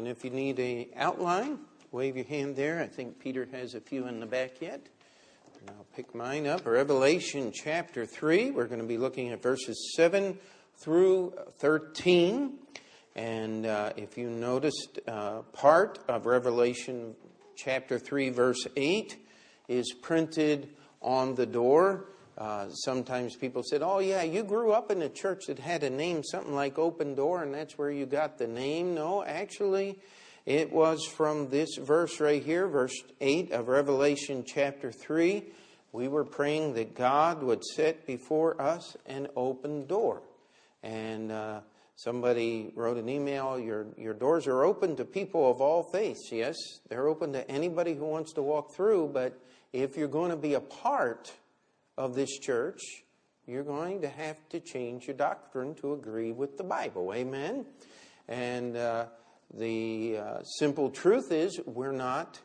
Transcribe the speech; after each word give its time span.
And 0.00 0.08
if 0.08 0.24
you 0.24 0.30
need 0.30 0.58
a 0.58 0.88
outline, 0.96 1.58
wave 1.92 2.16
your 2.16 2.24
hand 2.24 2.56
there. 2.56 2.80
I 2.80 2.86
think 2.86 3.18
Peter 3.18 3.46
has 3.52 3.74
a 3.74 3.82
few 3.82 4.06
in 4.06 4.18
the 4.18 4.24
back 4.24 4.62
yet. 4.62 4.80
And 5.60 5.68
I'll 5.68 5.84
pick 5.94 6.14
mine 6.14 6.46
up. 6.46 6.64
Revelation 6.64 7.52
chapter 7.52 8.06
3. 8.06 8.50
We're 8.52 8.64
going 8.64 8.80
to 8.80 8.86
be 8.86 8.96
looking 8.96 9.28
at 9.28 9.42
verses 9.42 9.92
7 9.94 10.38
through 10.78 11.34
13. 11.58 12.54
And 13.14 13.66
uh, 13.66 13.92
if 13.94 14.16
you 14.16 14.30
noticed, 14.30 15.00
uh, 15.06 15.42
part 15.52 15.98
of 16.08 16.24
Revelation 16.24 17.14
chapter 17.54 17.98
3, 17.98 18.30
verse 18.30 18.66
8 18.74 19.18
is 19.68 19.92
printed 19.92 20.70
on 21.02 21.34
the 21.34 21.44
door. 21.44 22.06
Uh, 22.40 22.70
sometimes 22.70 23.36
people 23.36 23.62
said, 23.62 23.82
Oh, 23.82 23.98
yeah, 23.98 24.22
you 24.22 24.42
grew 24.42 24.72
up 24.72 24.90
in 24.90 25.02
a 25.02 25.10
church 25.10 25.44
that 25.48 25.58
had 25.58 25.82
a 25.82 25.90
name, 25.90 26.24
something 26.24 26.54
like 26.54 26.78
Open 26.78 27.14
Door, 27.14 27.42
and 27.42 27.54
that's 27.54 27.76
where 27.76 27.90
you 27.90 28.06
got 28.06 28.38
the 28.38 28.46
name. 28.46 28.94
No, 28.94 29.22
actually, 29.22 29.98
it 30.46 30.72
was 30.72 31.04
from 31.04 31.50
this 31.50 31.76
verse 31.76 32.18
right 32.18 32.42
here, 32.42 32.66
verse 32.66 32.94
8 33.20 33.52
of 33.52 33.68
Revelation 33.68 34.42
chapter 34.46 34.90
3. 34.90 35.44
We 35.92 36.08
were 36.08 36.24
praying 36.24 36.72
that 36.74 36.94
God 36.94 37.42
would 37.42 37.62
set 37.62 38.06
before 38.06 38.58
us 38.58 38.96
an 39.04 39.28
open 39.36 39.86
door. 39.86 40.22
And 40.82 41.30
uh, 41.30 41.60
somebody 41.96 42.72
wrote 42.74 42.96
an 42.96 43.10
email 43.10 43.58
your, 43.58 43.84
your 43.98 44.14
doors 44.14 44.46
are 44.46 44.64
open 44.64 44.96
to 44.96 45.04
people 45.04 45.50
of 45.50 45.60
all 45.60 45.82
faiths. 45.82 46.30
Yes, 46.32 46.56
they're 46.88 47.06
open 47.06 47.34
to 47.34 47.46
anybody 47.50 47.92
who 47.92 48.06
wants 48.06 48.32
to 48.32 48.42
walk 48.42 48.72
through, 48.72 49.10
but 49.12 49.38
if 49.74 49.98
you're 49.98 50.08
going 50.08 50.30
to 50.30 50.38
be 50.38 50.54
a 50.54 50.60
part 50.60 51.30
of 52.00 52.14
this 52.14 52.38
church, 52.38 52.80
you're 53.46 53.62
going 53.62 54.00
to 54.00 54.08
have 54.08 54.48
to 54.48 54.58
change 54.58 55.06
your 55.06 55.16
doctrine 55.16 55.74
to 55.74 55.92
agree 55.92 56.32
with 56.32 56.56
the 56.56 56.64
Bible. 56.64 57.12
Amen? 57.12 57.66
And 58.26 58.74
uh, 58.74 59.06
the 59.52 60.16
uh, 60.16 60.42
simple 60.42 60.88
truth 60.88 61.30
is, 61.30 61.60
we're 61.66 61.92
not 61.92 62.40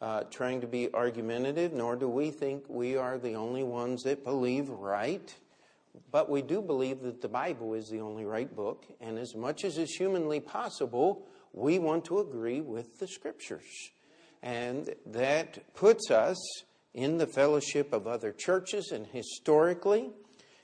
uh, 0.00 0.22
trying 0.30 0.60
to 0.60 0.68
be 0.68 0.94
argumentative, 0.94 1.72
nor 1.72 1.96
do 1.96 2.08
we 2.08 2.30
think 2.30 2.62
we 2.68 2.96
are 2.96 3.18
the 3.18 3.34
only 3.34 3.64
ones 3.64 4.04
that 4.04 4.22
believe 4.22 4.68
right. 4.68 5.34
But 6.12 6.30
we 6.30 6.40
do 6.40 6.62
believe 6.62 7.00
that 7.00 7.20
the 7.20 7.28
Bible 7.28 7.74
is 7.74 7.88
the 7.88 8.00
only 8.00 8.24
right 8.24 8.54
book, 8.54 8.86
and 9.00 9.18
as 9.18 9.34
much 9.34 9.64
as 9.64 9.76
is 9.76 9.92
humanly 9.96 10.38
possible, 10.38 11.26
we 11.52 11.80
want 11.80 12.04
to 12.04 12.20
agree 12.20 12.60
with 12.60 13.00
the 13.00 13.08
Scriptures. 13.08 13.90
And 14.40 14.94
that 15.06 15.74
puts 15.74 16.12
us 16.12 16.38
in 16.94 17.18
the 17.18 17.26
fellowship 17.26 17.92
of 17.92 18.06
other 18.06 18.32
churches, 18.32 18.90
and 18.92 19.06
historically, 19.06 20.10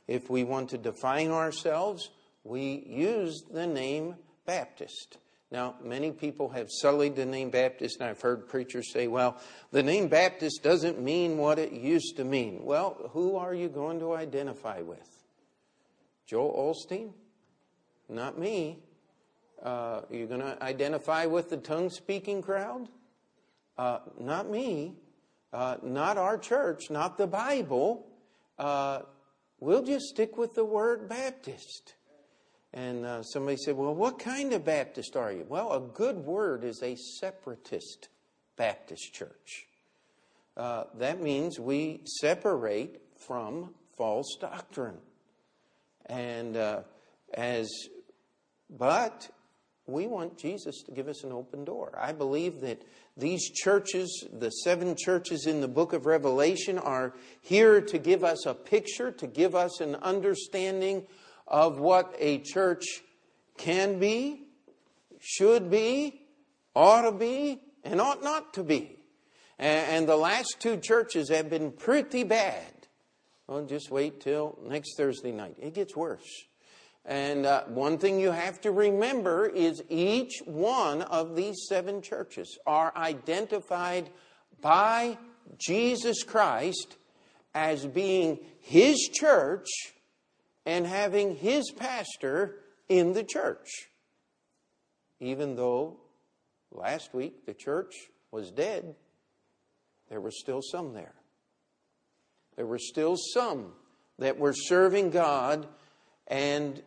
if 0.06 0.28
we 0.30 0.44
want 0.44 0.70
to 0.70 0.78
define 0.78 1.30
ourselves, 1.30 2.10
we 2.44 2.84
use 2.86 3.44
the 3.50 3.66
name 3.66 4.16
Baptist. 4.44 5.18
Now, 5.50 5.76
many 5.82 6.10
people 6.10 6.48
have 6.50 6.68
sullied 6.70 7.14
the 7.14 7.24
name 7.24 7.50
Baptist, 7.50 8.00
and 8.00 8.08
I've 8.08 8.20
heard 8.20 8.48
preachers 8.48 8.92
say, 8.92 9.06
well, 9.06 9.40
the 9.70 9.82
name 9.82 10.08
Baptist 10.08 10.62
doesn't 10.62 11.00
mean 11.00 11.38
what 11.38 11.58
it 11.58 11.72
used 11.72 12.16
to 12.16 12.24
mean. 12.24 12.64
Well, 12.64 13.10
who 13.12 13.36
are 13.36 13.54
you 13.54 13.68
going 13.68 14.00
to 14.00 14.14
identify 14.14 14.80
with? 14.80 15.08
Joel 16.26 16.74
Osteen? 16.74 17.12
Not 18.08 18.38
me. 18.38 18.80
Uh, 19.64 20.02
are 20.10 20.14
you 20.14 20.26
going 20.26 20.40
to 20.40 20.60
identify 20.62 21.26
with 21.26 21.50
the 21.50 21.56
tongue 21.56 21.90
speaking 21.90 22.42
crowd? 22.42 22.88
Uh, 23.78 23.98
not 24.18 24.50
me 24.50 24.96
uh, 25.52 25.76
not 25.82 26.18
our 26.18 26.38
church, 26.38 26.90
not 26.90 27.18
the 27.18 27.26
Bible. 27.26 28.06
Uh, 28.58 29.00
we'll 29.60 29.82
just 29.82 30.06
stick 30.06 30.36
with 30.36 30.54
the 30.54 30.64
word 30.64 31.08
Baptist. 31.08 31.94
And 32.72 33.06
uh, 33.06 33.22
somebody 33.22 33.56
said, 33.56 33.76
Well, 33.76 33.94
what 33.94 34.18
kind 34.18 34.52
of 34.52 34.64
Baptist 34.64 35.16
are 35.16 35.32
you? 35.32 35.46
Well, 35.48 35.72
a 35.72 35.80
good 35.80 36.16
word 36.16 36.64
is 36.64 36.82
a 36.82 36.96
separatist 37.20 38.08
Baptist 38.56 39.14
church. 39.14 39.66
Uh, 40.56 40.84
that 40.98 41.20
means 41.22 41.60
we 41.60 42.00
separate 42.20 43.00
from 43.26 43.74
false 43.96 44.36
doctrine. 44.40 44.98
And 46.06 46.56
uh, 46.56 46.82
as, 47.34 47.68
but 48.70 49.28
we 49.86 50.06
want 50.06 50.36
Jesus 50.36 50.82
to 50.82 50.90
give 50.90 51.06
us 51.06 51.22
an 51.22 51.32
open 51.32 51.64
door. 51.64 51.96
I 52.00 52.12
believe 52.12 52.60
that 52.62 52.82
these 53.16 53.50
churches, 53.50 54.26
the 54.32 54.50
seven 54.50 54.96
churches 54.96 55.46
in 55.46 55.60
the 55.60 55.68
book 55.68 55.92
of 55.92 56.06
Revelation, 56.06 56.78
are 56.78 57.14
here 57.40 57.80
to 57.80 57.98
give 57.98 58.24
us 58.24 58.46
a 58.46 58.54
picture, 58.54 59.12
to 59.12 59.26
give 59.26 59.54
us 59.54 59.80
an 59.80 59.94
understanding 59.96 61.06
of 61.46 61.78
what 61.78 62.14
a 62.18 62.38
church 62.38 62.84
can 63.56 63.98
be, 64.00 64.48
should 65.20 65.70
be, 65.70 66.20
ought 66.74 67.02
to 67.02 67.12
be, 67.12 67.60
and 67.84 68.00
ought 68.00 68.22
not 68.22 68.54
to 68.54 68.64
be. 68.64 68.98
And 69.58 70.08
the 70.08 70.16
last 70.16 70.56
two 70.58 70.76
churches 70.76 71.30
have 71.30 71.48
been 71.48 71.70
pretty 71.70 72.24
bad. 72.24 72.72
Well, 73.46 73.64
just 73.64 73.90
wait 73.90 74.20
till 74.20 74.58
next 74.66 74.96
Thursday 74.96 75.30
night. 75.32 75.54
It 75.58 75.74
gets 75.74 75.94
worse. 75.96 76.44
And 77.06 77.46
uh, 77.46 77.62
one 77.66 77.98
thing 77.98 78.18
you 78.18 78.32
have 78.32 78.60
to 78.62 78.72
remember 78.72 79.46
is 79.46 79.80
each 79.88 80.42
one 80.44 81.02
of 81.02 81.36
these 81.36 81.66
seven 81.68 82.02
churches 82.02 82.58
are 82.66 82.92
identified 82.96 84.10
by 84.60 85.16
Jesus 85.56 86.24
Christ 86.24 86.96
as 87.54 87.86
being 87.86 88.40
his 88.60 89.08
church 89.14 89.68
and 90.66 90.84
having 90.84 91.36
his 91.36 91.70
pastor 91.70 92.56
in 92.88 93.12
the 93.12 93.22
church. 93.22 93.68
Even 95.20 95.54
though 95.54 95.98
last 96.72 97.14
week 97.14 97.46
the 97.46 97.54
church 97.54 97.94
was 98.32 98.50
dead, 98.50 98.96
there 100.10 100.20
were 100.20 100.32
still 100.32 100.60
some 100.60 100.92
there. 100.92 101.14
There 102.56 102.66
were 102.66 102.80
still 102.80 103.16
some 103.16 103.74
that 104.18 104.38
were 104.38 104.52
serving 104.52 105.10
God 105.10 105.68
and 106.26 106.82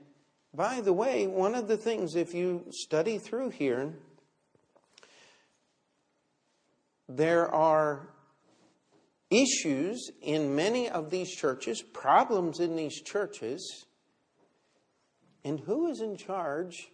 by 0.54 0.82
the 0.82 0.94
way, 0.94 1.28
one 1.28 1.56
of 1.56 1.68
the 1.68 1.78
things, 1.78 2.16
if 2.16 2.34
you 2.34 2.66
study 2.72 3.18
through 3.18 3.50
here, 3.50 3.94
there 7.08 7.54
are 7.54 8.08
issues 9.30 10.10
in 10.22 10.56
many 10.56 10.90
of 10.90 11.10
these 11.10 11.32
churches, 11.32 11.82
problems 11.82 12.60
in 12.60 12.76
these 12.76 13.02
churches, 13.02 13.86
and 15.44 15.60
who 15.60 15.88
is 15.88 16.02
in 16.02 16.18
charge 16.18 16.90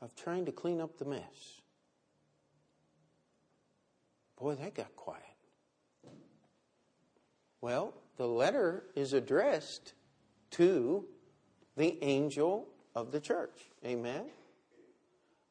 of 0.00 0.14
trying 0.14 0.44
to 0.46 0.52
clean 0.52 0.80
up 0.80 0.98
the 0.98 1.04
mess? 1.04 1.62
Boy, 4.38 4.54
that 4.54 4.74
got 4.74 4.94
quiet. 4.94 5.22
Well, 7.60 7.94
the 8.16 8.26
letter 8.26 8.84
is 8.94 9.12
addressed 9.12 9.94
to 10.52 11.04
the 11.78 11.96
angel 12.02 12.68
of 12.94 13.12
the 13.12 13.20
church. 13.20 13.70
Amen? 13.84 14.26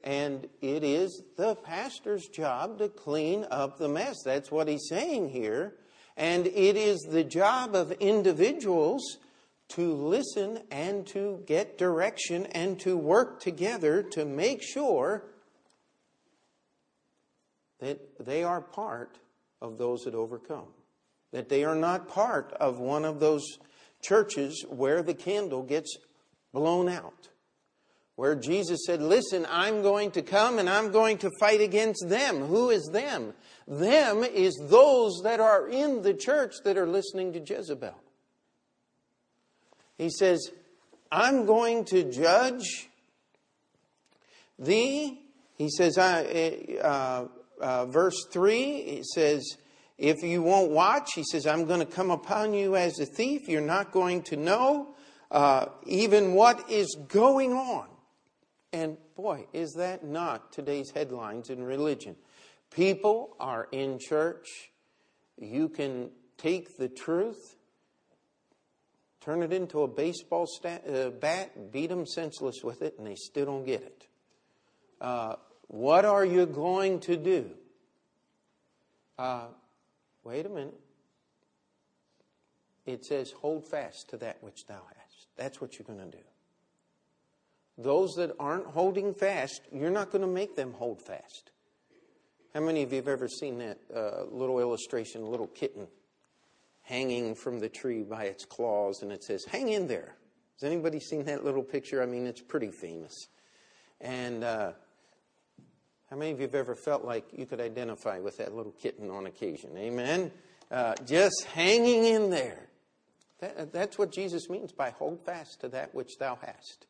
And 0.03 0.47
it 0.61 0.83
is 0.83 1.23
the 1.35 1.55
pastor's 1.55 2.27
job 2.27 2.77
to 2.79 2.89
clean 2.89 3.45
up 3.49 3.77
the 3.77 3.89
mess. 3.89 4.17
That's 4.23 4.51
what 4.51 4.67
he's 4.67 4.87
saying 4.87 5.29
here. 5.29 5.73
And 6.15 6.47
it 6.47 6.75
is 6.75 6.99
the 7.09 7.23
job 7.23 7.75
of 7.75 7.91
individuals 7.93 9.17
to 9.69 9.93
listen 9.93 10.59
and 10.71 11.05
to 11.07 11.43
get 11.45 11.77
direction 11.77 12.45
and 12.47 12.79
to 12.79 12.95
work 12.97 13.39
together 13.39 14.01
to 14.01 14.25
make 14.25 14.61
sure 14.63 15.23
that 17.79 18.25
they 18.25 18.43
are 18.43 18.61
part 18.61 19.17
of 19.61 19.77
those 19.77 20.01
that 20.01 20.15
overcome. 20.15 20.67
That 21.31 21.49
they 21.49 21.65
are 21.65 21.75
not 21.75 22.07
part 22.07 22.53
of 22.53 22.79
one 22.79 23.03
of 23.03 23.19
those 23.19 23.43
churches 24.01 24.65
where 24.69 25.01
the 25.01 25.13
candle 25.13 25.63
gets 25.63 25.97
blown 26.53 26.89
out. 26.89 27.29
Where 28.15 28.35
Jesus 28.35 28.79
said, 28.85 29.01
Listen, 29.01 29.45
I'm 29.49 29.83
going 29.83 30.11
to 30.11 30.21
come 30.23 30.57
and 30.57 30.69
I'm 30.69 30.91
going 30.91 31.19
to 31.19 31.29
fight 31.39 31.61
against 31.61 32.09
them. 32.09 32.47
Who 32.47 32.71
is 32.71 32.89
them? 32.91 33.33
Them 33.67 34.23
is 34.23 34.59
those 34.69 35.21
that 35.23 35.39
are 35.39 35.67
in 35.67 36.01
the 36.01 36.13
church 36.13 36.55
that 36.63 36.77
are 36.77 36.87
listening 36.87 37.33
to 37.33 37.39
Jezebel. 37.39 37.93
He 39.97 40.09
says, 40.09 40.51
I'm 41.11 41.45
going 41.45 41.85
to 41.85 42.03
judge 42.11 42.89
thee. 44.57 45.21
He 45.55 45.69
says, 45.69 45.97
uh, 45.97 47.27
uh, 47.59 47.85
verse 47.87 48.25
3, 48.31 48.55
he 48.83 49.03
says, 49.03 49.57
if 49.97 50.21
you 50.21 50.43
won't 50.43 50.71
watch, 50.71 51.13
he 51.15 51.23
says, 51.23 51.47
I'm 51.47 51.65
going 51.65 51.79
to 51.79 51.85
come 51.85 52.11
upon 52.11 52.53
you 52.53 52.75
as 52.75 52.99
a 52.99 53.05
thief. 53.05 53.47
You're 53.47 53.61
not 53.61 53.91
going 53.91 54.21
to 54.23 54.37
know 54.37 54.95
uh, 55.31 55.67
even 55.85 56.33
what 56.33 56.69
is 56.69 56.97
going 57.07 57.53
on. 57.53 57.87
And 58.73 58.97
boy, 59.15 59.47
is 59.53 59.73
that 59.77 60.03
not 60.03 60.51
today's 60.51 60.91
headlines 60.91 61.49
in 61.49 61.63
religion? 61.63 62.15
People 62.71 63.35
are 63.39 63.67
in 63.71 63.99
church. 63.99 64.47
You 65.37 65.69
can 65.69 66.11
take 66.37 66.77
the 66.77 66.89
truth, 66.89 67.55
turn 69.21 69.41
it 69.41 69.53
into 69.53 69.81
a 69.81 69.87
baseball 69.87 70.45
stat, 70.47 70.83
uh, 70.87 71.09
bat, 71.09 71.71
beat 71.71 71.87
them 71.87 72.05
senseless 72.05 72.63
with 72.63 72.81
it, 72.81 72.95
and 72.97 73.07
they 73.07 73.15
still 73.15 73.45
don't 73.45 73.65
get 73.65 73.81
it. 73.81 74.07
Uh, 74.99 75.35
What 75.69 76.05
are 76.05 76.25
you 76.25 76.45
going 76.45 77.01
to 77.01 77.17
do? 77.17 77.51
Uh, 79.19 79.47
wait 80.23 80.45
a 80.45 80.49
minute. 80.49 80.79
It 82.85 83.03
says, 83.03 83.31
hold 83.31 83.67
fast 83.69 84.09
to 84.11 84.17
that 84.17 84.37
which 84.41 84.65
thou 84.65 84.81
hast. 84.95 85.06
That's 85.37 85.61
what 85.61 85.77
you're 85.77 85.85
going 85.85 86.11
to 86.11 86.17
do. 86.17 86.23
Those 87.77 88.15
that 88.15 88.31
aren't 88.39 88.65
holding 88.65 89.13
fast, 89.13 89.61
you're 89.71 89.91
not 89.91 90.11
going 90.11 90.23
to 90.23 90.27
make 90.27 90.55
them 90.55 90.73
hold 90.73 91.01
fast. 91.01 91.51
How 92.53 92.61
many 92.61 92.81
of 92.81 92.91
you 92.91 92.97
have 92.97 93.07
ever 93.07 93.27
seen 93.27 93.59
that 93.59 93.77
uh, 93.95 94.23
little 94.31 94.59
illustration, 94.59 95.25
little 95.25 95.47
kitten 95.47 95.87
hanging 96.81 97.35
from 97.35 97.59
the 97.59 97.69
tree 97.69 98.01
by 98.01 98.23
its 98.23 98.45
claws, 98.45 99.03
and 99.03 99.11
it 99.11 99.23
says, 99.23 99.45
Hang 99.45 99.69
in 99.69 99.87
there. 99.87 100.15
Has 100.59 100.63
anybody 100.63 100.99
seen 100.99 101.25
that 101.25 101.45
little 101.45 101.61
picture? 101.61 102.01
I 102.01 102.07
mean, 102.07 102.25
it's 102.25 102.41
pretty 102.41 102.71
famous. 102.71 103.13
And 104.01 104.43
uh, 104.43 104.71
how 106.09 106.15
many 106.15 106.31
of 106.31 106.39
you 106.39 106.47
have 106.47 106.55
ever 106.55 106.75
felt 106.75 107.03
like 107.03 107.25
you 107.35 107.45
could 107.45 107.59
identify 107.59 108.19
with 108.19 108.37
that 108.37 108.55
little 108.55 108.71
kitten 108.71 109.11
on 109.11 109.27
occasion? 109.27 109.77
Amen? 109.77 110.31
Uh, 110.71 110.95
just 111.05 111.45
hanging 111.53 112.05
in 112.05 112.29
there. 112.29 112.66
That, 113.39 113.71
that's 113.71 113.97
what 113.97 114.11
Jesus 114.11 114.49
means 114.49 114.71
by 114.71 114.89
hold 114.91 115.23
fast 115.25 115.61
to 115.61 115.69
that 115.69 115.93
which 115.93 116.17
thou 116.17 116.37
hast. 116.41 116.87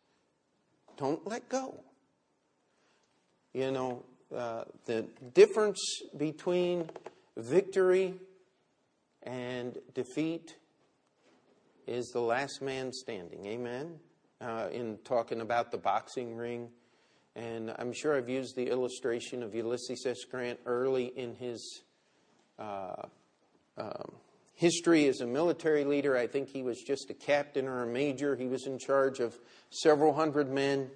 Don't 0.98 1.26
let 1.28 1.48
go. 1.50 1.84
You 3.54 3.72
know, 3.72 4.04
uh, 4.36 4.64
the 4.86 5.06
difference 5.34 5.80
between 6.16 6.90
victory 7.36 8.16
and 9.24 9.78
defeat 9.94 10.56
is 11.86 12.10
the 12.10 12.22
last 12.22 12.62
man 12.62 12.92
standing. 12.92 13.46
Amen? 13.46 14.00
Uh, 14.40 14.68
in 14.72 14.98
talking 15.04 15.42
about 15.42 15.72
the 15.72 15.78
boxing 15.78 16.36
ring. 16.36 16.70
And 17.36 17.74
I'm 17.78 17.94
sure 17.94 18.16
I've 18.16 18.30
used 18.30 18.56
the 18.56 18.68
illustration 18.68 19.44
of 19.44 19.54
Ulysses 19.54 20.06
S. 20.06 20.24
Grant 20.30 20.60
early 20.66 21.06
in 21.06 21.36
his 21.36 21.82
uh, 22.58 23.04
um, 23.78 24.12
history 24.58 25.08
as 25.08 25.22
a 25.22 25.28
military 25.28 25.86
leader. 25.86 26.18
I 26.18 26.26
think 26.28 26.50
he 26.50 26.64
was 26.64 26.82
just 26.82 27.12
a 27.12 27.14
captain 27.14 27.68
or 27.68 27.84
a 27.84 27.88
major. 27.88 28.36
He 28.36 28.48
was 28.48 28.66
in 28.66 28.80
charge 28.80 29.20
of 29.20 29.40
several 29.70 30.14
hundred 30.14 30.52
men. 30.52 30.90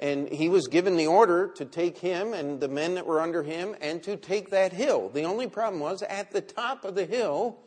And 0.00 0.28
he 0.28 0.48
was 0.48 0.66
given 0.66 0.96
the 0.96 1.06
order 1.06 1.48
to 1.56 1.64
take 1.64 1.98
him 1.98 2.32
and 2.32 2.60
the 2.60 2.68
men 2.68 2.94
that 2.94 3.06
were 3.06 3.20
under 3.20 3.42
him 3.42 3.76
and 3.80 4.02
to 4.02 4.16
take 4.16 4.50
that 4.50 4.72
hill. 4.72 5.08
The 5.08 5.22
only 5.22 5.46
problem 5.46 5.80
was 5.80 6.02
at 6.02 6.32
the 6.32 6.40
top 6.40 6.84
of 6.84 6.96
the 6.96 7.06
hill 7.06 7.58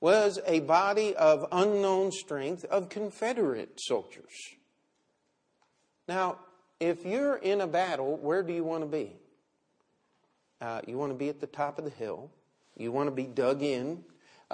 was 0.00 0.38
a 0.46 0.60
body 0.60 1.16
of 1.16 1.46
unknown 1.50 2.12
strength 2.12 2.64
of 2.66 2.88
Confederate 2.88 3.80
soldiers. 3.80 4.54
Now, 6.06 6.38
if 6.78 7.04
you're 7.04 7.36
in 7.36 7.60
a 7.60 7.66
battle, 7.66 8.16
where 8.18 8.42
do 8.42 8.52
you 8.52 8.62
want 8.62 8.82
to 8.82 8.88
be? 8.88 9.16
Uh, 10.60 10.80
you 10.86 10.96
want 10.96 11.10
to 11.10 11.18
be 11.18 11.28
at 11.28 11.40
the 11.40 11.46
top 11.46 11.78
of 11.78 11.84
the 11.84 11.90
hill. 11.90 12.30
You 12.76 12.92
want 12.92 13.08
to 13.08 13.14
be 13.14 13.24
dug 13.24 13.62
in. 13.62 14.04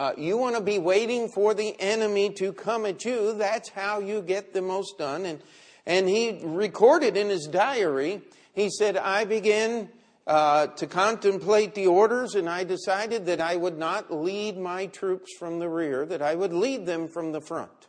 Uh, 0.01 0.15
you 0.17 0.39
want 0.39 0.57
to 0.57 0.63
be 0.63 0.79
waiting 0.79 1.29
for 1.29 1.53
the 1.53 1.79
enemy 1.79 2.31
to 2.31 2.55
come 2.55 2.87
at 2.87 3.05
you. 3.05 3.35
That's 3.35 3.69
how 3.69 4.01
you 4.01 4.23
get 4.23 4.55
the 4.55 4.63
most 4.63 4.97
done. 4.97 5.27
And, 5.27 5.43
and 5.85 6.09
he 6.09 6.41
recorded 6.43 7.19
in 7.19 7.29
his 7.29 7.47
diary, 7.47 8.23
he 8.55 8.71
said, 8.71 8.97
I 8.97 9.27
began 9.27 9.91
uh, 10.27 10.69
to 10.69 10.87
contemplate 10.87 11.75
the 11.75 11.89
orders, 11.89 12.35
and 12.35 12.49
I 12.49 12.65
decided 12.65 13.27
that 13.27 13.43
I 13.43 13.57
would 13.57 13.77
not 13.77 14.11
lead 14.11 14.57
my 14.57 14.87
troops 14.87 15.35
from 15.39 15.59
the 15.59 15.69
rear, 15.69 16.07
that 16.07 16.23
I 16.23 16.35
would 16.35 16.55
lead 16.55 16.87
them 16.87 17.07
from 17.07 17.33
the 17.33 17.43
front. 17.43 17.89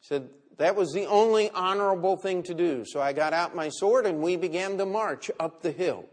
He 0.00 0.06
said, 0.06 0.30
that 0.56 0.74
was 0.74 0.94
the 0.94 1.04
only 1.04 1.50
honorable 1.50 2.16
thing 2.16 2.42
to 2.44 2.54
do. 2.54 2.86
So 2.86 3.02
I 3.02 3.12
got 3.12 3.34
out 3.34 3.54
my 3.54 3.68
sword 3.68 4.06
and 4.06 4.22
we 4.22 4.36
began 4.36 4.78
the 4.78 4.86
march 4.86 5.30
up 5.38 5.60
the 5.60 5.72
hill. 5.72 6.06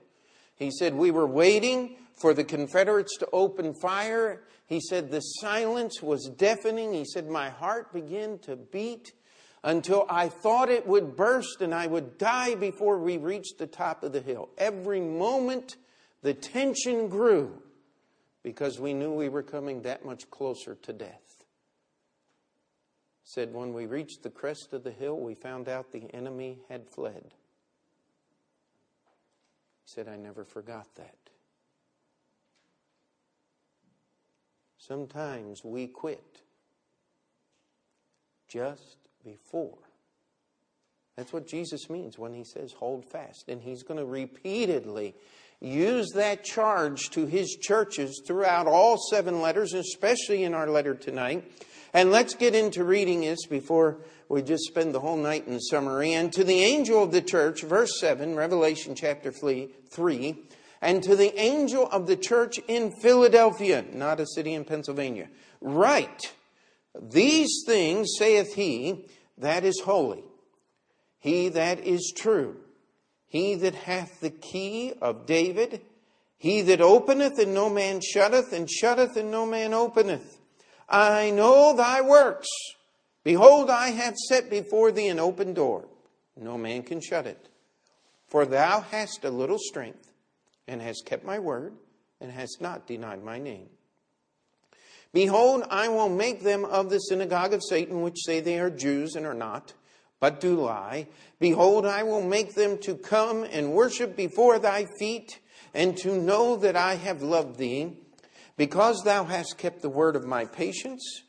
He 0.55 0.71
said, 0.71 0.93
We 0.93 1.11
were 1.11 1.27
waiting 1.27 1.97
for 2.15 2.33
the 2.33 2.43
Confederates 2.43 3.17
to 3.17 3.27
open 3.31 3.73
fire. 3.73 4.43
He 4.67 4.79
said, 4.79 5.09
The 5.09 5.19
silence 5.19 6.01
was 6.01 6.29
deafening. 6.29 6.93
He 6.93 7.05
said, 7.05 7.29
My 7.29 7.49
heart 7.49 7.93
began 7.93 8.39
to 8.39 8.55
beat 8.55 9.13
until 9.63 10.05
I 10.09 10.29
thought 10.29 10.69
it 10.69 10.85
would 10.85 11.15
burst 11.15 11.61
and 11.61 11.73
I 11.73 11.87
would 11.87 12.17
die 12.17 12.55
before 12.55 12.99
we 12.99 13.17
reached 13.17 13.57
the 13.57 13.67
top 13.67 14.03
of 14.03 14.11
the 14.11 14.21
hill. 14.21 14.49
Every 14.57 14.99
moment, 14.99 15.77
the 16.21 16.33
tension 16.33 17.07
grew 17.07 17.61
because 18.43 18.79
we 18.79 18.93
knew 18.93 19.13
we 19.13 19.29
were 19.29 19.43
coming 19.43 19.83
that 19.83 20.05
much 20.05 20.29
closer 20.29 20.75
to 20.75 20.93
death 20.93 21.23
said, 23.33 23.53
When 23.53 23.73
we 23.73 23.85
reached 23.85 24.23
the 24.23 24.29
crest 24.29 24.73
of 24.73 24.83
the 24.83 24.91
hill, 24.91 25.19
we 25.19 25.33
found 25.33 25.67
out 25.67 25.91
the 25.91 26.13
enemy 26.13 26.59
had 26.69 26.87
fled. 26.87 27.33
He 29.85 29.91
said, 29.91 30.07
I 30.07 30.17
never 30.17 30.43
forgot 30.43 30.87
that. 30.95 31.15
Sometimes 34.77 35.63
we 35.63 35.87
quit 35.87 36.41
just 38.49 38.97
before. 39.23 39.77
That's 41.15 41.31
what 41.31 41.47
Jesus 41.47 41.89
means 41.89 42.17
when 42.17 42.33
he 42.33 42.43
says 42.43 42.73
hold 42.73 43.05
fast. 43.05 43.45
And 43.47 43.61
he's 43.61 43.83
going 43.83 43.99
to 43.99 44.05
repeatedly 44.05 45.15
use 45.61 46.09
that 46.15 46.43
charge 46.43 47.09
to 47.11 47.25
his 47.25 47.55
churches 47.61 48.21
throughout 48.25 48.67
all 48.67 48.97
seven 48.97 49.41
letters, 49.41 49.73
especially 49.73 50.43
in 50.43 50.53
our 50.53 50.67
letter 50.67 50.95
tonight 50.95 51.49
and 51.93 52.11
let's 52.11 52.33
get 52.33 52.55
into 52.55 52.83
reading 52.83 53.21
this 53.21 53.45
before 53.45 53.97
we 54.27 54.41
just 54.41 54.63
spend 54.63 54.95
the 54.95 54.99
whole 54.99 55.17
night 55.17 55.47
in 55.47 55.59
summary. 55.59 56.13
And 56.13 56.33
to 56.33 56.43
the 56.43 56.61
angel 56.61 57.03
of 57.03 57.11
the 57.11 57.21
church, 57.21 57.61
verse 57.61 57.99
7, 57.99 58.35
Revelation 58.35 58.95
chapter 58.95 59.31
3, 59.31 60.35
and 60.81 61.03
to 61.03 61.15
the 61.15 61.39
angel 61.39 61.87
of 61.91 62.07
the 62.07 62.17
church 62.17 62.59
in 62.67 62.91
Philadelphia, 62.91 63.85
not 63.93 64.19
a 64.19 64.25
city 64.25 64.55
in 64.55 64.65
Pennsylvania, 64.65 65.29
write, 65.61 66.33
These 66.99 67.63
things 67.67 68.09
saith 68.17 68.55
he 68.55 69.07
that 69.37 69.63
is 69.63 69.81
holy, 69.81 70.23
he 71.19 71.49
that 71.49 71.79
is 71.79 72.11
true, 72.17 72.57
he 73.27 73.53
that 73.55 73.75
hath 73.75 74.19
the 74.19 74.31
key 74.31 74.93
of 74.99 75.27
David, 75.27 75.81
he 76.37 76.61
that 76.61 76.81
openeth 76.81 77.37
and 77.37 77.53
no 77.53 77.69
man 77.69 78.01
shutteth, 78.01 78.51
and 78.51 78.69
shutteth 78.69 79.15
and 79.15 79.29
no 79.29 79.45
man 79.45 79.75
openeth. 79.75 80.32
I 80.93 81.31
know 81.31 81.75
thy 81.75 82.01
works. 82.01 82.47
Behold, 83.23 83.71
I 83.71 83.89
have 83.89 84.15
set 84.15 84.51
before 84.51 84.91
thee 84.91 85.07
an 85.07 85.19
open 85.19 85.55
door. 85.55 85.85
No 86.39 86.55
man 86.55 86.83
can 86.83 87.01
shut 87.01 87.25
it. 87.25 87.49
For 88.27 88.45
thou 88.45 88.81
hast 88.81 89.25
a 89.25 89.31
little 89.31 89.57
strength, 89.57 90.11
and 90.67 90.83
hast 90.83 91.07
kept 91.07 91.25
my 91.25 91.39
word, 91.39 91.73
and 92.21 92.31
hast 92.31 92.61
not 92.61 92.85
denied 92.85 93.23
my 93.23 93.39
name. 93.39 93.69
Behold, 95.13 95.63
I 95.71 95.87
will 95.87 96.09
make 96.09 96.43
them 96.43 96.63
of 96.63 96.91
the 96.91 96.99
synagogue 96.99 97.53
of 97.53 97.63
Satan, 97.63 98.03
which 98.03 98.23
say 98.23 98.39
they 98.39 98.59
are 98.59 98.69
Jews 98.69 99.15
and 99.15 99.25
are 99.25 99.33
not, 99.33 99.73
but 100.19 100.39
do 100.39 100.61
lie. 100.61 101.07
Behold, 101.39 101.87
I 101.87 102.03
will 102.03 102.21
make 102.21 102.53
them 102.53 102.77
to 102.79 102.95
come 102.95 103.43
and 103.43 103.73
worship 103.73 104.15
before 104.15 104.59
thy 104.59 104.85
feet, 104.99 105.39
and 105.73 105.97
to 105.97 106.21
know 106.21 106.55
that 106.57 106.75
I 106.75 106.95
have 106.95 107.23
loved 107.23 107.57
thee. 107.57 107.97
Because 108.55 109.03
thou 109.03 109.23
hast 109.23 109.57
kept 109.57 109.81
the 109.81 109.89
word 109.89 110.15
of 110.15 110.25
my 110.25 110.45
patience, 110.45 111.23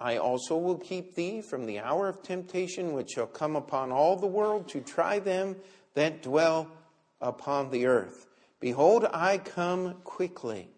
I 0.00 0.16
also 0.16 0.56
will 0.56 0.78
keep 0.78 1.14
thee 1.14 1.42
from 1.42 1.66
the 1.66 1.78
hour 1.78 2.08
of 2.08 2.22
temptation 2.22 2.92
which 2.92 3.10
shall 3.10 3.26
come 3.26 3.54
upon 3.56 3.92
all 3.92 4.16
the 4.16 4.26
world 4.26 4.68
to 4.70 4.80
try 4.80 5.18
them 5.18 5.56
that 5.94 6.22
dwell 6.22 6.68
upon 7.20 7.70
the 7.70 7.86
earth. 7.86 8.26
Behold, 8.58 9.06
I 9.12 9.38
come 9.38 9.94
quickly. 10.04 10.68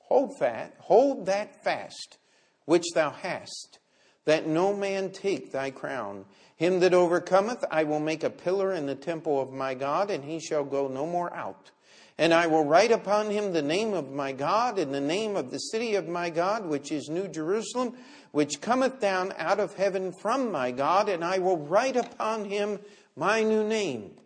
Hold 0.00 0.38
fast, 0.38 0.72
hold 0.78 1.26
that 1.26 1.62
fast 1.64 2.18
which 2.64 2.84
thou 2.94 3.10
hast, 3.10 3.78
that 4.26 4.46
no 4.46 4.74
man 4.74 5.10
take 5.10 5.52
thy 5.52 5.70
crown. 5.70 6.24
Him 6.56 6.80
that 6.80 6.92
overcometh, 6.92 7.64
I 7.70 7.84
will 7.84 8.00
make 8.00 8.22
a 8.22 8.30
pillar 8.30 8.72
in 8.72 8.86
the 8.86 8.94
temple 8.94 9.40
of 9.40 9.52
my 9.52 9.74
God, 9.74 10.10
and 10.10 10.24
he 10.24 10.38
shall 10.40 10.64
go 10.64 10.88
no 10.88 11.06
more 11.06 11.32
out. 11.34 11.70
And 12.18 12.34
I 12.34 12.48
will 12.48 12.64
write 12.64 12.90
upon 12.90 13.30
him 13.30 13.52
the 13.52 13.62
name 13.62 13.94
of 13.94 14.10
my 14.10 14.32
God 14.32 14.78
and 14.78 14.92
the 14.92 15.00
name 15.00 15.36
of 15.36 15.52
the 15.52 15.58
city 15.58 15.94
of 15.94 16.08
my 16.08 16.30
God, 16.30 16.66
which 16.66 16.90
is 16.90 17.08
New 17.08 17.28
Jerusalem, 17.28 17.94
which 18.32 18.60
cometh 18.60 18.98
down 18.98 19.32
out 19.38 19.60
of 19.60 19.74
heaven 19.74 20.10
from 20.10 20.50
my 20.50 20.72
God, 20.72 21.08
and 21.08 21.24
I 21.24 21.38
will 21.38 21.58
write 21.58 21.96
upon 21.96 22.44
him 22.44 22.80
my 23.14 23.44
new 23.44 23.62
name. 23.62 24.16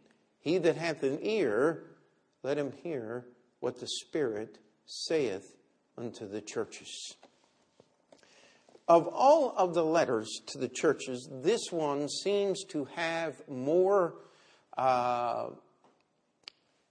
He 0.41 0.57
that 0.59 0.77
hath 0.77 1.03
an 1.03 1.19
ear, 1.21 1.85
let 2.43 2.57
him 2.57 2.73
hear 2.83 3.27
what 3.61 3.79
the 3.79 3.87
Spirit 3.87 4.59
saith 4.87 5.55
unto 5.99 6.27
the 6.27 6.41
churches. 6.41 7.15
Of 8.89 9.07
all 9.07 9.55
of 9.57 9.75
the 9.75 9.85
letters 9.85 10.41
to 10.47 10.59
the 10.59 10.69
churches, 10.69 11.29
this 11.31 11.71
one 11.71 12.09
seems 12.09 12.65
to 12.71 12.87
have 12.97 13.47
more. 13.49 14.15
Uh, 14.77 15.51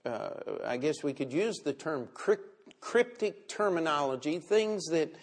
I 0.04 0.76
guess 0.78 1.02
we 1.02 1.12
could 1.12 1.32
use 1.32 1.58
the 1.58 1.72
term 1.72 2.08
cryptic 2.80 3.48
terminology, 3.48 4.38
things 4.38 4.86
that 4.86 5.14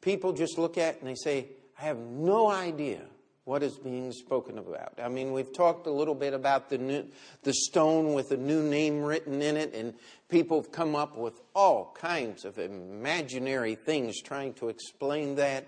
people 0.00 0.32
just 0.32 0.58
look 0.58 0.78
at 0.78 0.98
and 1.00 1.08
they 1.08 1.14
say, 1.14 1.48
I 1.78 1.84
have 1.84 1.98
no 1.98 2.48
idea 2.50 3.00
what 3.44 3.62
is 3.62 3.76
being 3.76 4.12
spoken 4.12 4.56
about. 4.56 4.94
I 5.02 5.08
mean, 5.08 5.32
we've 5.32 5.52
talked 5.52 5.86
a 5.86 5.90
little 5.90 6.14
bit 6.14 6.32
about 6.32 6.70
the 6.70 6.78
new, 6.78 7.04
the 7.42 7.52
stone 7.52 8.14
with 8.14 8.30
a 8.30 8.36
new 8.36 8.62
name 8.62 9.02
written 9.02 9.42
in 9.42 9.56
it, 9.56 9.74
and 9.74 9.94
people 10.28 10.62
have 10.62 10.70
come 10.70 10.94
up 10.94 11.16
with 11.16 11.40
all 11.54 11.96
kinds 11.98 12.44
of 12.44 12.58
imaginary 12.58 13.74
things 13.74 14.20
trying 14.20 14.54
to 14.54 14.68
explain 14.68 15.34
that. 15.36 15.66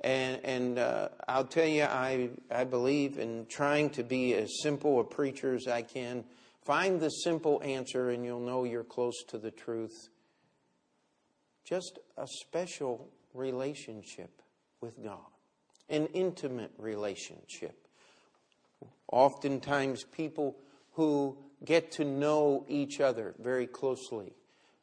And, 0.00 0.40
and 0.44 0.78
uh, 0.80 1.10
I'll 1.28 1.44
tell 1.44 1.66
you, 1.66 1.84
I, 1.84 2.30
I 2.50 2.64
believe 2.64 3.18
in 3.20 3.46
trying 3.48 3.90
to 3.90 4.02
be 4.02 4.34
as 4.34 4.60
simple 4.60 4.98
a 4.98 5.04
preacher 5.04 5.54
as 5.54 5.68
I 5.68 5.82
can. 5.82 6.24
Find 6.64 7.00
the 7.00 7.10
simple 7.10 7.60
answer, 7.64 8.10
and 8.10 8.24
you'll 8.24 8.40
know 8.40 8.64
you're 8.64 8.84
close 8.84 9.22
to 9.28 9.38
the 9.38 9.50
truth. 9.50 10.08
Just 11.64 11.98
a 12.16 12.26
special 12.26 13.08
relationship 13.34 14.42
with 14.80 15.02
God 15.02 15.32
an 15.92 16.06
intimate 16.14 16.72
relationship. 16.78 17.76
Oftentimes, 19.12 20.04
people 20.04 20.56
who 20.94 21.36
get 21.64 21.92
to 21.92 22.04
know 22.04 22.64
each 22.66 22.98
other 23.00 23.34
very 23.38 23.66
closely. 23.66 24.32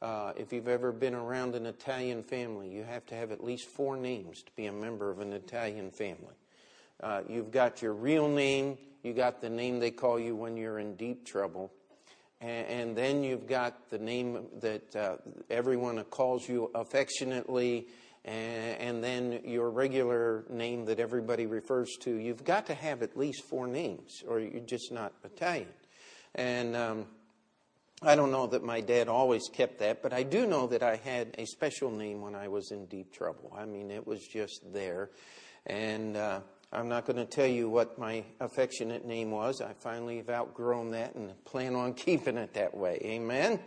Uh, 0.02 0.32
if 0.38 0.54
you've 0.54 0.68
ever 0.68 0.92
been 0.92 1.16
around 1.16 1.56
an 1.56 1.66
Italian 1.66 2.24
family, 2.24 2.70
you 2.70 2.84
have 2.84 3.06
to 3.08 3.16
have 3.16 3.32
at 3.32 3.44
least 3.44 3.68
four 3.68 3.98
names 3.98 4.44
to 4.44 4.52
be 4.56 4.68
a 4.68 4.72
member 4.72 5.10
of 5.10 5.20
an 5.20 5.34
Italian 5.34 5.92
family. 5.92 6.36
Uh, 7.02 7.22
you've 7.28 7.52
got 7.52 7.82
your 7.82 7.94
real 7.94 8.30
name, 8.30 8.78
you 9.04 9.14
got 9.14 9.42
the 9.42 9.50
name 9.50 9.80
they 9.80 9.92
call 9.92 10.20
you 10.20 10.36
when 10.36 10.58
you're 10.58 10.80
in 10.80 10.96
deep 10.96 11.26
trouble, 11.26 11.72
and, 12.42 12.68
and 12.68 12.96
then 12.96 13.24
you've 13.24 13.48
got 13.48 13.90
the 13.90 14.00
name 14.00 14.48
that 14.62 14.96
uh, 14.96 15.18
everyone 15.50 16.04
calls 16.06 16.48
you 16.48 16.72
affectionately 16.76 17.88
and, 18.26 19.04
then 19.04 19.42
your 19.44 19.70
regular 19.70 20.44
name 20.50 20.86
that 20.86 21.00
everybody 21.00 21.46
refers 21.46 21.90
to, 22.02 22.16
you've 22.16 22.44
got 22.44 22.66
to 22.68 22.74
have 22.74 23.02
at 23.02 23.18
least 23.18 23.44
four 23.44 23.68
names, 23.68 24.24
or 24.28 24.40
you're 24.40 24.60
just 24.62 24.92
not 24.92 25.14
Italian. 25.24 25.68
And 26.36 26.76
um, 26.76 27.06
I 28.02 28.16
don't 28.16 28.32
know 28.32 28.48
that 28.48 28.64
my 28.64 28.82
dad 28.82 29.08
always 29.08 29.48
kept 29.52 29.80
that, 29.80 30.02
but 30.02 30.14
I 30.14 30.24
do 30.24 30.46
know 30.46 30.68
that 30.68 30.84
I 30.84 30.98
had 30.98 31.36
a 31.38 31.46
special 31.46 31.92
name 31.92 32.22
when 32.22 32.36
I 32.36 32.48
was 32.48 32.72
in 32.72 32.86
deep 32.86 33.14
trouble. 33.14 33.56
I 33.58 33.66
mean, 33.66 33.90
it 33.90 34.06
was 34.06 34.26
just 34.28 34.62
there. 34.74 35.10
And 35.66 36.16
uh, 36.16 36.42
I'm 36.72 36.88
not 36.88 37.06
going 37.06 37.18
to 37.18 37.26
tell 37.26 37.48
you 37.48 37.68
what 37.68 37.98
my 37.98 38.24
affectionate 38.40 39.06
name 39.06 39.32
was. 39.32 39.60
I 39.60 39.74
finally 39.74 40.18
have 40.18 40.30
outgrown 40.30 40.92
that 40.92 41.16
and 41.16 41.34
plan 41.46 41.76
on 41.76 41.94
keeping 41.96 42.38
it 42.38 42.54
that 42.54 42.76
way. 42.76 43.00
Amen. 43.04 43.60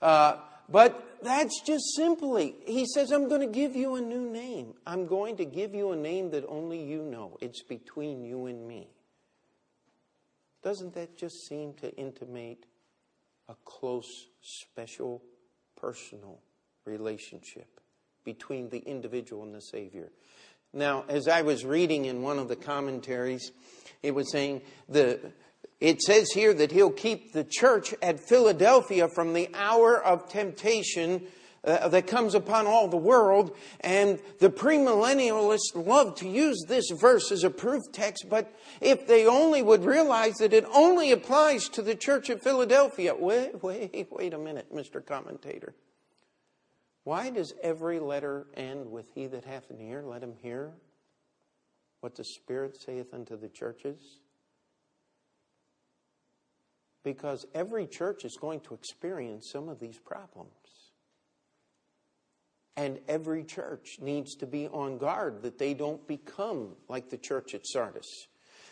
Uh, 0.00 0.36
but 0.68 1.18
that's 1.22 1.60
just 1.62 1.84
simply, 1.96 2.54
he 2.64 2.86
says, 2.86 3.10
I'm 3.10 3.28
going 3.28 3.40
to 3.40 3.46
give 3.46 3.74
you 3.74 3.96
a 3.96 4.00
new 4.00 4.30
name. 4.30 4.74
I'm 4.86 5.06
going 5.06 5.36
to 5.36 5.44
give 5.44 5.74
you 5.74 5.92
a 5.92 5.96
name 5.96 6.30
that 6.30 6.44
only 6.48 6.82
you 6.82 7.02
know. 7.02 7.36
It's 7.40 7.62
between 7.62 8.24
you 8.24 8.46
and 8.46 8.66
me. 8.66 8.88
Doesn't 10.62 10.94
that 10.94 11.16
just 11.16 11.46
seem 11.46 11.74
to 11.74 11.94
intimate 11.96 12.66
a 13.48 13.54
close, 13.64 14.26
special, 14.40 15.22
personal 15.76 16.40
relationship 16.84 17.80
between 18.24 18.68
the 18.68 18.78
individual 18.78 19.44
and 19.44 19.54
the 19.54 19.60
Savior? 19.60 20.10
Now, 20.76 21.06
as 21.08 21.26
I 21.26 21.40
was 21.40 21.64
reading 21.64 22.04
in 22.04 22.20
one 22.20 22.38
of 22.38 22.48
the 22.48 22.54
commentaries, 22.54 23.50
it 24.02 24.14
was 24.14 24.30
saying 24.30 24.60
the 24.90 25.32
it 25.80 26.02
says 26.02 26.30
here 26.32 26.52
that 26.52 26.70
he'll 26.70 26.90
keep 26.90 27.32
the 27.32 27.44
church 27.44 27.94
at 28.02 28.20
Philadelphia 28.28 29.08
from 29.08 29.32
the 29.32 29.48
hour 29.54 30.02
of 30.02 30.28
temptation 30.28 31.22
uh, 31.64 31.88
that 31.88 32.06
comes 32.06 32.34
upon 32.34 32.66
all 32.66 32.88
the 32.88 32.96
world. 32.96 33.56
And 33.80 34.18
the 34.38 34.50
premillennialists 34.50 35.74
love 35.74 36.14
to 36.16 36.28
use 36.28 36.62
this 36.68 36.90
verse 36.90 37.32
as 37.32 37.42
a 37.42 37.50
proof 37.50 37.82
text, 37.92 38.26
but 38.28 38.54
if 38.80 39.06
they 39.06 39.26
only 39.26 39.62
would 39.62 39.84
realize 39.84 40.34
that 40.36 40.52
it 40.52 40.66
only 40.74 41.10
applies 41.10 41.68
to 41.70 41.82
the 41.82 41.94
church 41.94 42.28
at 42.28 42.42
Philadelphia. 42.42 43.14
Wait, 43.14 43.62
wait, 43.62 44.08
wait 44.10 44.34
a 44.34 44.38
minute, 44.38 44.74
Mr. 44.74 45.04
Commentator. 45.04 45.74
Why 47.06 47.30
does 47.30 47.54
every 47.62 48.00
letter 48.00 48.46
end 48.54 48.90
with 48.90 49.06
He 49.14 49.26
that 49.28 49.44
hath 49.44 49.70
an 49.70 49.80
ear, 49.80 50.02
let 50.02 50.22
him 50.22 50.34
hear 50.42 50.72
what 52.00 52.16
the 52.16 52.24
Spirit 52.24 52.76
saith 52.76 53.14
unto 53.14 53.38
the 53.38 53.48
churches? 53.48 54.18
because 57.06 57.46
every 57.54 57.86
church 57.86 58.24
is 58.24 58.36
going 58.36 58.58
to 58.58 58.74
experience 58.74 59.48
some 59.52 59.68
of 59.68 59.78
these 59.78 59.96
problems. 59.96 60.50
And 62.76 62.98
every 63.06 63.44
church 63.44 63.98
needs 64.00 64.34
to 64.38 64.46
be 64.46 64.66
on 64.66 64.98
guard 64.98 65.42
that 65.42 65.56
they 65.56 65.72
don't 65.72 66.04
become 66.08 66.74
like 66.88 67.08
the 67.08 67.16
church 67.16 67.54
at 67.54 67.64
Sardis, 67.64 68.26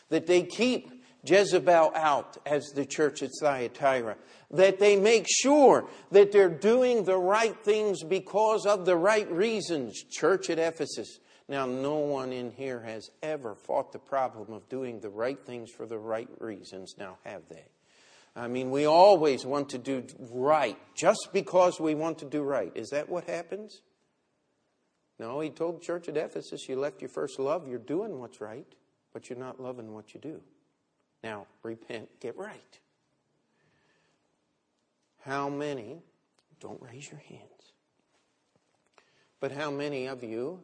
that 0.09 0.26
they 0.26 0.43
keep 0.43 0.91
Jezebel 1.25 1.93
out 1.95 2.37
as 2.47 2.73
the 2.75 2.85
church 2.85 3.23
at 3.23 3.31
Thyatira, 3.40 4.16
that 4.50 4.78
they 4.78 4.97
make 4.97 5.26
sure 5.28 5.88
that 6.11 6.33
they're 6.33 6.49
doing 6.49 7.04
the 7.04 7.16
right 7.16 7.57
things 7.64 8.02
because 8.02 8.66
of 8.66 8.85
the 8.85 8.97
right 8.97 9.31
reasons. 9.31 10.02
Church 10.11 10.50
at 10.50 10.59
Ephesus. 10.59 11.19
Now, 11.49 11.66
no 11.66 11.97
one 11.97 12.33
in 12.33 12.50
here 12.50 12.81
has 12.81 13.11
ever 13.23 13.54
fought 13.54 13.93
the 13.93 13.99
problem 13.99 14.52
of 14.52 14.69
doing 14.69 15.00
the 15.00 15.11
right 15.11 15.38
things 15.45 15.71
for 15.71 15.87
the 15.87 15.99
right 15.99 16.28
reasons. 16.38 16.95
Now, 16.99 17.19
have 17.25 17.43
they? 17.49 17.64
I 18.37 18.49
mean, 18.49 18.71
we 18.71 18.87
always 18.87 19.47
want 19.47 19.69
to 19.71 19.78
do 19.78 20.04
right 20.19 20.78
just 20.97 21.28
because 21.33 21.78
we 21.78 21.95
want 21.95 22.19
to 22.19 22.25
do 22.25 22.43
right. 22.43 22.73
Is 22.75 22.90
that 22.90 23.09
what 23.09 23.25
happens? 23.25 23.83
No, 25.19 25.38
he 25.40 25.50
told 25.50 25.76
the 25.76 25.85
church 25.85 26.09
at 26.09 26.16
Ephesus, 26.16 26.69
you 26.69 26.76
left 26.76 27.00
your 27.00 27.09
first 27.11 27.38
love, 27.38 27.69
you're 27.69 27.78
doing 27.78 28.19
what's 28.19 28.40
right, 28.40 28.66
but 29.12 29.31
you're 29.31 29.38
not 29.38 29.61
loving 29.61 29.95
what 29.95 30.14
you 30.14 30.21
do. 30.21 30.40
Now, 31.25 31.47
repent, 31.62 32.21
get 32.21 32.37
right. 32.37 32.78
How 35.23 35.49
many, 35.49 36.02
don't 36.61 36.81
raise 36.83 37.11
your 37.11 37.21
hands, 37.21 37.73
but 39.40 39.50
how 39.50 39.71
many 39.71 40.07
of 40.07 40.23
you 40.23 40.62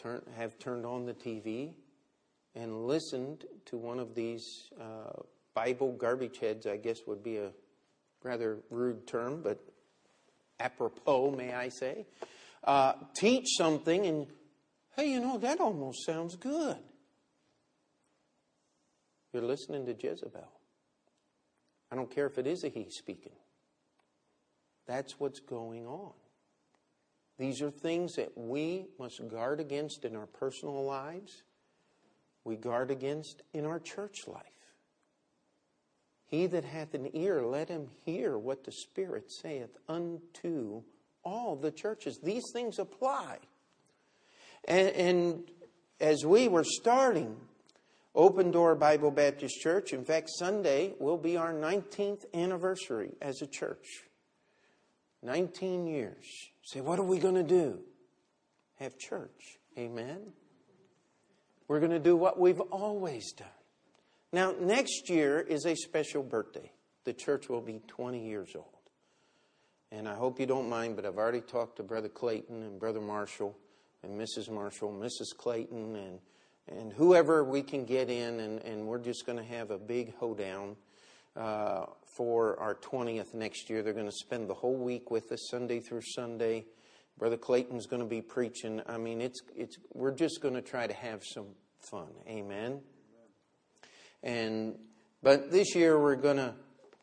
turn, 0.00 0.22
have 0.36 0.56
turned 0.60 0.86
on 0.86 1.04
the 1.04 1.14
TV 1.14 1.74
and 2.54 2.86
listened 2.86 3.44
to 3.66 3.76
one 3.76 3.98
of 3.98 4.14
these 4.14 4.70
uh, 4.80 5.20
Bible 5.52 5.90
garbage 5.94 6.38
heads, 6.38 6.64
I 6.64 6.76
guess 6.76 6.98
would 7.08 7.24
be 7.24 7.38
a 7.38 7.50
rather 8.22 8.58
rude 8.70 9.04
term, 9.04 9.42
but 9.42 9.58
apropos, 10.60 11.32
may 11.32 11.52
I 11.52 11.70
say, 11.70 12.06
uh, 12.62 12.92
teach 13.16 13.46
something 13.56 14.06
and, 14.06 14.28
hey, 14.94 15.10
you 15.10 15.18
know, 15.18 15.38
that 15.38 15.58
almost 15.58 16.06
sounds 16.06 16.36
good. 16.36 16.78
You're 19.32 19.42
listening 19.42 19.86
to 19.86 19.94
Jezebel. 19.94 20.48
I 21.90 21.96
don't 21.96 22.10
care 22.10 22.26
if 22.26 22.38
it 22.38 22.46
is 22.46 22.64
a 22.64 22.68
he 22.68 22.86
speaking. 22.90 23.32
That's 24.86 25.18
what's 25.18 25.40
going 25.40 25.86
on. 25.86 26.12
These 27.38 27.62
are 27.62 27.70
things 27.70 28.14
that 28.14 28.36
we 28.36 28.86
must 28.98 29.20
guard 29.28 29.60
against 29.60 30.04
in 30.04 30.16
our 30.16 30.26
personal 30.26 30.84
lives, 30.84 31.42
we 32.44 32.56
guard 32.56 32.90
against 32.90 33.42
in 33.52 33.64
our 33.64 33.78
church 33.78 34.26
life. 34.26 34.42
He 36.26 36.46
that 36.46 36.64
hath 36.64 36.94
an 36.94 37.10
ear, 37.14 37.42
let 37.42 37.68
him 37.68 37.88
hear 38.04 38.36
what 38.36 38.64
the 38.64 38.72
Spirit 38.72 39.30
saith 39.30 39.76
unto 39.88 40.82
all 41.22 41.56
the 41.56 41.70
churches. 41.70 42.18
These 42.22 42.44
things 42.52 42.78
apply. 42.78 43.38
And, 44.66 44.88
and, 44.88 45.50
as 46.00 46.24
we 46.24 46.46
were 46.46 46.64
starting 46.64 47.36
Open 48.14 48.50
Door 48.50 48.76
Bible 48.76 49.10
Baptist 49.10 49.60
Church, 49.60 49.92
in 49.92 50.04
fact, 50.04 50.28
Sunday 50.30 50.94
will 50.98 51.18
be 51.18 51.36
our 51.36 51.52
19th 51.52 52.24
anniversary 52.34 53.12
as 53.20 53.42
a 53.42 53.46
church. 53.46 54.04
19 55.22 55.86
years. 55.86 56.24
Say, 56.62 56.80
what 56.80 56.98
are 56.98 57.04
we 57.04 57.18
going 57.18 57.34
to 57.34 57.42
do? 57.42 57.80
Have 58.76 58.98
church. 58.98 59.58
Amen. 59.76 60.32
We're 61.66 61.80
going 61.80 61.92
to 61.92 61.98
do 61.98 62.16
what 62.16 62.38
we've 62.38 62.60
always 62.60 63.32
done. 63.32 63.48
Now, 64.32 64.54
next 64.58 65.08
year 65.08 65.40
is 65.40 65.66
a 65.66 65.74
special 65.74 66.22
birthday. 66.22 66.72
The 67.04 67.12
church 67.12 67.48
will 67.48 67.60
be 67.60 67.80
20 67.88 68.26
years 68.26 68.50
old. 68.54 68.66
And 69.90 70.08
I 70.08 70.14
hope 70.14 70.38
you 70.38 70.46
don't 70.46 70.68
mind, 70.68 70.96
but 70.96 71.06
I've 71.06 71.16
already 71.16 71.40
talked 71.40 71.76
to 71.76 71.82
Brother 71.82 72.08
Clayton 72.08 72.62
and 72.62 72.78
Brother 72.78 73.00
Marshall 73.00 73.56
and 74.02 74.20
Mrs. 74.20 74.50
Marshall, 74.50 74.92
Mrs. 74.92 75.36
Clayton, 75.36 75.96
and, 75.96 76.18
and 76.76 76.92
whoever 76.92 77.44
we 77.44 77.62
can 77.62 77.84
get 77.84 78.10
in, 78.10 78.40
and, 78.40 78.62
and 78.62 78.86
we're 78.86 78.98
just 78.98 79.26
going 79.26 79.38
to 79.38 79.44
have 79.44 79.70
a 79.70 79.78
big 79.78 80.14
hoedown 80.16 80.76
uh, 81.36 81.86
for 82.16 82.58
our 82.60 82.74
20th 82.74 83.34
next 83.34 83.70
year. 83.70 83.82
They're 83.82 83.92
going 83.92 84.06
to 84.06 84.12
spend 84.12 84.48
the 84.48 84.54
whole 84.54 84.76
week 84.76 85.10
with 85.10 85.30
us, 85.32 85.48
Sunday 85.50 85.80
through 85.80 86.02
Sunday. 86.02 86.66
Brother 87.18 87.36
Clayton's 87.36 87.86
going 87.86 88.02
to 88.02 88.08
be 88.08 88.20
preaching. 88.20 88.80
I 88.86 88.98
mean, 88.98 89.20
it's, 89.20 89.40
it's, 89.56 89.76
we're 89.92 90.14
just 90.14 90.40
going 90.40 90.54
to 90.54 90.62
try 90.62 90.86
to 90.86 90.94
have 90.94 91.22
some 91.24 91.46
fun. 91.80 92.08
Amen. 92.28 92.80
And 94.22 94.76
but 95.22 95.50
this 95.50 95.74
year 95.74 95.98
we're 95.98 96.16
going 96.16 96.36
to 96.36 96.54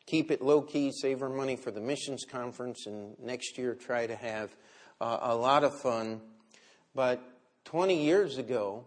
keep 0.06 0.30
it 0.30 0.40
low 0.40 0.62
key, 0.62 0.90
save 0.92 1.22
our 1.22 1.28
money 1.28 1.56
for 1.56 1.70
the 1.70 1.80
missions 1.80 2.24
conference, 2.24 2.86
and 2.86 3.18
next 3.20 3.58
year 3.58 3.74
try 3.74 4.06
to 4.06 4.16
have 4.16 4.56
uh, 5.00 5.18
a 5.20 5.34
lot 5.34 5.64
of 5.64 5.78
fun. 5.80 6.20
But 6.94 7.22
20 7.64 8.02
years 8.02 8.38
ago, 8.38 8.84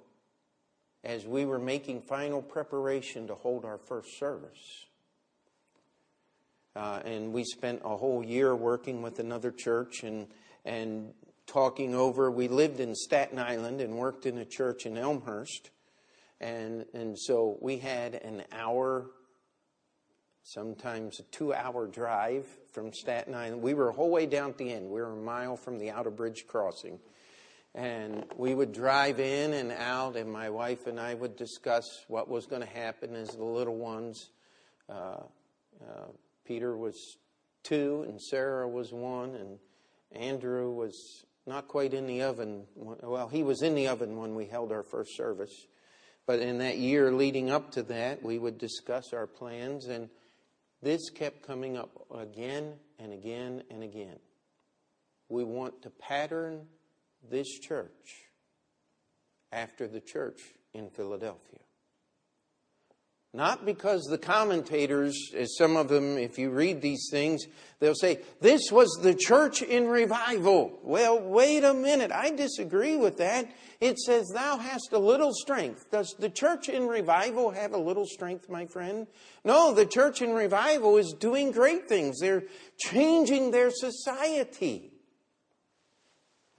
as 1.04 1.26
we 1.26 1.46
were 1.46 1.60
making 1.60 2.02
final 2.02 2.42
preparation 2.42 3.28
to 3.28 3.36
hold 3.36 3.66
our 3.66 3.78
first 3.78 4.18
service. 4.20 4.86
Uh, 6.76 7.02
and 7.06 7.34
we 7.34 7.44
spent 7.44 7.82
a 7.84 7.96
whole 7.96 8.24
year 8.24 8.56
working 8.56 9.02
with 9.02 9.20
another 9.20 9.52
church 9.52 10.04
and, 10.04 10.28
and 10.66 11.14
talking 11.48 11.96
over. 11.96 12.30
We 12.30 12.48
lived 12.48 12.80
in 12.80 12.96
Staten 12.96 13.40
Island 13.40 13.82
and 13.82 13.98
worked 13.98 14.26
in 14.26 14.38
a 14.38 14.46
church 14.46 14.86
in 14.86 14.98
Elmhurst. 14.98 15.72
And, 16.40 16.86
and 16.94 17.18
so 17.18 17.58
we 17.60 17.78
had 17.78 18.16
an 18.16 18.44
hour, 18.52 19.08
sometimes 20.44 21.20
a 21.20 21.24
two 21.24 21.54
hour 21.54 21.88
drive 21.88 22.46
from 22.72 22.94
Staten 22.94 23.34
Island. 23.34 23.62
We 23.62 23.74
were 23.74 23.90
a 23.90 23.94
whole 23.94 24.12
way 24.12 24.26
down 24.26 24.52
at 24.52 24.58
the 24.58 24.72
end. 24.72 24.86
We 24.90 25.02
were 25.02 25.14
a 25.14 25.22
mile 25.22 25.58
from 25.58 25.80
the 25.80 25.88
Outerbridge 25.88 26.48
crossing. 26.48 27.00
And 27.76 28.26
we 28.36 28.56
would 28.56 28.72
drive 28.72 29.20
in 29.20 29.54
and 29.54 29.72
out, 29.72 30.16
and 30.16 30.32
my 30.32 30.50
wife 30.50 30.88
and 30.88 31.00
I 31.00 31.14
would 31.14 31.36
discuss 31.36 32.04
what 32.08 32.28
was 32.28 32.46
going 32.48 32.62
to 32.62 32.68
happen 32.68 33.16
as 33.16 33.30
the 33.30 33.44
little 33.44 33.78
ones. 33.78 34.32
Uh, 34.90 35.24
uh, 35.82 36.08
Peter 36.46 36.76
was 36.76 37.18
two, 37.64 38.06
and 38.08 38.20
Sarah 38.22 38.68
was 38.68 38.92
one, 38.92 39.36
and 39.36 39.60
Andrew 40.12 40.72
was 40.72 41.26
not 41.46 41.68
quite 41.68 41.94
in 41.94 42.08
the 42.08 42.24
oven. 42.24 42.66
Well, 42.76 43.28
he 43.28 43.44
was 43.44 43.62
in 43.62 43.76
the 43.76 43.88
oven 43.88 44.18
when 44.18 44.36
we 44.36 44.46
held 44.46 44.72
our 44.72 44.84
first 44.84 45.16
service. 45.16 45.68
But 46.26 46.40
in 46.40 46.60
that 46.60 46.78
year 46.78 47.12
leading 47.12 47.50
up 47.50 47.72
to 47.72 47.84
that, 47.84 48.24
we 48.24 48.38
would 48.38 48.58
discuss 48.58 49.14
our 49.14 49.26
plans, 49.26 49.88
and 49.88 50.10
this 50.82 51.10
kept 51.10 51.46
coming 51.46 51.78
up 51.78 51.90
again 52.16 52.74
and 53.00 53.14
again 53.14 53.64
and 53.70 53.84
again. 53.84 54.20
We 55.28 55.44
want 55.44 55.82
to 55.84 55.90
pattern 55.90 56.68
this 57.30 57.48
church 57.60 58.26
after 59.52 59.88
the 59.88 60.00
church 60.00 60.42
in 60.74 60.90
Philadelphia. 60.90 61.60
Not 63.32 63.64
because 63.64 64.06
the 64.06 64.18
commentators, 64.18 65.16
as 65.38 65.56
some 65.56 65.78
of 65.78 65.88
them, 65.88 66.18
if 66.18 66.40
you 66.40 66.50
read 66.50 66.82
these 66.82 67.10
things, 67.12 67.46
they'll 67.80 67.94
say, 67.94 68.22
this 68.42 68.72
was 68.72 68.90
the 69.04 69.14
church 69.14 69.62
in 69.62 69.88
revival. 69.88 70.80
Well, 70.82 71.22
wait 71.22 71.64
a 71.64 71.76
minute. 71.76 72.12
I 72.12 72.32
disagree 72.32 72.96
with 72.96 73.18
that. 73.18 73.48
It 73.80 74.00
says, 74.00 74.32
thou 74.34 74.58
hast 74.58 74.94
a 74.94 74.98
little 74.98 75.32
strength. 75.32 75.92
Does 75.92 76.16
the 76.18 76.32
church 76.32 76.70
in 76.70 76.88
revival 76.88 77.52
have 77.52 77.74
a 77.74 77.78
little 77.78 78.08
strength, 78.08 78.50
my 78.50 78.66
friend? 78.66 79.06
No, 79.46 79.76
the 79.76 79.86
church 79.86 80.24
in 80.24 80.34
revival 80.34 80.98
is 80.98 81.14
doing 81.14 81.52
great 81.52 81.88
things. 81.88 82.18
They're 82.20 82.46
changing 82.80 83.52
their 83.52 83.70
society. 83.70 84.92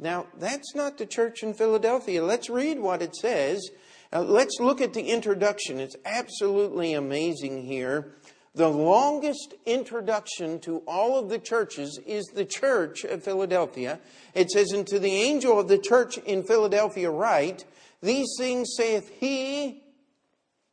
Now, 0.00 0.26
that's 0.38 0.74
not 0.74 0.96
the 0.96 1.04
church 1.04 1.42
in 1.42 1.52
Philadelphia. 1.52 2.24
Let's 2.24 2.48
read 2.48 2.78
what 2.80 3.02
it 3.02 3.14
says. 3.14 3.68
Now, 4.10 4.20
let's 4.20 4.58
look 4.58 4.80
at 4.80 4.94
the 4.94 5.10
introduction. 5.10 5.78
It's 5.78 5.96
absolutely 6.06 6.94
amazing 6.94 7.66
here. 7.66 8.14
The 8.54 8.68
longest 8.68 9.54
introduction 9.66 10.58
to 10.60 10.78
all 10.86 11.18
of 11.18 11.28
the 11.28 11.38
churches 11.38 12.00
is 12.06 12.24
the 12.34 12.46
church 12.46 13.04
of 13.04 13.22
Philadelphia. 13.22 14.00
It 14.34 14.50
says, 14.50 14.72
And 14.72 14.86
to 14.86 14.98
the 14.98 15.12
angel 15.12 15.60
of 15.60 15.68
the 15.68 15.78
church 15.78 16.16
in 16.18 16.44
Philadelphia, 16.44 17.10
write, 17.10 17.66
These 18.02 18.34
things 18.38 18.72
saith 18.76 19.10
he 19.20 19.84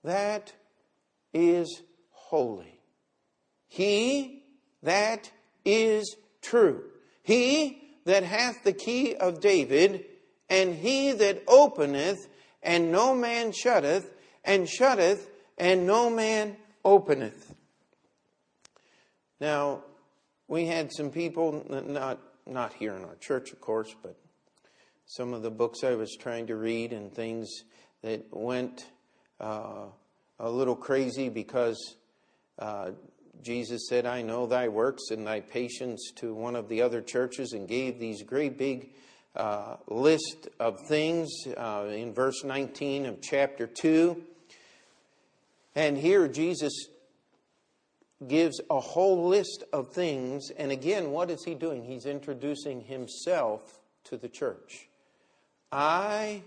that 0.06 0.54
is 1.34 1.82
holy, 2.12 2.80
he 3.68 4.44
that 4.82 5.30
is 5.66 6.16
true, 6.42 6.84
he 7.22 7.87
that 8.08 8.24
hath 8.24 8.64
the 8.64 8.72
key 8.72 9.16
of 9.16 9.42
David, 9.42 10.06
and 10.50 10.74
he 10.74 11.12
that 11.12 11.44
openeth, 11.46 12.30
and 12.64 12.90
no 12.90 13.14
man 13.14 13.52
shutteth, 13.52 14.10
and 14.46 14.68
shutteth, 14.68 15.30
and 15.58 15.86
no 15.86 16.10
man 16.10 16.56
openeth. 16.86 17.54
Now, 19.42 19.84
we 20.48 20.68
had 20.68 20.94
some 20.94 21.12
people, 21.12 21.66
not, 21.70 22.20
not 22.46 22.74
here 22.76 22.96
in 22.96 23.04
our 23.04 23.16
church, 23.16 23.52
of 23.52 23.60
course, 23.60 23.94
but 24.02 24.16
some 25.06 25.34
of 25.34 25.42
the 25.42 25.52
books 25.52 25.84
I 25.84 25.96
was 25.96 26.16
trying 26.18 26.48
to 26.48 26.56
read 26.56 26.94
and 26.94 27.14
things 27.14 27.50
that 28.04 28.26
went 28.32 28.86
uh, 29.42 29.88
a 30.40 30.50
little 30.50 30.78
crazy 30.78 31.28
because 31.28 31.98
uh, 32.58 32.92
Jesus 33.44 33.88
said, 33.88 34.06
I 34.06 34.22
know 34.22 34.46
thy 34.46 34.68
works 34.68 35.12
and 35.12 35.26
thy 35.26 35.42
patience 35.42 36.12
to 36.18 36.34
one 36.34 36.56
of 36.56 36.70
the 36.70 36.82
other 36.82 37.02
churches 37.02 37.54
and 37.54 37.68
gave 37.68 38.00
these 38.00 38.24
great 38.24 38.58
big 38.58 38.90
uh, 39.36 39.76
list 39.88 40.48
of 40.60 40.80
things 40.88 41.30
uh, 41.56 41.86
in 41.90 42.14
verse 42.14 42.44
19 42.44 43.06
of 43.06 43.22
chapter 43.22 43.68
2. 43.68 44.22
And 45.76 45.98
here 45.98 46.28
Jesus 46.28 46.88
gives 48.26 48.60
a 48.70 48.80
whole 48.80 49.28
list 49.28 49.64
of 49.72 49.94
things. 49.94 50.50
And 50.58 50.72
again, 50.72 51.12
what 51.12 51.30
is 51.30 51.44
he 51.44 51.54
doing? 51.54 51.84
He's 51.84 52.06
introducing 52.06 52.82
himself 52.82 53.80
to 54.06 54.18
the 54.18 54.28
church. 54.28 54.88
I 55.72 56.42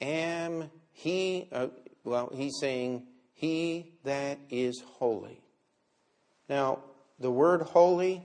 am 0.00 0.70
he, 0.92 1.48
uh, 1.52 1.68
well, 2.04 2.30
he's 2.34 2.54
saying, 2.60 3.06
he 3.44 3.92
that 4.04 4.38
is 4.48 4.82
holy. 4.98 5.38
Now, 6.48 6.78
the 7.20 7.30
word 7.30 7.60
holy 7.60 8.22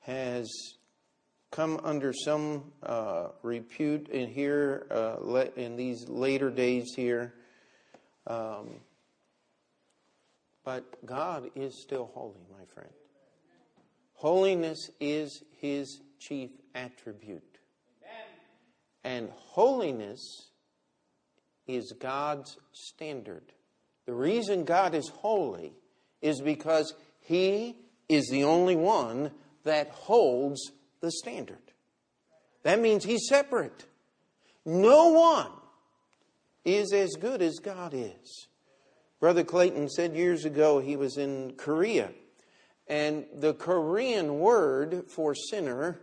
has 0.00 0.48
come 1.50 1.80
under 1.82 2.12
some 2.12 2.70
uh, 2.84 3.28
repute 3.42 4.08
in 4.08 4.28
here, 4.28 4.86
uh, 4.92 5.46
in 5.56 5.74
these 5.74 6.08
later 6.08 6.50
days 6.50 6.92
here. 6.94 7.34
Um, 8.28 8.68
but 10.64 11.04
God 11.04 11.50
is 11.56 11.82
still 11.82 12.12
holy, 12.14 12.46
my 12.56 12.64
friend. 12.72 12.92
Holiness 14.14 14.88
is 15.00 15.42
his 15.60 16.00
chief 16.20 16.50
attribute. 16.76 17.42
And 19.02 19.30
holiness 19.30 20.50
is 21.66 21.92
God's 21.98 22.56
standard. 22.72 23.52
The 24.10 24.16
reason 24.16 24.64
God 24.64 24.96
is 24.96 25.08
holy 25.08 25.72
is 26.20 26.40
because 26.40 26.94
He 27.20 27.76
is 28.08 28.28
the 28.28 28.42
only 28.42 28.74
one 28.74 29.30
that 29.62 29.90
holds 29.90 30.72
the 31.00 31.12
standard. 31.12 31.62
That 32.64 32.80
means 32.80 33.04
He's 33.04 33.28
separate. 33.28 33.84
No 34.66 35.10
one 35.10 35.52
is 36.64 36.92
as 36.92 37.10
good 37.20 37.40
as 37.40 37.60
God 37.60 37.94
is. 37.94 38.48
Brother 39.20 39.44
Clayton 39.44 39.88
said 39.88 40.16
years 40.16 40.44
ago 40.44 40.80
he 40.80 40.96
was 40.96 41.16
in 41.16 41.54
Korea, 41.56 42.10
and 42.88 43.26
the 43.32 43.54
Korean 43.54 44.40
word 44.40 45.04
for 45.06 45.36
sinner 45.36 46.00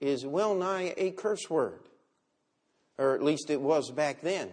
is 0.00 0.26
well 0.26 0.56
nigh 0.56 0.92
a 0.96 1.12
curse 1.12 1.48
word, 1.48 1.88
or 2.98 3.14
at 3.14 3.22
least 3.22 3.50
it 3.50 3.60
was 3.60 3.92
back 3.92 4.20
then. 4.20 4.50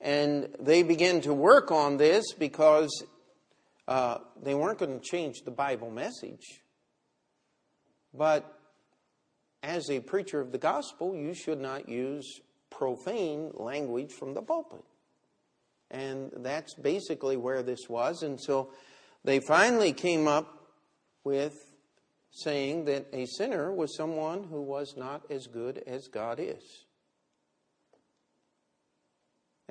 And 0.00 0.48
they 0.58 0.82
began 0.82 1.20
to 1.22 1.34
work 1.34 1.70
on 1.70 1.98
this 1.98 2.32
because 2.32 3.04
uh, 3.86 4.18
they 4.42 4.54
weren't 4.54 4.78
going 4.78 4.98
to 4.98 5.04
change 5.04 5.42
the 5.44 5.50
Bible 5.50 5.90
message. 5.90 6.62
But 8.14 8.56
as 9.62 9.90
a 9.90 10.00
preacher 10.00 10.40
of 10.40 10.52
the 10.52 10.58
gospel, 10.58 11.14
you 11.14 11.34
should 11.34 11.60
not 11.60 11.88
use 11.88 12.40
profane 12.70 13.50
language 13.54 14.12
from 14.12 14.34
the 14.34 14.42
pulpit. 14.42 14.84
And 15.90 16.30
that's 16.38 16.74
basically 16.74 17.36
where 17.36 17.62
this 17.62 17.88
was. 17.88 18.22
And 18.22 18.40
so 18.40 18.72
they 19.24 19.40
finally 19.40 19.92
came 19.92 20.28
up 20.28 20.68
with 21.24 21.54
saying 22.30 22.84
that 22.86 23.06
a 23.12 23.26
sinner 23.26 23.72
was 23.72 23.96
someone 23.96 24.44
who 24.44 24.62
was 24.62 24.94
not 24.96 25.22
as 25.30 25.46
good 25.46 25.82
as 25.86 26.08
God 26.08 26.38
is. 26.40 26.62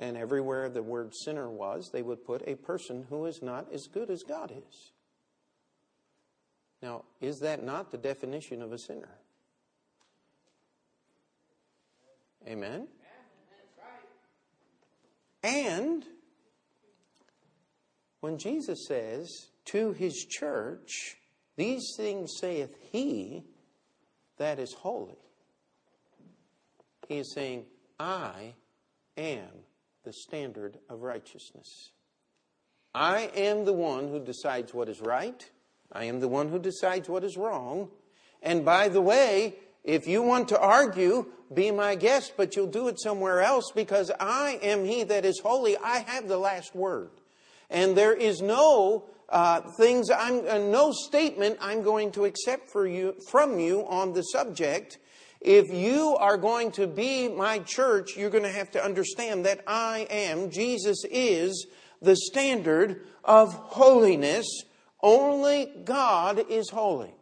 And 0.00 0.16
everywhere 0.16 0.70
the 0.70 0.82
word 0.82 1.14
sinner 1.14 1.50
was, 1.50 1.90
they 1.92 2.00
would 2.00 2.24
put 2.24 2.42
a 2.48 2.54
person 2.54 3.04
who 3.10 3.26
is 3.26 3.42
not 3.42 3.70
as 3.70 3.86
good 3.86 4.08
as 4.08 4.22
God 4.22 4.50
is. 4.50 4.92
Now, 6.82 7.04
is 7.20 7.40
that 7.40 7.62
not 7.62 7.90
the 7.90 7.98
definition 7.98 8.62
of 8.62 8.72
a 8.72 8.78
sinner? 8.78 9.18
Amen? 12.48 12.88
And 15.42 16.06
when 18.20 18.38
Jesus 18.38 18.86
says 18.86 19.50
to 19.66 19.92
his 19.92 20.24
church, 20.24 21.18
These 21.56 21.92
things 21.98 22.32
saith 22.40 22.74
he 22.90 23.44
that 24.38 24.58
is 24.58 24.72
holy, 24.72 25.18
he 27.06 27.18
is 27.18 27.34
saying, 27.34 27.66
I 27.98 28.54
am 29.18 29.48
the 30.04 30.12
standard 30.12 30.78
of 30.88 31.02
righteousness. 31.02 31.92
I 32.94 33.30
am 33.36 33.64
the 33.64 33.72
one 33.72 34.08
who 34.08 34.20
decides 34.20 34.74
what 34.74 34.88
is 34.88 35.00
right. 35.00 35.48
I 35.92 36.04
am 36.04 36.20
the 36.20 36.28
one 36.28 36.48
who 36.48 36.58
decides 36.58 37.08
what 37.08 37.24
is 37.24 37.36
wrong. 37.36 37.88
And 38.42 38.64
by 38.64 38.88
the 38.88 39.00
way, 39.00 39.56
if 39.84 40.06
you 40.06 40.22
want 40.22 40.48
to 40.48 40.58
argue, 40.58 41.26
be 41.52 41.70
my 41.70 41.94
guest, 41.94 42.34
but 42.36 42.56
you'll 42.56 42.66
do 42.66 42.88
it 42.88 43.00
somewhere 43.00 43.40
else 43.40 43.72
because 43.74 44.10
I 44.18 44.58
am 44.62 44.84
he 44.84 45.04
that 45.04 45.24
is 45.24 45.40
holy. 45.40 45.76
I 45.76 45.98
have 45.98 46.28
the 46.28 46.38
last 46.38 46.74
word. 46.74 47.10
And 47.68 47.96
there 47.96 48.14
is 48.14 48.40
no 48.40 49.04
uh, 49.28 49.60
things, 49.60 50.10
I'm, 50.10 50.46
uh, 50.46 50.58
no 50.58 50.92
statement 50.92 51.58
I'm 51.60 51.82
going 51.82 52.12
to 52.12 52.24
accept 52.24 52.68
for 52.68 52.86
you, 52.86 53.14
from 53.28 53.58
you 53.60 53.86
on 53.86 54.12
the 54.12 54.22
subject. 54.22 54.98
If 55.40 55.72
you 55.72 56.16
are 56.16 56.36
going 56.36 56.72
to 56.72 56.86
be 56.86 57.28
my 57.28 57.60
church, 57.60 58.16
you're 58.16 58.30
going 58.30 58.44
to 58.44 58.50
have 58.50 58.70
to 58.72 58.84
understand 58.84 59.46
that 59.46 59.62
I 59.66 60.06
am, 60.10 60.50
Jesus 60.50 61.04
is 61.10 61.66
the 62.02 62.16
standard 62.16 63.06
of 63.24 63.54
holiness. 63.54 64.46
Only 65.02 65.72
God 65.84 66.44
is 66.50 66.68
holy. 66.70 67.14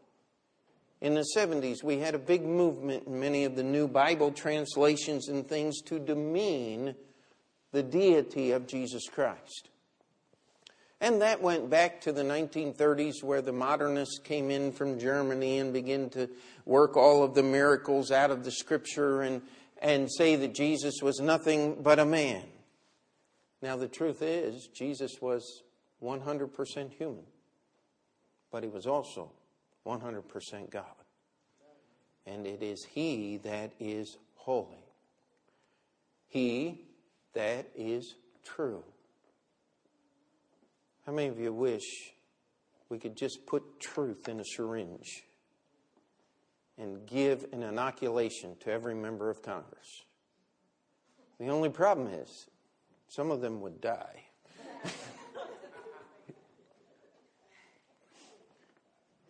In 1.01 1.15
the 1.15 1.25
70s, 1.37 1.85
we 1.85 1.99
had 1.99 2.17
a 2.17 2.19
big 2.19 2.45
movement 2.45 3.07
in 3.07 3.21
many 3.21 3.45
of 3.45 3.55
the 3.55 3.63
new 3.63 3.87
Bible 3.87 4.33
translations 4.33 5.29
and 5.29 5.47
things 5.47 5.81
to 5.83 6.01
demean 6.01 6.97
the 7.71 7.85
deity 7.85 8.51
of 8.51 8.67
Jesus 8.67 9.05
Christ. 9.09 9.69
And 11.01 11.23
that 11.23 11.41
went 11.41 11.71
back 11.71 12.01
to 12.03 12.13
the 12.13 12.23
1930s 12.23 13.23
where 13.23 13.41
the 13.41 13.53
modernists 13.53 14.19
came 14.19 14.51
in 14.51 14.73
from 14.73 14.99
Germany 14.99 15.59
and 15.59 15.73
began 15.73 16.11
to 16.11 16.29
work 16.65 16.97
all 16.97 17.23
of 17.23 17.35
the 17.35 17.43
miracles 17.43 18.11
out 18.11 18.33
of 18.33 18.45
the 18.45 18.51
scripture 18.51 19.23
and, 19.23 19.43
and 19.81 20.11
say 20.11 20.35
that 20.37 20.55
Jesus 20.55 20.97
was 21.01 21.21
nothing 21.21 21.83
but 21.83 22.01
a 22.01 22.05
man. 22.05 22.43
Now, 23.63 23.77
the 23.77 23.89
truth 23.89 24.23
is, 24.23 24.69
Jesus 24.75 25.21
was 25.21 25.63
100% 26.03 26.93
human, 26.93 27.25
but 28.51 28.63
he 28.63 28.69
was 28.69 28.87
also 28.87 29.31
100% 29.87 30.71
God. 30.71 30.85
And 32.27 32.47
it 32.47 32.63
is 32.63 32.85
He 32.85 33.39
that 33.39 33.73
is 33.81 34.19
holy, 34.35 34.85
He 36.27 36.83
that 37.35 37.67
is 37.75 38.15
true. 38.45 38.83
How 41.09 41.15
many 41.15 41.29
of 41.29 41.41
you 41.41 41.53
wish 41.55 42.13
we 42.91 42.99
could 42.99 43.17
just 43.17 43.47
put 43.47 43.81
truth 43.81 44.29
in 44.29 44.41
a 44.41 44.45
syringe 44.45 45.25
and 46.77 47.07
give 47.07 47.47
an 47.51 47.63
inoculation 47.63 48.57
to 48.61 48.71
every 48.71 48.95
member 48.95 49.31
of 49.31 49.41
Congress? 49.41 50.05
The 51.41 51.49
only 51.49 51.71
problem 51.71 52.09
is 52.09 52.49
some 53.09 53.31
of 53.31 53.41
them 53.41 53.63
would 53.63 53.81
die. 53.81 54.25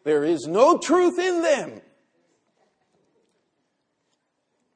there 0.03 0.25
is 0.25 0.49
no 0.49 0.79
truth 0.79 1.17
in 1.21 1.43
them. 1.43 1.81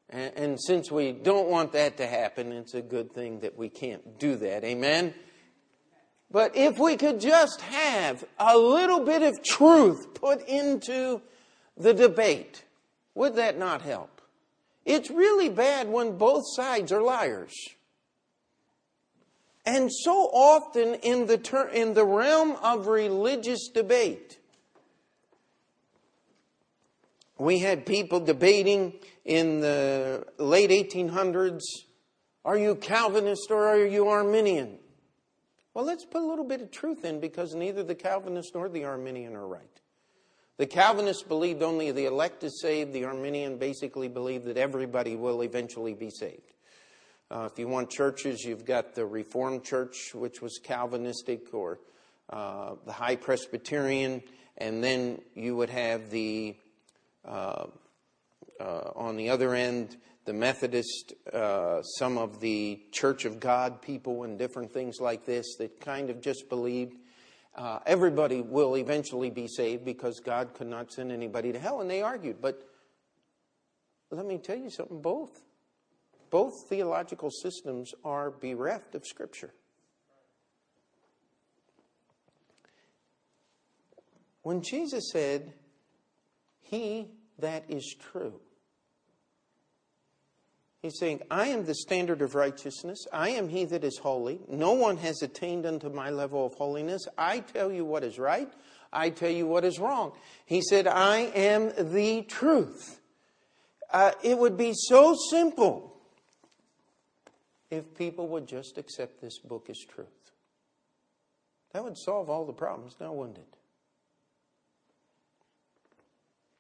And, 0.09 0.33
and, 0.37 0.57
since 0.62 0.88
we 0.88 1.11
don't 1.11 1.49
want 1.49 1.73
that 1.73 1.97
to 1.97 2.07
happen, 2.07 2.53
it's 2.53 2.75
a 2.75 2.83
good 2.83 3.12
thing 3.12 3.41
that 3.41 3.59
we 3.59 3.69
can't 3.69 4.21
do 4.21 4.37
that. 4.37 4.62
Amen? 4.62 5.15
But 6.33 6.57
if 6.57 6.79
we 6.79 6.97
could 6.97 7.21
just 7.21 7.61
have 7.61 8.25
a 8.38 8.57
little 8.57 9.05
bit 9.05 9.23
of 9.23 9.42
truth 9.42 10.14
put 10.14 10.49
into 10.49 11.21
the 11.77 11.92
debate, 11.92 12.64
would 13.14 13.37
that 13.37 13.59
not 13.59 13.83
help? 13.83 14.23
It's 14.87 15.11
really 15.11 15.51
bad 15.51 15.88
when 15.88 16.16
both 16.16 16.45
sides 16.55 16.90
are 16.90 17.03
liars. 17.03 17.53
And 19.66 19.92
so 19.92 20.12
often 20.33 20.95
in 20.95 21.27
the, 21.27 21.37
ter- 21.37 21.68
in 21.68 21.92
the 21.95 22.07
realm 22.07 22.57
of 22.62 22.87
religious 22.87 23.68
debate, 23.68 24.38
we 27.38 27.59
had 27.59 27.85
people 27.85 28.21
debating 28.21 28.95
in 29.25 29.61
the 29.61 30.27
late 30.38 30.71
1800s 30.71 31.61
are 32.45 32.59
you 32.59 32.75
Calvinist 32.75 33.53
or 33.53 33.68
are 33.68 33.87
you 33.87 34.09
Arminian? 34.09 34.79
Well, 35.75 35.87
let's 35.87 36.05
put 36.05 36.23
a 36.23 36.27
little 36.27 36.45
bit 36.45 36.61
of 36.61 36.71
truth 36.71 37.05
in 37.05 37.19
because 37.19 37.55
neither 37.55 37.83
the 37.83 37.95
Calvinist 37.95 38.55
nor 38.55 38.69
the 38.69 38.85
Arminian 38.85 39.35
are 39.35 39.47
right. 39.47 39.81
The 40.59 40.67
Calvinist 40.67 41.29
believed 41.29 41.63
only 41.63 41.91
the 41.93 42.05
elect 42.05 42.45
is 42.45 42.61
saved. 42.61 42.93
The 42.93 43.07
Arminian 43.07 43.57
basically 43.57 44.09
believed 44.09 44.45
that 44.45 44.59
everybody 44.59 45.17
will 45.17 45.43
eventually 45.43 45.95
be 45.95 46.11
saved. 46.11 46.53
Uh, 47.31 47.49
if 47.51 47.59
you 47.59 47.67
want 47.67 47.89
churches, 47.89 48.45
you've 48.45 48.67
got 48.67 48.95
the 48.95 49.07
Reformed 49.07 49.65
Church, 49.65 50.15
which 50.15 50.43
was 50.43 50.61
Calvinistic, 50.63 51.55
or 51.55 51.81
uh, 52.29 52.75
the 52.85 52.93
High 52.93 53.17
Presbyterian, 53.17 54.23
and 54.59 54.85
then 54.85 55.23
you 55.35 55.57
would 55.57 55.71
have 55.71 56.11
the, 56.11 56.55
uh, 57.27 57.65
uh 58.61 58.91
on 58.95 59.17
the 59.17 59.31
other 59.31 59.55
end, 59.55 59.97
the 60.25 60.33
Methodist, 60.33 61.15
uh, 61.33 61.83
some 61.83 62.17
of 62.17 62.41
the 62.41 62.81
Church 62.93 63.25
of 63.25 63.41
God 63.41 63.83
people, 63.83 64.25
and 64.25 64.39
different 64.39 64.73
things 64.73 65.01
like 65.01 65.25
this 65.27 65.57
that 65.57 65.81
kind 65.81 66.11
of 66.11 66.21
just 66.21 66.49
believed 66.49 66.97
uh, 67.55 67.81
everybody 67.87 68.41
will 68.41 68.77
eventually 68.77 69.31
be 69.31 69.47
saved 69.47 69.85
because 69.85 70.21
God 70.21 70.55
could 70.55 70.69
not 70.69 70.93
send 70.93 71.13
anybody 71.13 71.53
to 71.53 71.59
hell. 71.59 71.81
And 71.81 71.91
they 71.91 72.01
argued. 72.01 72.41
But 72.41 72.63
let 74.11 74.25
me 74.25 74.39
tell 74.39 74.57
you 74.57 74.71
something 74.71 75.03
both. 75.03 75.43
Both 76.31 76.69
theological 76.69 77.31
systems 77.31 77.93
are 78.05 78.31
bereft 78.31 78.95
of 78.95 79.07
Scripture. 79.07 79.53
When 84.43 84.63
Jesus 84.63 85.11
said, 85.13 85.53
He 86.63 87.11
that 87.39 87.65
is 87.69 87.95
true, 88.13 88.41
He's 90.83 90.99
saying, 90.99 91.23
I 91.31 91.47
am 91.47 91.64
the 91.64 91.77
standard 91.77 92.23
of 92.23 92.35
righteousness. 92.35 93.07
I 93.12 93.31
am 93.31 93.49
he 93.49 93.64
that 93.66 93.85
is 93.85 93.99
holy. 93.99 94.40
No 94.49 94.73
one 94.73 94.97
has 94.97 95.23
attained 95.23 95.64
unto 95.64 95.88
my 95.88 96.11
level 96.11 96.45
of 96.45 96.55
holiness. 96.55 97.07
I 97.16 97.38
tell 97.38 97.71
you 97.71 97.85
what 97.85 98.03
is 98.03 98.18
right. 98.18 98.53
I 98.92 99.11
tell 99.11 99.31
you 99.31 99.47
what 99.47 99.64
is 99.64 99.79
wrong. 99.79 100.12
He 100.45 100.61
said, 100.61 100.88
I 100.88 101.18
am 101.18 101.73
the 101.92 102.23
truth. 102.23 103.01
Uh, 103.92 104.11
it 104.25 104.37
would 104.37 104.57
be 104.57 104.73
so 104.75 105.14
simple 105.31 105.95
if 107.71 107.95
people 107.97 108.27
would 108.29 108.49
just 108.49 108.77
accept 108.77 109.21
this 109.21 109.38
book 109.38 109.68
as 109.71 109.79
truth. 109.88 110.09
That 111.73 111.85
would 111.85 111.97
solve 111.97 112.29
all 112.29 112.45
the 112.45 112.53
problems, 112.53 112.97
now 113.01 113.12
wouldn't 113.12 113.38
it? 113.38 113.57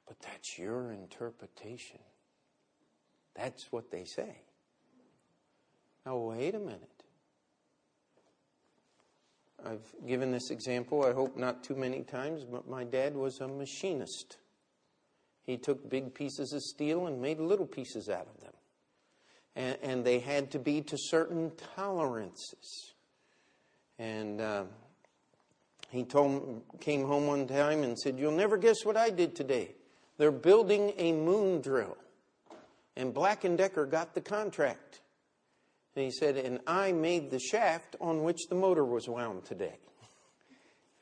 But 0.06 0.20
that's 0.20 0.58
your 0.58 0.92
interpretation. 0.92 1.98
That's 3.34 3.70
what 3.70 3.90
they 3.90 4.04
say. 4.04 4.42
Now, 6.04 6.16
wait 6.16 6.54
a 6.54 6.58
minute. 6.58 6.88
I've 9.64 9.94
given 10.06 10.32
this 10.32 10.50
example, 10.50 11.04
I 11.04 11.12
hope 11.12 11.36
not 11.36 11.62
too 11.62 11.76
many 11.76 12.02
times, 12.02 12.44
but 12.44 12.68
my 12.68 12.82
dad 12.82 13.14
was 13.14 13.40
a 13.40 13.46
machinist. 13.46 14.38
He 15.44 15.56
took 15.56 15.88
big 15.88 16.14
pieces 16.14 16.52
of 16.52 16.62
steel 16.62 17.06
and 17.06 17.20
made 17.20 17.38
little 17.38 17.66
pieces 17.66 18.08
out 18.08 18.26
of 18.26 18.40
them. 18.40 18.52
And, 19.54 19.78
and 19.82 20.04
they 20.04 20.18
had 20.18 20.50
to 20.52 20.58
be 20.58 20.80
to 20.82 20.96
certain 20.98 21.52
tolerances. 21.76 22.94
And 23.98 24.40
uh, 24.40 24.64
he 25.90 26.04
told, 26.04 26.62
came 26.80 27.04
home 27.04 27.26
one 27.26 27.46
time 27.46 27.84
and 27.84 27.96
said, 27.98 28.18
You'll 28.18 28.32
never 28.32 28.56
guess 28.56 28.84
what 28.84 28.96
I 28.96 29.10
did 29.10 29.36
today. 29.36 29.74
They're 30.18 30.32
building 30.32 30.92
a 30.96 31.12
moon 31.12 31.60
drill 31.60 31.96
and 32.96 33.14
Black 33.14 33.42
& 33.50 33.56
Decker 33.56 33.86
got 33.86 34.14
the 34.14 34.20
contract. 34.20 35.00
And 35.94 36.04
he 36.04 36.10
said, 36.10 36.36
and 36.36 36.60
I 36.66 36.92
made 36.92 37.30
the 37.30 37.38
shaft 37.38 37.96
on 38.00 38.22
which 38.22 38.46
the 38.48 38.54
motor 38.54 38.84
was 38.84 39.08
wound 39.08 39.44
today. 39.44 39.76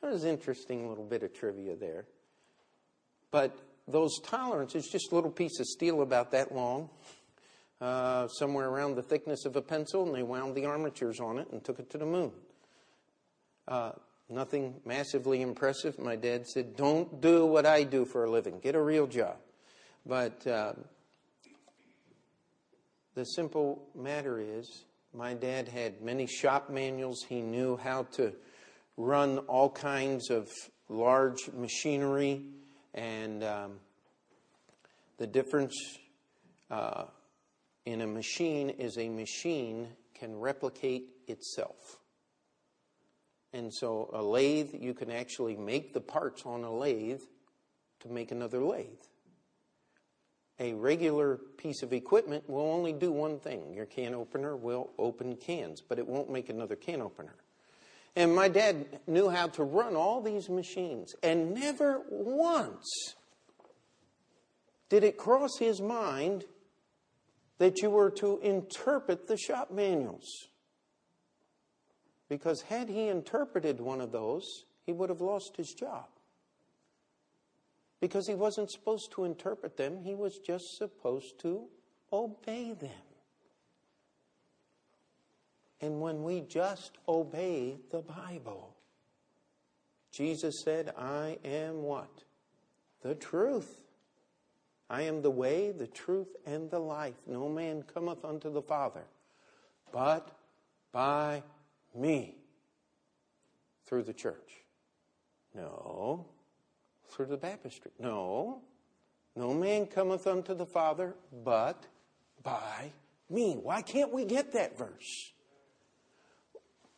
That 0.01 0.11
was 0.11 0.23
an 0.23 0.31
interesting 0.31 0.89
little 0.89 1.03
bit 1.03 1.23
of 1.23 1.33
trivia 1.33 1.75
there. 1.75 2.05
But 3.29 3.57
those 3.87 4.19
tolerances, 4.23 4.89
just 4.91 5.11
a 5.11 5.15
little 5.15 5.31
piece 5.31 5.59
of 5.59 5.65
steel 5.65 6.01
about 6.01 6.31
that 6.31 6.53
long, 6.53 6.89
uh, 7.79 8.27
somewhere 8.27 8.67
around 8.67 8.95
the 8.95 9.01
thickness 9.01 9.45
of 9.45 9.55
a 9.55 9.61
pencil, 9.61 10.05
and 10.05 10.13
they 10.13 10.23
wound 10.23 10.55
the 10.55 10.65
armatures 10.65 11.19
on 11.19 11.37
it 11.37 11.47
and 11.51 11.63
took 11.63 11.79
it 11.79 11.89
to 11.91 11.97
the 11.97 12.05
moon. 12.05 12.31
Uh, 13.67 13.91
nothing 14.29 14.75
massively 14.85 15.41
impressive. 15.41 15.97
My 15.99 16.15
dad 16.15 16.47
said, 16.47 16.75
Don't 16.75 17.21
do 17.21 17.45
what 17.45 17.65
I 17.65 17.83
do 17.83 18.05
for 18.05 18.25
a 18.25 18.29
living, 18.29 18.59
get 18.59 18.75
a 18.75 18.81
real 18.81 19.07
job. 19.07 19.37
But 20.05 20.45
uh, 20.47 20.73
the 23.15 23.25
simple 23.25 23.87
matter 23.95 24.39
is, 24.39 24.85
my 25.13 25.33
dad 25.33 25.67
had 25.67 26.01
many 26.01 26.25
shop 26.25 26.69
manuals. 26.69 27.25
He 27.27 27.41
knew 27.41 27.77
how 27.77 28.03
to 28.13 28.33
run 28.95 29.39
all 29.39 29.69
kinds 29.69 30.29
of 30.29 30.47
large 30.87 31.49
machinery, 31.53 32.41
and 32.93 33.43
um, 33.43 33.71
the 35.17 35.27
difference 35.27 35.75
uh, 36.69 37.05
in 37.85 38.01
a 38.01 38.07
machine 38.07 38.69
is 38.69 38.97
a 38.97 39.09
machine 39.09 39.89
can 40.13 40.39
replicate 40.39 41.09
itself. 41.27 41.97
And 43.53 43.73
so, 43.73 44.09
a 44.13 44.23
lathe, 44.23 44.73
you 44.73 44.93
can 44.93 45.11
actually 45.11 45.57
make 45.57 45.93
the 45.93 45.99
parts 45.99 46.43
on 46.45 46.63
a 46.63 46.73
lathe 46.73 47.21
to 48.01 48.09
make 48.09 48.31
another 48.31 48.63
lathe. 48.63 48.87
A 50.59 50.73
regular 50.73 51.37
piece 51.57 51.81
of 51.81 51.93
equipment 51.93 52.47
will 52.49 52.61
only 52.71 52.93
do 52.93 53.11
one 53.11 53.39
thing. 53.39 53.73
Your 53.73 53.85
can 53.85 54.13
opener 54.13 54.55
will 54.55 54.91
open 54.97 55.35
cans, 55.35 55.81
but 55.81 55.97
it 55.97 56.07
won't 56.07 56.29
make 56.29 56.49
another 56.49 56.75
can 56.75 57.01
opener. 57.01 57.35
And 58.15 58.35
my 58.35 58.49
dad 58.49 58.99
knew 59.07 59.29
how 59.29 59.47
to 59.47 59.63
run 59.63 59.95
all 59.95 60.21
these 60.21 60.49
machines, 60.49 61.15
and 61.23 61.53
never 61.53 62.01
once 62.09 63.15
did 64.89 65.03
it 65.03 65.17
cross 65.17 65.57
his 65.57 65.79
mind 65.79 66.43
that 67.57 67.81
you 67.81 67.89
were 67.89 68.11
to 68.11 68.39
interpret 68.39 69.27
the 69.27 69.37
shop 69.37 69.71
manuals. 69.71 70.27
Because 72.27 72.61
had 72.63 72.89
he 72.89 73.07
interpreted 73.07 73.79
one 73.79 74.01
of 74.01 74.11
those, 74.11 74.43
he 74.85 74.91
would 74.91 75.09
have 75.09 75.21
lost 75.21 75.55
his 75.57 75.73
job. 75.73 76.07
Because 78.01 78.27
he 78.27 78.33
wasn't 78.33 78.69
supposed 78.69 79.13
to 79.13 79.23
interpret 79.23 79.77
them, 79.77 79.99
he 80.03 80.13
was 80.13 80.39
just 80.39 80.77
supposed 80.77 81.39
to 81.39 81.63
obey 82.11 82.73
them. 82.73 82.91
And 85.79 86.01
when 86.01 86.23
we 86.23 86.41
just 86.41 86.97
obey 87.07 87.77
the 87.91 88.01
Bible, 88.01 88.75
Jesus 90.11 90.59
said, 90.59 90.93
I 90.97 91.37
am 91.45 91.83
what? 91.83 92.25
The 93.01 93.15
truth. 93.15 93.77
I 94.89 95.03
am 95.03 95.21
the 95.21 95.31
way, 95.31 95.71
the 95.71 95.87
truth, 95.87 96.35
and 96.45 96.69
the 96.69 96.79
life. 96.79 97.15
No 97.25 97.47
man 97.47 97.83
cometh 97.83 98.25
unto 98.25 98.51
the 98.51 98.61
Father 98.61 99.05
but 99.91 100.31
by 100.91 101.43
me 101.95 102.35
through 103.85 104.03
the 104.03 104.13
church. 104.13 104.63
No. 105.53 106.25
Through 107.11 107.27
the 107.27 107.37
baptistry. 107.37 107.91
No. 107.99 108.61
No 109.35 109.53
man 109.53 109.85
cometh 109.85 110.27
unto 110.27 110.53
the 110.53 110.65
Father 110.65 111.15
but 111.43 111.85
by 112.43 112.91
me. 113.29 113.57
Why 113.61 113.81
can't 113.81 114.11
we 114.13 114.25
get 114.25 114.53
that 114.53 114.77
verse? 114.77 115.31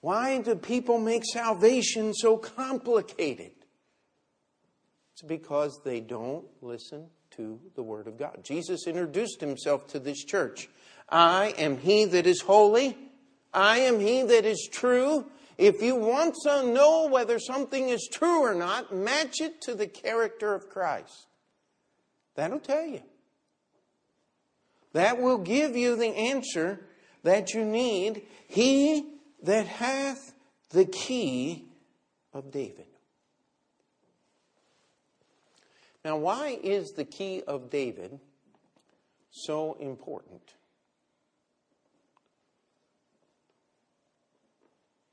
Why 0.02 0.39
do 0.39 0.56
people 0.56 0.99
make 0.99 1.23
salvation 1.26 2.13
so 2.13 2.38
complicated? 2.38 3.52
It's 5.13 5.21
because 5.21 5.80
they 5.86 5.99
don't 5.99 6.45
listen 6.62 7.08
to 7.38 7.60
the 7.76 7.84
Word 7.84 8.08
of 8.08 8.17
God. 8.17 8.39
Jesus 8.43 8.88
introduced 8.88 9.39
himself 9.39 9.88
to 9.88 9.99
this 9.99 10.23
church. 10.23 10.69
I 11.08 11.54
am 11.58 11.78
he 11.78 12.06
that 12.06 12.28
is 12.28 12.41
holy. 12.41 12.97
I 13.54 13.80
am 13.80 13.99
he 13.99 14.23
that 14.23 14.45
is 14.45 14.67
true. 14.71 15.26
If 15.57 15.81
you 15.81 15.95
want 15.95 16.35
to 16.43 16.63
know 16.63 17.07
whether 17.07 17.39
something 17.39 17.89
is 17.89 18.09
true 18.11 18.41
or 18.41 18.55
not, 18.55 18.93
match 18.95 19.41
it 19.41 19.61
to 19.61 19.75
the 19.75 19.87
character 19.87 20.53
of 20.53 20.69
Christ. 20.69 21.27
That'll 22.35 22.59
tell 22.59 22.85
you. 22.85 23.01
That 24.93 25.21
will 25.21 25.37
give 25.37 25.75
you 25.75 25.95
the 25.95 26.15
answer 26.15 26.85
that 27.23 27.53
you 27.53 27.65
need. 27.65 28.23
He 28.47 29.05
that 29.43 29.67
hath 29.67 30.33
the 30.69 30.85
key 30.85 31.65
of 32.33 32.51
David. 32.51 32.87
Now, 36.03 36.17
why 36.17 36.59
is 36.61 36.91
the 36.91 37.05
key 37.05 37.43
of 37.47 37.69
David 37.69 38.19
so 39.31 39.77
important? 39.79 40.41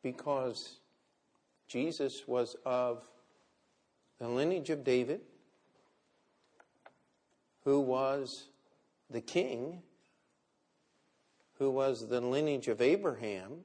Because 0.03 0.79
Jesus 1.69 2.23
was 2.27 2.57
of 2.65 3.03
the 4.19 4.29
lineage 4.29 4.71
of 4.71 4.85
David, 4.85 5.21
who 7.65 7.81
was 7.81 8.47
the 9.11 9.21
king, 9.21 9.83
who 11.59 11.71
was 11.71 12.09
the 12.09 12.21
lineage 12.21 12.69
of 12.69 12.81
Abraham, 12.81 13.65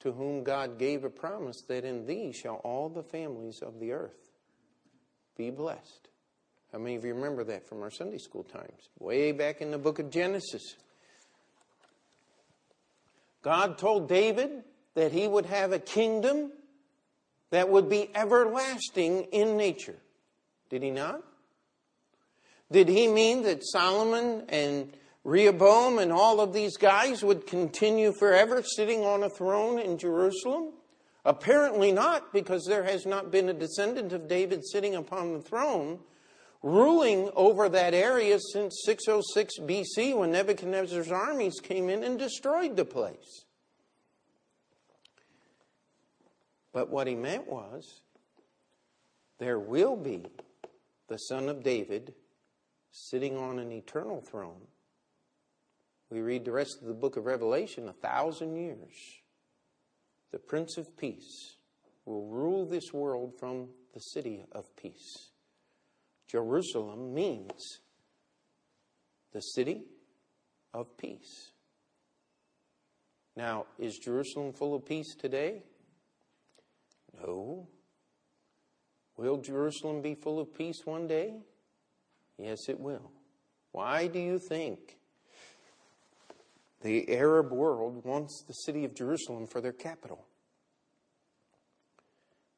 to 0.00 0.12
whom 0.12 0.44
God 0.44 0.78
gave 0.78 1.04
a 1.04 1.10
promise 1.10 1.62
that 1.68 1.84
in 1.84 2.06
thee 2.06 2.32
shall 2.32 2.56
all 2.56 2.88
the 2.88 3.02
families 3.02 3.60
of 3.60 3.80
the 3.80 3.92
earth 3.92 4.30
be 5.36 5.50
blessed. 5.50 6.08
How 6.72 6.78
many 6.78 6.96
of 6.96 7.04
you 7.04 7.14
remember 7.14 7.44
that 7.44 7.66
from 7.66 7.82
our 7.82 7.90
Sunday 7.90 8.18
school 8.18 8.44
times? 8.44 8.88
Way 8.98 9.32
back 9.32 9.60
in 9.60 9.70
the 9.70 9.78
book 9.78 9.98
of 9.98 10.10
Genesis. 10.10 10.76
God 13.46 13.78
told 13.78 14.08
David 14.08 14.64
that 14.94 15.12
he 15.12 15.28
would 15.28 15.46
have 15.46 15.72
a 15.72 15.78
kingdom 15.78 16.50
that 17.50 17.68
would 17.68 17.88
be 17.88 18.10
everlasting 18.12 19.28
in 19.30 19.56
nature. 19.56 19.94
Did 20.68 20.82
he 20.82 20.90
not? 20.90 21.22
Did 22.72 22.88
he 22.88 23.06
mean 23.06 23.44
that 23.44 23.64
Solomon 23.64 24.46
and 24.48 24.92
Rehoboam 25.22 26.00
and 26.00 26.10
all 26.10 26.40
of 26.40 26.52
these 26.52 26.76
guys 26.76 27.22
would 27.22 27.46
continue 27.46 28.12
forever 28.18 28.64
sitting 28.64 29.04
on 29.04 29.22
a 29.22 29.30
throne 29.30 29.78
in 29.78 29.96
Jerusalem? 29.96 30.72
Apparently 31.24 31.92
not, 31.92 32.32
because 32.32 32.64
there 32.64 32.82
has 32.82 33.06
not 33.06 33.30
been 33.30 33.48
a 33.48 33.54
descendant 33.54 34.12
of 34.12 34.26
David 34.26 34.66
sitting 34.66 34.96
upon 34.96 35.34
the 35.34 35.40
throne 35.40 36.00
ruling 36.66 37.30
over 37.34 37.68
that 37.68 37.94
area 37.94 38.38
since 38.52 38.82
606 38.84 39.58
BC 39.60 40.16
when 40.16 40.32
Nebuchadnezzar's 40.32 41.10
armies 41.10 41.60
came 41.60 41.88
in 41.88 42.02
and 42.02 42.18
destroyed 42.18 42.76
the 42.76 42.84
place. 42.84 43.44
But 46.72 46.90
what 46.90 47.06
he 47.06 47.14
meant 47.14 47.48
was 47.48 48.02
there 49.38 49.58
will 49.58 49.96
be 49.96 50.26
the 51.08 51.16
son 51.16 51.48
of 51.48 51.62
David 51.62 52.14
sitting 52.90 53.36
on 53.36 53.58
an 53.58 53.72
eternal 53.72 54.20
throne 54.20 54.66
we 56.10 56.20
read 56.20 56.44
the 56.44 56.52
rest 56.52 56.80
of 56.80 56.86
the 56.86 56.94
book 56.94 57.16
of 57.16 57.26
Revelation, 57.26 57.88
a 57.88 57.92
thousand 57.92 58.56
years. 58.56 58.94
The 60.30 60.38
Prince 60.38 60.76
of 60.76 60.96
Peace 60.96 61.56
will 62.04 62.26
rule 62.26 62.64
this 62.64 62.92
world 62.92 63.32
from 63.38 63.68
the 63.92 64.00
city 64.00 64.44
of 64.52 64.64
peace. 64.76 65.30
Jerusalem 66.28 67.14
means 67.14 67.80
the 69.32 69.40
city 69.40 69.82
of 70.74 70.96
peace. 70.96 71.52
Now, 73.36 73.66
is 73.78 73.98
Jerusalem 73.98 74.52
full 74.52 74.74
of 74.74 74.84
peace 74.84 75.14
today? 75.14 75.62
No. 77.20 77.68
Will 79.16 79.38
Jerusalem 79.38 80.02
be 80.02 80.14
full 80.14 80.40
of 80.40 80.54
peace 80.54 80.82
one 80.84 81.06
day? 81.06 81.34
Yes, 82.38 82.68
it 82.68 82.78
will. 82.78 83.10
Why 83.72 84.06
do 84.06 84.18
you 84.18 84.38
think 84.38 84.96
the 86.82 87.10
Arab 87.14 87.52
world 87.52 88.04
wants 88.04 88.44
the 88.46 88.52
city 88.52 88.84
of 88.84 88.94
Jerusalem 88.94 89.46
for 89.46 89.60
their 89.60 89.72
capital 89.72 90.26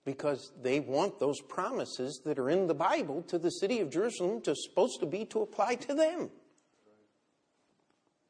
because 0.09 0.53
they 0.63 0.81
want 0.81 1.21
those 1.21 1.39
promises 1.39 2.23
that 2.25 2.39
are 2.39 2.49
in 2.49 2.67
the 2.67 2.73
Bible 2.73 3.21
to 3.29 3.37
the 3.37 3.51
city 3.51 3.81
of 3.81 3.91
Jerusalem 3.91 4.41
to 4.41 4.55
supposed 4.57 5.01
to 5.01 5.07
be 5.07 5.27
to 5.27 5.43
apply 5.43 5.75
to 5.75 5.93
them. 5.93 6.31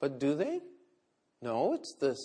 But 0.00 0.18
do 0.18 0.34
they? 0.34 0.58
No, 1.40 1.74
it's 1.74 1.94
the 2.00 2.16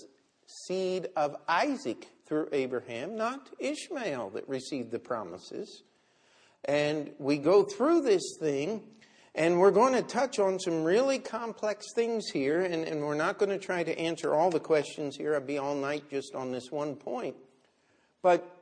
seed 0.65 1.09
of 1.15 1.35
Isaac 1.47 2.07
through 2.25 2.49
Abraham, 2.51 3.15
not 3.15 3.51
Ishmael, 3.59 4.31
that 4.31 4.49
received 4.49 4.89
the 4.89 4.97
promises. 4.97 5.83
And 6.65 7.11
we 7.19 7.37
go 7.37 7.61
through 7.61 8.01
this 8.01 8.37
thing 8.39 8.81
and 9.35 9.59
we're 9.59 9.69
going 9.69 9.93
to 9.93 10.01
touch 10.01 10.39
on 10.39 10.59
some 10.59 10.83
really 10.83 11.19
complex 11.19 11.85
things 11.93 12.29
here, 12.31 12.61
and, 12.61 12.85
and 12.85 13.01
we're 13.01 13.13
not 13.13 13.37
going 13.37 13.49
to 13.49 13.59
try 13.59 13.83
to 13.83 13.99
answer 13.99 14.33
all 14.33 14.49
the 14.49 14.59
questions 14.59 15.15
here. 15.15 15.35
I'd 15.35 15.45
be 15.45 15.59
all 15.59 15.75
night 15.75 16.09
just 16.09 16.33
on 16.33 16.51
this 16.51 16.71
one 16.71 16.95
point. 16.95 17.35
But 18.23 18.52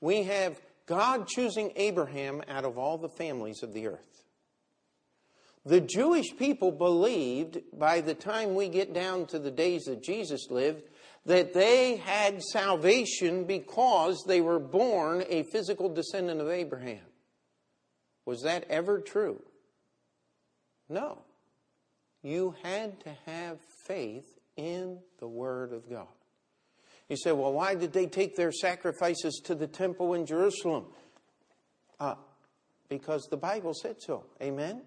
we 0.00 0.24
have 0.24 0.60
God 0.86 1.26
choosing 1.28 1.72
Abraham 1.76 2.42
out 2.48 2.64
of 2.64 2.78
all 2.78 2.98
the 2.98 3.08
families 3.08 3.62
of 3.62 3.72
the 3.72 3.86
earth. 3.86 4.24
The 5.64 5.80
Jewish 5.80 6.36
people 6.36 6.72
believed 6.72 7.58
by 7.72 8.00
the 8.00 8.14
time 8.14 8.54
we 8.54 8.68
get 8.68 8.94
down 8.94 9.26
to 9.26 9.38
the 9.38 9.50
days 9.50 9.84
that 9.84 10.02
Jesus 10.02 10.50
lived 10.50 10.82
that 11.26 11.52
they 11.52 11.96
had 11.96 12.42
salvation 12.42 13.44
because 13.44 14.24
they 14.26 14.40
were 14.40 14.58
born 14.58 15.22
a 15.28 15.42
physical 15.44 15.88
descendant 15.88 16.40
of 16.40 16.48
Abraham. 16.48 17.04
Was 18.24 18.42
that 18.42 18.64
ever 18.70 19.00
true? 19.00 19.42
No. 20.88 21.18
You 22.22 22.54
had 22.62 23.00
to 23.00 23.16
have 23.26 23.58
faith 23.86 24.38
in 24.56 24.98
the 25.18 25.28
Word 25.28 25.72
of 25.72 25.88
God. 25.88 26.06
You 27.10 27.16
say, 27.16 27.32
well, 27.32 27.52
why 27.52 27.74
did 27.74 27.92
they 27.92 28.06
take 28.06 28.36
their 28.36 28.52
sacrifices 28.52 29.42
to 29.44 29.54
the 29.54 29.66
temple 29.66 30.14
in 30.14 30.24
Jerusalem? 30.24 30.86
Uh, 31.98 32.14
because 32.88 33.26
the 33.30 33.36
Bible 33.36 33.74
said 33.74 33.96
so. 34.00 34.24
Amen? 34.40 34.80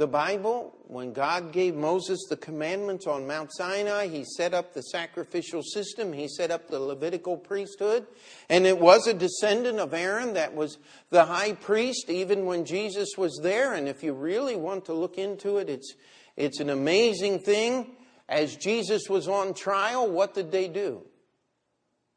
the 0.00 0.06
Bible, 0.06 0.74
when 0.86 1.12
God 1.12 1.52
gave 1.52 1.74
Moses 1.74 2.24
the 2.30 2.36
commandments 2.36 3.06
on 3.06 3.26
Mount 3.26 3.52
Sinai, 3.52 4.08
he 4.08 4.24
set 4.24 4.54
up 4.54 4.72
the 4.72 4.80
sacrificial 4.80 5.62
system, 5.62 6.14
he 6.14 6.26
set 6.26 6.50
up 6.50 6.68
the 6.68 6.80
Levitical 6.80 7.36
priesthood, 7.36 8.06
and 8.48 8.66
it 8.66 8.78
was 8.78 9.06
a 9.06 9.12
descendant 9.12 9.78
of 9.78 9.92
Aaron 9.92 10.32
that 10.32 10.54
was 10.54 10.78
the 11.10 11.26
high 11.26 11.52
priest 11.52 12.08
even 12.08 12.46
when 12.46 12.64
Jesus 12.64 13.10
was 13.18 13.38
there. 13.42 13.74
And 13.74 13.88
if 13.88 14.02
you 14.02 14.14
really 14.14 14.56
want 14.56 14.86
to 14.86 14.94
look 14.94 15.18
into 15.18 15.58
it, 15.58 15.68
it's, 15.68 15.94
it's 16.34 16.60
an 16.60 16.70
amazing 16.70 17.40
thing. 17.40 17.94
As 18.26 18.56
Jesus 18.56 19.02
was 19.10 19.28
on 19.28 19.52
trial, 19.52 20.08
what 20.08 20.32
did 20.32 20.50
they 20.50 20.68
do? 20.68 21.02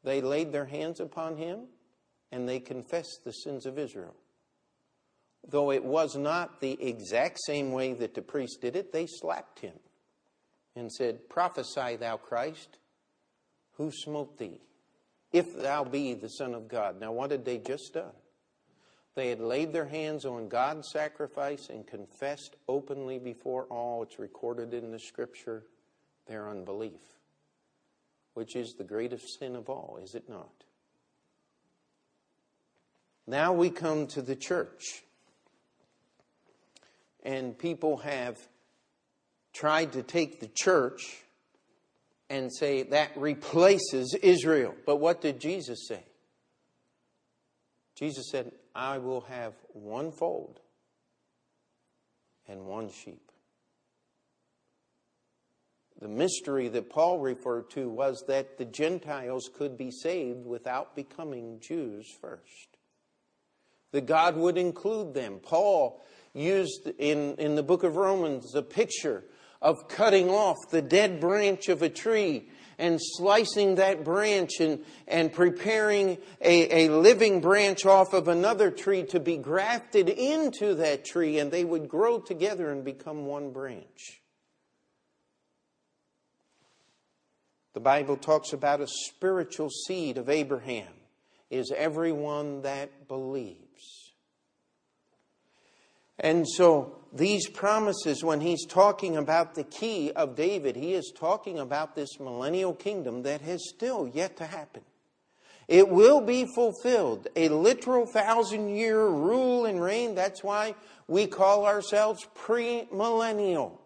They 0.04 0.20
laid 0.20 0.52
their 0.52 0.66
hands 0.66 1.00
upon 1.00 1.36
him 1.36 1.66
and 2.30 2.48
they 2.48 2.60
confessed 2.60 3.20
the 3.24 3.32
sins 3.32 3.66
of 3.66 3.78
Israel. 3.78 4.14
Though 5.46 5.70
it 5.70 5.84
was 5.84 6.16
not 6.16 6.60
the 6.60 6.80
exact 6.80 7.38
same 7.46 7.72
way 7.72 7.92
that 7.94 8.14
the 8.14 8.22
priest 8.22 8.60
did 8.60 8.76
it, 8.76 8.92
they 8.92 9.06
slapped 9.06 9.60
him 9.60 9.74
and 10.74 10.90
said, 10.90 11.28
Prophesy, 11.28 11.96
thou 11.96 12.16
Christ, 12.16 12.78
who 13.72 13.90
smote 13.90 14.38
thee, 14.38 14.60
if 15.32 15.56
thou 15.56 15.84
be 15.84 16.14
the 16.14 16.28
Son 16.28 16.54
of 16.54 16.68
God. 16.68 17.00
Now, 17.00 17.12
what 17.12 17.30
had 17.30 17.44
they 17.44 17.58
just 17.58 17.94
done? 17.94 18.12
They 19.14 19.28
had 19.28 19.40
laid 19.40 19.72
their 19.72 19.86
hands 19.86 20.24
on 20.24 20.48
God's 20.48 20.90
sacrifice 20.90 21.68
and 21.68 21.86
confessed 21.86 22.56
openly 22.68 23.18
before 23.18 23.64
all, 23.66 24.02
it's 24.02 24.18
recorded 24.18 24.74
in 24.74 24.90
the 24.90 24.98
scripture, 24.98 25.64
their 26.26 26.48
unbelief, 26.48 27.00
which 28.34 28.56
is 28.56 28.74
the 28.74 28.84
greatest 28.84 29.38
sin 29.38 29.56
of 29.56 29.68
all, 29.68 29.98
is 30.02 30.14
it 30.14 30.28
not? 30.28 30.64
Now 33.26 33.52
we 33.52 33.70
come 33.70 34.06
to 34.08 34.22
the 34.22 34.36
church 34.36 35.02
and 37.22 37.56
people 37.58 37.98
have 37.98 38.38
tried 39.52 39.92
to 39.92 40.02
take 40.02 40.40
the 40.40 40.48
church 40.48 41.22
and 42.28 42.52
say 42.52 42.82
that 42.82 43.16
replaces 43.16 44.14
Israel. 44.22 44.74
But 44.84 44.96
what 44.96 45.20
did 45.20 45.40
Jesus 45.40 45.86
say? 45.88 46.04
Jesus 47.94 48.28
said, 48.30 48.52
I 48.74 48.98
will 48.98 49.22
have 49.22 49.54
one 49.72 50.10
fold 50.10 50.60
and 52.48 52.66
one 52.66 52.90
sheep. 52.90 53.23
The 56.04 56.10
mystery 56.10 56.68
that 56.68 56.90
Paul 56.90 57.18
referred 57.18 57.70
to 57.70 57.88
was 57.88 58.24
that 58.28 58.58
the 58.58 58.66
Gentiles 58.66 59.48
could 59.56 59.78
be 59.78 59.90
saved 59.90 60.44
without 60.44 60.94
becoming 60.94 61.60
Jews 61.60 62.06
first. 62.20 62.76
That 63.92 64.04
God 64.04 64.36
would 64.36 64.58
include 64.58 65.14
them. 65.14 65.40
Paul 65.42 66.04
used 66.34 66.88
in, 66.98 67.36
in 67.36 67.54
the 67.54 67.62
book 67.62 67.84
of 67.84 67.96
Romans 67.96 68.54
a 68.54 68.60
picture 68.60 69.24
of 69.62 69.88
cutting 69.88 70.28
off 70.28 70.58
the 70.70 70.82
dead 70.82 71.20
branch 71.20 71.70
of 71.70 71.80
a 71.80 71.88
tree 71.88 72.50
and 72.76 73.00
slicing 73.00 73.76
that 73.76 74.04
branch 74.04 74.60
and, 74.60 74.84
and 75.08 75.32
preparing 75.32 76.18
a, 76.42 76.84
a 76.84 76.90
living 76.90 77.40
branch 77.40 77.86
off 77.86 78.12
of 78.12 78.28
another 78.28 78.70
tree 78.70 79.04
to 79.04 79.20
be 79.20 79.38
grafted 79.38 80.10
into 80.10 80.74
that 80.74 81.06
tree, 81.06 81.38
and 81.38 81.50
they 81.50 81.64
would 81.64 81.88
grow 81.88 82.18
together 82.18 82.70
and 82.70 82.84
become 82.84 83.24
one 83.24 83.52
branch. 83.52 84.20
The 87.74 87.80
Bible 87.80 88.16
talks 88.16 88.52
about 88.52 88.80
a 88.80 88.86
spiritual 88.86 89.68
seed 89.68 90.16
of 90.16 90.28
Abraham 90.28 90.92
is 91.50 91.72
everyone 91.76 92.62
that 92.62 93.08
believes. 93.08 94.12
And 96.18 96.48
so, 96.48 96.96
these 97.12 97.48
promises, 97.48 98.22
when 98.22 98.40
he's 98.40 98.64
talking 98.64 99.16
about 99.16 99.54
the 99.54 99.64
key 99.64 100.12
of 100.12 100.36
David, 100.36 100.76
he 100.76 100.94
is 100.94 101.12
talking 101.14 101.58
about 101.58 101.96
this 101.96 102.20
millennial 102.20 102.74
kingdom 102.74 103.22
that 103.22 103.40
has 103.40 103.68
still 103.68 104.08
yet 104.08 104.36
to 104.36 104.46
happen. 104.46 104.82
It 105.66 105.88
will 105.88 106.20
be 106.20 106.46
fulfilled. 106.54 107.26
A 107.34 107.48
literal 107.48 108.06
thousand 108.06 108.68
year 108.76 109.04
rule 109.04 109.64
and 109.64 109.82
reign. 109.82 110.14
That's 110.14 110.44
why 110.44 110.74
we 111.08 111.26
call 111.26 111.66
ourselves 111.66 112.26
premillennial. 112.36 113.78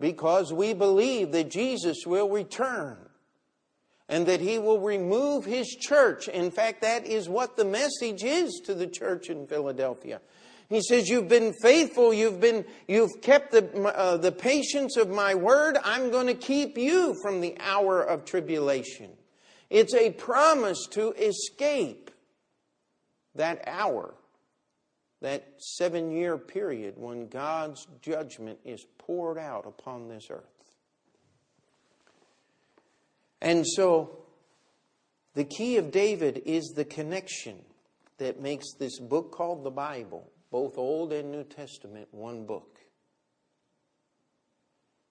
Because 0.00 0.52
we 0.52 0.72
believe 0.72 1.32
that 1.32 1.50
Jesus 1.50 2.06
will 2.06 2.28
return 2.28 2.96
and 4.08 4.26
that 4.26 4.40
he 4.40 4.58
will 4.58 4.80
remove 4.80 5.44
his 5.44 5.68
church. 5.68 6.26
In 6.26 6.50
fact, 6.50 6.82
that 6.82 7.06
is 7.06 7.28
what 7.28 7.56
the 7.56 7.64
message 7.64 8.24
is 8.24 8.60
to 8.64 8.74
the 8.74 8.88
church 8.88 9.30
in 9.30 9.46
Philadelphia. 9.46 10.20
He 10.68 10.80
says, 10.82 11.08
You've 11.08 11.28
been 11.28 11.52
faithful, 11.52 12.14
you've, 12.14 12.40
been, 12.40 12.64
you've 12.88 13.20
kept 13.22 13.52
the, 13.52 13.68
uh, 13.82 14.16
the 14.16 14.32
patience 14.32 14.96
of 14.96 15.10
my 15.10 15.34
word. 15.34 15.76
I'm 15.84 16.10
going 16.10 16.28
to 16.28 16.34
keep 16.34 16.78
you 16.78 17.14
from 17.22 17.40
the 17.40 17.56
hour 17.60 18.02
of 18.02 18.24
tribulation. 18.24 19.10
It's 19.68 19.94
a 19.94 20.10
promise 20.10 20.86
to 20.90 21.12
escape 21.12 22.10
that 23.36 23.62
hour, 23.66 24.14
that 25.20 25.44
seven 25.58 26.10
year 26.10 26.38
period 26.38 26.94
when 26.96 27.28
God's 27.28 27.86
judgment 28.00 28.58
is 28.64 28.84
poured 28.98 29.38
out 29.38 29.66
upon 29.66 30.08
this 30.08 30.28
earth. 30.30 30.44
And 33.42 33.66
so, 33.66 34.18
the 35.34 35.44
key 35.44 35.76
of 35.76 35.90
David 35.90 36.42
is 36.44 36.72
the 36.74 36.84
connection 36.84 37.56
that 38.18 38.40
makes 38.40 38.74
this 38.78 38.98
book 38.98 39.32
called 39.32 39.64
the 39.64 39.70
Bible 39.70 40.30
both 40.50 40.76
Old 40.76 41.12
and 41.12 41.30
New 41.30 41.44
Testament, 41.44 42.08
one 42.10 42.44
book. 42.44 42.78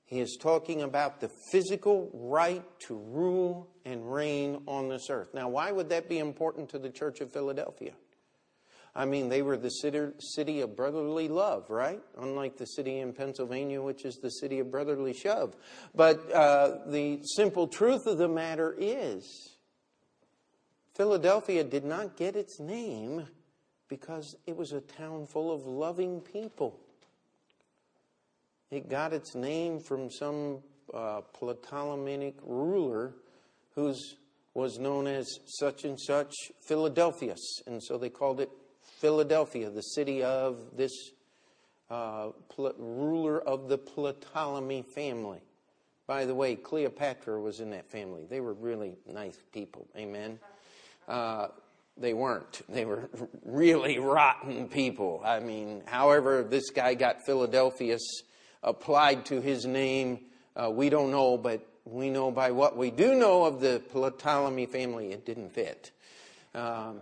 He 0.05 0.19
is 0.19 0.37
talking 0.41 0.81
about 0.81 1.21
the 1.21 1.29
physical 1.51 2.09
right 2.13 2.63
to 2.87 2.95
rule 2.95 3.69
and 3.85 4.11
reign 4.11 4.63
on 4.67 4.89
this 4.89 5.09
earth. 5.09 5.33
Now, 5.33 5.49
why 5.49 5.71
would 5.71 5.89
that 5.89 6.09
be 6.09 6.19
important 6.19 6.69
to 6.69 6.79
the 6.79 6.89
Church 6.89 7.21
of 7.21 7.31
Philadelphia? 7.31 7.93
I 8.95 9.05
mean, 9.05 9.29
they 9.29 9.41
were 9.41 9.57
the 9.57 9.69
city 9.69 10.61
of 10.61 10.75
brotherly 10.75 11.27
love, 11.27 11.69
right? 11.69 12.01
Unlike 12.17 12.57
the 12.57 12.65
city 12.65 12.99
in 12.99 13.13
Pennsylvania, 13.13 13.81
which 13.81 14.03
is 14.03 14.17
the 14.17 14.29
city 14.29 14.59
of 14.59 14.71
brotherly 14.71 15.13
shove. 15.13 15.55
But 15.93 16.31
uh, 16.31 16.79
the 16.87 17.21
simple 17.23 17.67
truth 17.67 18.07
of 18.07 18.17
the 18.17 18.27
matter 18.27 18.75
is, 18.77 19.57
Philadelphia 20.95 21.63
did 21.63 21.85
not 21.85 22.17
get 22.17 22.35
its 22.35 22.59
name 22.59 23.27
because 23.87 24.35
it 24.45 24.55
was 24.55 24.71
a 24.71 24.81
town 24.81 25.27
full 25.27 25.53
of 25.53 25.65
loving 25.65 26.21
people. 26.21 26.79
It 28.71 28.89
got 28.89 29.13
its 29.13 29.33
name 29.33 29.79
from 29.79 30.11
some 30.11 30.59
uh, 30.93 31.21
Ptolemaic 31.33 32.35
ruler 32.43 33.15
who 33.75 33.95
was 34.53 34.77
known 34.77 35.07
as 35.07 35.39
such 35.45 35.85
and 35.85 35.99
such 35.99 36.33
Philadelphus. 36.67 37.61
And 37.65 37.81
so 37.81 37.97
they 37.97 38.09
called 38.09 38.41
it 38.41 38.49
Philadelphia, 38.99 39.69
the 39.69 39.81
city 39.81 40.23
of 40.23 40.75
this 40.75 41.11
uh, 41.89 42.29
ruler 42.77 43.39
of 43.39 43.69
the 43.69 43.77
Ptolemy 43.77 44.81
family. 44.81 45.39
By 46.05 46.25
the 46.25 46.35
way, 46.35 46.55
Cleopatra 46.55 47.39
was 47.39 47.59
in 47.59 47.69
that 47.69 47.89
family. 47.89 48.25
They 48.29 48.41
were 48.41 48.53
really 48.53 48.97
nice 49.11 49.37
people. 49.53 49.87
Amen. 49.95 50.39
Uh, 51.07 51.47
they 51.97 52.13
weren't. 52.13 52.61
They 52.67 52.83
were 52.85 53.09
really 53.45 53.99
rotten 53.99 54.67
people. 54.67 55.21
I 55.23 55.39
mean, 55.39 55.83
however, 55.85 56.43
this 56.43 56.69
guy 56.69 56.93
got 56.93 57.25
Philadelphus 57.25 58.23
applied 58.63 59.25
to 59.27 59.39
his 59.39 59.65
name, 59.65 60.19
uh, 60.55 60.69
we 60.69 60.89
don't 60.89 61.11
know, 61.11 61.37
but 61.37 61.65
we 61.85 62.09
know 62.09 62.31
by 62.31 62.51
what 62.51 62.75
we 62.75 62.91
do 62.91 63.15
know 63.15 63.45
of 63.45 63.61
the 63.61 63.81
Ptolemy 64.17 64.65
family, 64.65 65.11
it 65.13 65.25
didn't 65.25 65.53
fit. 65.53 65.91
Um, 66.53 67.01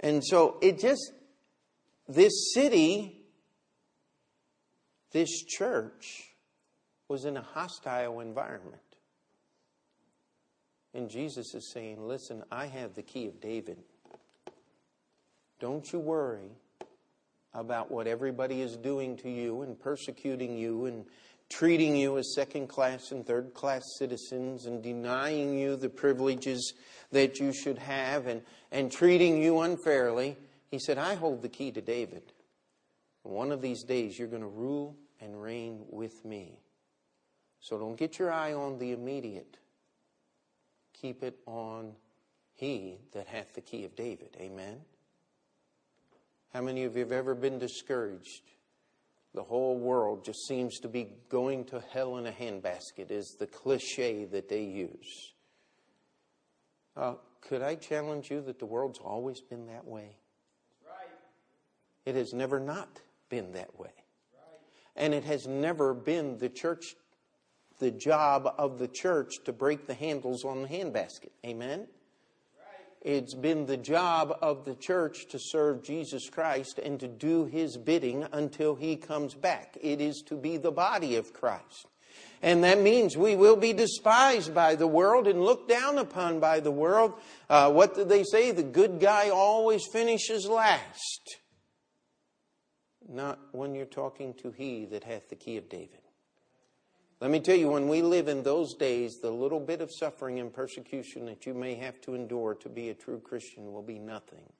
and 0.00 0.24
so 0.24 0.58
it 0.60 0.78
just, 0.78 1.12
this 2.06 2.52
city, 2.54 3.20
this 5.12 5.44
church, 5.44 6.34
was 7.08 7.24
in 7.24 7.36
a 7.36 7.42
hostile 7.42 8.20
environment. 8.20 8.82
And 10.94 11.08
Jesus 11.08 11.54
is 11.54 11.70
saying, 11.72 12.06
Listen, 12.06 12.42
I 12.50 12.66
have 12.66 12.94
the 12.94 13.02
key 13.02 13.26
of 13.26 13.40
David. 13.40 13.78
Don't 15.60 15.92
you 15.92 15.98
worry 15.98 16.50
about 17.52 17.90
what 17.90 18.06
everybody 18.06 18.60
is 18.60 18.76
doing 18.76 19.16
to 19.16 19.28
you 19.28 19.62
and 19.62 19.78
persecuting 19.78 20.56
you 20.56 20.86
and 20.86 21.04
treating 21.50 21.96
you 21.96 22.18
as 22.18 22.34
second 22.34 22.68
class 22.68 23.12
and 23.12 23.26
third 23.26 23.54
class 23.54 23.82
citizens 23.98 24.66
and 24.66 24.82
denying 24.82 25.58
you 25.58 25.76
the 25.76 25.88
privileges 25.88 26.74
that 27.10 27.38
you 27.38 27.52
should 27.52 27.78
have 27.78 28.26
and, 28.26 28.42
and 28.70 28.92
treating 28.92 29.42
you 29.42 29.60
unfairly. 29.60 30.36
He 30.70 30.78
said, 30.78 30.98
I 30.98 31.14
hold 31.14 31.42
the 31.42 31.48
key 31.48 31.70
to 31.72 31.80
David. 31.80 32.32
One 33.22 33.52
of 33.52 33.62
these 33.62 33.82
days 33.82 34.18
you're 34.18 34.28
going 34.28 34.42
to 34.42 34.48
rule 34.48 34.96
and 35.20 35.40
reign 35.42 35.84
with 35.90 36.24
me. 36.24 36.58
So 37.60 37.78
don't 37.78 37.96
get 37.96 38.18
your 38.18 38.32
eye 38.32 38.52
on 38.52 38.78
the 38.78 38.92
immediate 38.92 39.58
keep 41.00 41.22
it 41.22 41.38
on 41.46 41.92
he 42.54 42.98
that 43.12 43.26
hath 43.26 43.54
the 43.54 43.60
key 43.60 43.84
of 43.84 43.94
David. 43.94 44.36
Amen. 44.40 44.80
How 46.52 46.60
many 46.60 46.84
of 46.84 46.96
you 46.96 47.00
have 47.00 47.12
ever 47.12 47.34
been 47.34 47.58
discouraged? 47.58 48.42
The 49.38 49.44
whole 49.44 49.78
world 49.78 50.24
just 50.24 50.48
seems 50.48 50.80
to 50.80 50.88
be 50.88 51.10
going 51.28 51.66
to 51.66 51.80
hell 51.92 52.16
in 52.16 52.26
a 52.26 52.32
handbasket, 52.32 53.12
is 53.12 53.36
the 53.38 53.46
cliche 53.46 54.24
that 54.24 54.48
they 54.48 54.64
use. 54.64 55.32
Uh, 56.96 57.14
could 57.40 57.62
I 57.62 57.76
challenge 57.76 58.32
you 58.32 58.40
that 58.40 58.58
the 58.58 58.66
world's 58.66 58.98
always 58.98 59.40
been 59.40 59.68
that 59.68 59.86
way? 59.86 60.16
Right. 60.84 61.06
It 62.04 62.16
has 62.16 62.32
never 62.32 62.58
not 62.58 63.00
been 63.28 63.52
that 63.52 63.78
way. 63.78 63.92
Right. 64.34 64.60
And 64.96 65.14
it 65.14 65.22
has 65.22 65.46
never 65.46 65.94
been 65.94 66.38
the 66.38 66.48
church, 66.48 66.96
the 67.78 67.92
job 67.92 68.52
of 68.58 68.80
the 68.80 68.88
church 68.88 69.44
to 69.44 69.52
break 69.52 69.86
the 69.86 69.94
handles 69.94 70.44
on 70.44 70.62
the 70.62 70.68
handbasket. 70.68 71.30
Amen? 71.46 71.86
It's 73.00 73.34
been 73.34 73.66
the 73.66 73.76
job 73.76 74.36
of 74.42 74.64
the 74.64 74.74
church 74.74 75.28
to 75.28 75.38
serve 75.38 75.82
Jesus 75.82 76.28
Christ 76.28 76.78
and 76.78 76.98
to 77.00 77.08
do 77.08 77.44
his 77.46 77.76
bidding 77.76 78.26
until 78.32 78.74
he 78.74 78.96
comes 78.96 79.34
back. 79.34 79.76
It 79.80 80.00
is 80.00 80.22
to 80.26 80.36
be 80.36 80.56
the 80.56 80.72
body 80.72 81.16
of 81.16 81.32
Christ. 81.32 81.86
And 82.42 82.62
that 82.64 82.80
means 82.80 83.16
we 83.16 83.36
will 83.36 83.56
be 83.56 83.72
despised 83.72 84.54
by 84.54 84.74
the 84.74 84.86
world 84.86 85.26
and 85.26 85.42
looked 85.42 85.68
down 85.68 85.98
upon 85.98 86.40
by 86.40 86.60
the 86.60 86.70
world. 86.70 87.14
Uh, 87.48 87.70
what 87.70 87.94
do 87.94 88.04
they 88.04 88.24
say? 88.24 88.50
The 88.50 88.62
good 88.62 89.00
guy 89.00 89.30
always 89.30 89.84
finishes 89.92 90.46
last. 90.46 91.36
Not 93.08 93.38
when 93.52 93.74
you're 93.74 93.86
talking 93.86 94.34
to 94.42 94.50
he 94.50 94.84
that 94.86 95.04
hath 95.04 95.28
the 95.30 95.36
key 95.36 95.56
of 95.56 95.68
David. 95.68 96.00
Let 97.20 97.32
me 97.32 97.40
tell 97.40 97.56
you, 97.56 97.70
when 97.70 97.88
we 97.88 98.00
live 98.00 98.28
in 98.28 98.44
those 98.44 98.74
days, 98.74 99.18
the 99.18 99.30
little 99.30 99.58
bit 99.58 99.80
of 99.80 99.90
suffering 99.92 100.38
and 100.38 100.52
persecution 100.52 101.26
that 101.26 101.46
you 101.46 101.54
may 101.54 101.74
have 101.74 102.00
to 102.02 102.14
endure 102.14 102.54
to 102.54 102.68
be 102.68 102.90
a 102.90 102.94
true 102.94 103.18
Christian 103.18 103.72
will 103.72 103.82
be 103.82 103.98
nothing. 103.98 104.52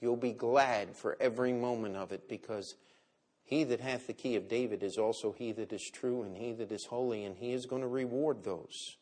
You'll 0.00 0.16
be 0.16 0.32
glad 0.32 0.94
for 0.94 1.16
every 1.18 1.54
moment 1.54 1.96
of 1.96 2.12
it 2.12 2.28
because 2.28 2.74
he 3.44 3.64
that 3.64 3.80
hath 3.80 4.06
the 4.06 4.12
key 4.12 4.36
of 4.36 4.46
David 4.46 4.82
is 4.82 4.98
also 4.98 5.32
he 5.32 5.52
that 5.52 5.72
is 5.72 5.90
true 5.92 6.22
and 6.22 6.36
he 6.36 6.52
that 6.52 6.70
is 6.70 6.84
holy, 6.84 7.24
and 7.24 7.36
he 7.38 7.54
is 7.54 7.64
going 7.64 7.82
to 7.82 7.88
reward 7.88 8.44
those 8.44 8.96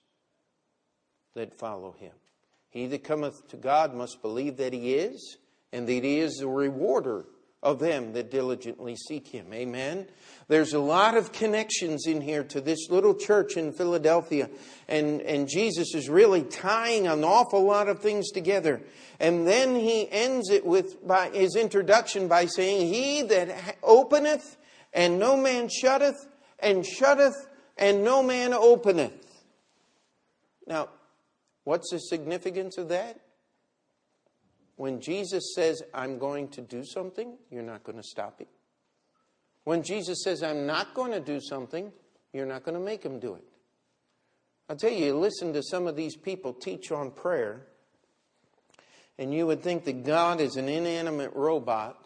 that 1.34 1.58
follow 1.58 1.96
him. 1.98 2.12
He 2.70 2.86
that 2.86 3.02
cometh 3.02 3.48
to 3.48 3.56
God 3.56 3.92
must 3.92 4.22
believe 4.22 4.56
that 4.58 4.72
he 4.72 4.94
is, 4.94 5.38
and 5.72 5.88
that 5.88 6.04
he 6.04 6.20
is 6.20 6.36
the 6.36 6.46
rewarder 6.46 7.24
of 7.62 7.78
them 7.78 8.12
that 8.12 8.30
diligently 8.30 8.96
seek 8.96 9.28
him. 9.28 9.52
Amen. 9.52 10.06
There's 10.48 10.74
a 10.74 10.78
lot 10.78 11.16
of 11.16 11.32
connections 11.32 12.06
in 12.06 12.20
here 12.20 12.44
to 12.44 12.60
this 12.60 12.88
little 12.90 13.14
church 13.14 13.56
in 13.56 13.72
Philadelphia, 13.72 14.48
and, 14.88 15.20
and 15.22 15.48
Jesus 15.48 15.94
is 15.94 16.08
really 16.08 16.42
tying 16.42 17.06
an 17.06 17.24
awful 17.24 17.64
lot 17.64 17.88
of 17.88 18.00
things 18.00 18.30
together. 18.30 18.80
And 19.18 19.46
then 19.46 19.74
he 19.74 20.08
ends 20.10 20.50
it 20.50 20.64
with 20.64 21.06
by 21.06 21.30
his 21.30 21.56
introduction 21.56 22.28
by 22.28 22.46
saying, 22.46 22.92
He 22.92 23.22
that 23.22 23.76
openeth 23.82 24.56
and 24.92 25.18
no 25.18 25.36
man 25.36 25.68
shutteth, 25.68 26.26
and 26.58 26.84
shutteth 26.84 27.46
and 27.76 28.02
no 28.02 28.22
man 28.22 28.54
openeth. 28.54 29.44
Now, 30.66 30.88
what's 31.64 31.90
the 31.90 31.98
significance 31.98 32.78
of 32.78 32.88
that? 32.88 33.20
When 34.76 35.00
Jesus 35.00 35.54
says, 35.54 35.82
I'm 35.94 36.18
going 36.18 36.48
to 36.48 36.60
do 36.60 36.84
something, 36.84 37.36
you're 37.50 37.62
not 37.62 37.82
going 37.82 37.96
to 37.96 38.04
stop 38.04 38.40
him. 38.40 38.48
When 39.64 39.82
Jesus 39.82 40.22
says, 40.22 40.42
I'm 40.42 40.66
not 40.66 40.94
going 40.94 41.12
to 41.12 41.20
do 41.20 41.40
something, 41.40 41.90
you're 42.32 42.46
not 42.46 42.62
going 42.62 42.74
to 42.74 42.80
make 42.80 43.02
him 43.02 43.18
do 43.18 43.34
it. 43.34 43.44
I'll 44.68 44.76
tell 44.76 44.92
you, 44.92 45.16
listen 45.16 45.52
to 45.54 45.62
some 45.62 45.86
of 45.86 45.96
these 45.96 46.16
people 46.16 46.52
teach 46.52 46.92
on 46.92 47.10
prayer, 47.10 47.66
and 49.18 49.32
you 49.32 49.46
would 49.46 49.62
think 49.62 49.84
that 49.84 50.04
God 50.04 50.40
is 50.40 50.56
an 50.56 50.68
inanimate 50.68 51.32
robot, 51.34 52.04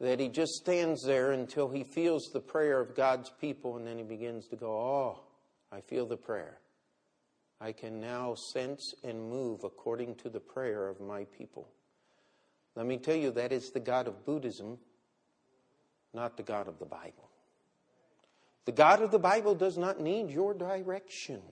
that 0.00 0.18
he 0.18 0.28
just 0.28 0.52
stands 0.52 1.02
there 1.04 1.32
until 1.32 1.68
he 1.68 1.84
feels 1.84 2.30
the 2.32 2.40
prayer 2.40 2.80
of 2.80 2.96
God's 2.96 3.30
people, 3.40 3.76
and 3.76 3.86
then 3.86 3.98
he 3.98 4.04
begins 4.04 4.46
to 4.48 4.56
go, 4.56 4.72
Oh, 4.72 5.20
I 5.70 5.80
feel 5.80 6.06
the 6.06 6.16
prayer. 6.16 6.58
I 7.60 7.72
can 7.72 8.00
now 8.00 8.34
sense 8.34 8.94
and 9.04 9.28
move 9.28 9.64
according 9.64 10.14
to 10.16 10.30
the 10.30 10.40
prayer 10.40 10.88
of 10.88 11.00
my 11.00 11.24
people. 11.24 11.68
Let 12.76 12.86
me 12.86 12.98
tell 12.98 13.16
you, 13.16 13.30
that 13.32 13.52
is 13.52 13.70
the 13.70 13.80
God 13.80 14.06
of 14.06 14.24
Buddhism, 14.24 14.78
not 16.14 16.36
the 16.36 16.42
God 16.42 16.68
of 16.68 16.78
the 16.78 16.86
Bible. 16.86 17.28
The 18.64 18.72
God 18.72 19.02
of 19.02 19.10
the 19.10 19.18
Bible 19.18 19.54
does 19.54 19.76
not 19.76 20.00
need 20.00 20.30
your 20.30 20.54
direction. 20.54 21.42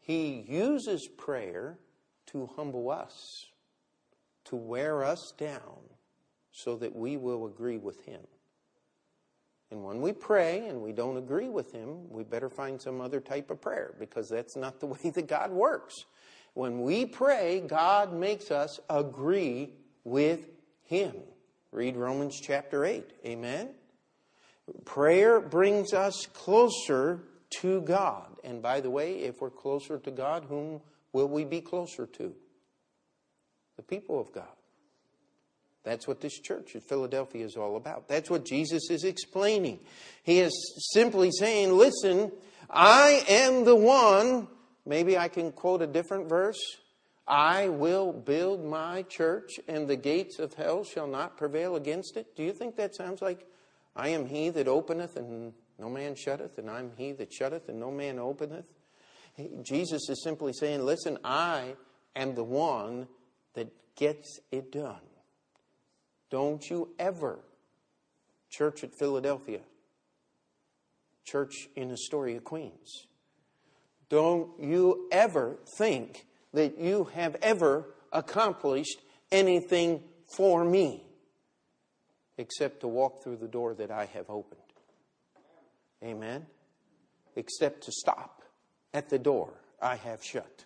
He 0.00 0.44
uses 0.48 1.06
prayer 1.06 1.78
to 2.26 2.48
humble 2.56 2.90
us, 2.90 3.46
to 4.44 4.56
wear 4.56 5.04
us 5.04 5.32
down, 5.32 5.80
so 6.50 6.76
that 6.76 6.96
we 6.96 7.16
will 7.16 7.46
agree 7.46 7.76
with 7.76 8.04
Him. 8.06 8.22
And 9.70 9.84
when 9.84 10.00
we 10.00 10.12
pray 10.12 10.66
and 10.66 10.80
we 10.80 10.92
don't 10.92 11.18
agree 11.18 11.50
with 11.50 11.72
Him, 11.72 12.08
we 12.10 12.24
better 12.24 12.48
find 12.48 12.80
some 12.80 13.02
other 13.02 13.20
type 13.20 13.50
of 13.50 13.60
prayer 13.60 13.94
because 13.98 14.28
that's 14.28 14.56
not 14.56 14.80
the 14.80 14.86
way 14.94 15.10
that 15.10 15.26
God 15.26 15.50
works. 15.50 16.06
When 16.58 16.80
we 16.80 17.06
pray, 17.06 17.60
God 17.60 18.12
makes 18.12 18.50
us 18.50 18.80
agree 18.90 19.70
with 20.02 20.48
Him. 20.86 21.14
Read 21.70 21.96
Romans 21.96 22.40
chapter 22.42 22.84
8. 22.84 23.08
Amen? 23.24 23.68
Prayer 24.84 25.38
brings 25.38 25.92
us 25.94 26.26
closer 26.34 27.20
to 27.60 27.80
God. 27.82 28.26
And 28.42 28.60
by 28.60 28.80
the 28.80 28.90
way, 28.90 29.20
if 29.20 29.40
we're 29.40 29.50
closer 29.50 30.00
to 30.00 30.10
God, 30.10 30.46
whom 30.48 30.80
will 31.12 31.28
we 31.28 31.44
be 31.44 31.60
closer 31.60 32.06
to? 32.06 32.34
The 33.76 33.82
people 33.84 34.18
of 34.18 34.32
God. 34.32 34.48
That's 35.84 36.08
what 36.08 36.20
this 36.20 36.40
church 36.40 36.74
at 36.74 36.82
Philadelphia 36.82 37.46
is 37.46 37.56
all 37.56 37.76
about. 37.76 38.08
That's 38.08 38.28
what 38.28 38.44
Jesus 38.44 38.90
is 38.90 39.04
explaining. 39.04 39.78
He 40.24 40.40
is 40.40 40.90
simply 40.92 41.30
saying, 41.30 41.72
listen, 41.72 42.32
I 42.68 43.22
am 43.28 43.64
the 43.64 43.76
one 43.76 44.48
Maybe 44.88 45.18
I 45.18 45.28
can 45.28 45.52
quote 45.52 45.82
a 45.82 45.86
different 45.86 46.30
verse. 46.30 46.58
I 47.26 47.68
will 47.68 48.10
build 48.10 48.64
my 48.64 49.02
church, 49.02 49.60
and 49.68 49.86
the 49.86 49.96
gates 49.96 50.38
of 50.38 50.54
hell 50.54 50.82
shall 50.82 51.06
not 51.06 51.36
prevail 51.36 51.76
against 51.76 52.16
it. 52.16 52.34
Do 52.34 52.42
you 52.42 52.54
think 52.54 52.76
that 52.76 52.96
sounds 52.96 53.20
like 53.20 53.46
I 53.94 54.08
am 54.08 54.24
he 54.24 54.48
that 54.48 54.66
openeth, 54.66 55.16
and 55.16 55.52
no 55.78 55.90
man 55.90 56.14
shutteth, 56.16 56.56
and 56.56 56.70
I'm 56.70 56.92
he 56.96 57.12
that 57.12 57.30
shutteth, 57.30 57.68
and 57.68 57.78
no 57.78 57.90
man 57.90 58.18
openeth? 58.18 58.64
Jesus 59.62 60.08
is 60.08 60.22
simply 60.24 60.54
saying, 60.54 60.82
Listen, 60.82 61.18
I 61.22 61.74
am 62.16 62.34
the 62.34 62.44
one 62.44 63.08
that 63.52 63.68
gets 63.94 64.40
it 64.50 64.72
done. 64.72 65.02
Don't 66.30 66.64
you 66.70 66.94
ever, 66.98 67.40
church 68.48 68.82
at 68.84 68.90
Philadelphia, 68.98 69.60
church 71.26 71.68
in 71.76 71.92
Astoria, 71.92 72.40
Queens, 72.40 73.06
don't 74.08 74.50
you 74.60 75.08
ever 75.12 75.58
think 75.76 76.26
that 76.54 76.78
you 76.78 77.04
have 77.14 77.36
ever 77.42 77.86
accomplished 78.12 79.00
anything 79.30 80.02
for 80.26 80.64
me 80.64 81.04
except 82.38 82.80
to 82.80 82.88
walk 82.88 83.22
through 83.22 83.36
the 83.36 83.48
door 83.48 83.74
that 83.74 83.90
I 83.90 84.06
have 84.06 84.30
opened. 84.30 84.60
Amen? 86.02 86.46
Except 87.36 87.84
to 87.84 87.92
stop 87.92 88.42
at 88.94 89.08
the 89.10 89.18
door 89.18 89.52
I 89.82 89.96
have 89.96 90.22
shut. 90.24 90.64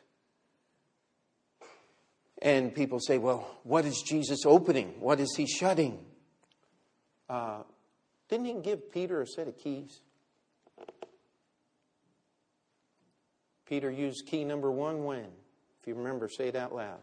And 2.41 2.75
people 2.75 2.99
say, 3.01 3.19
well, 3.19 3.59
what 3.63 3.85
is 3.85 4.03
Jesus 4.07 4.41
opening? 4.45 4.95
What 4.99 5.21
is 5.21 5.35
he 5.37 5.47
shutting? 5.47 5.99
Uh, 7.29 7.63
didn't 8.29 8.47
he 8.47 8.55
give 8.55 8.93
Peter 8.93 9.23
a 9.23 9.27
set 9.27 9.49
of 9.49 9.57
keys? 9.57 10.01
Peter 13.73 13.91
used 13.91 14.27
key 14.27 14.45
number 14.45 14.71
one 14.71 15.03
when? 15.03 15.25
If 15.81 15.87
you 15.87 15.95
remember, 15.95 16.29
say 16.29 16.49
it 16.49 16.57
out 16.57 16.75
loud. 16.75 17.01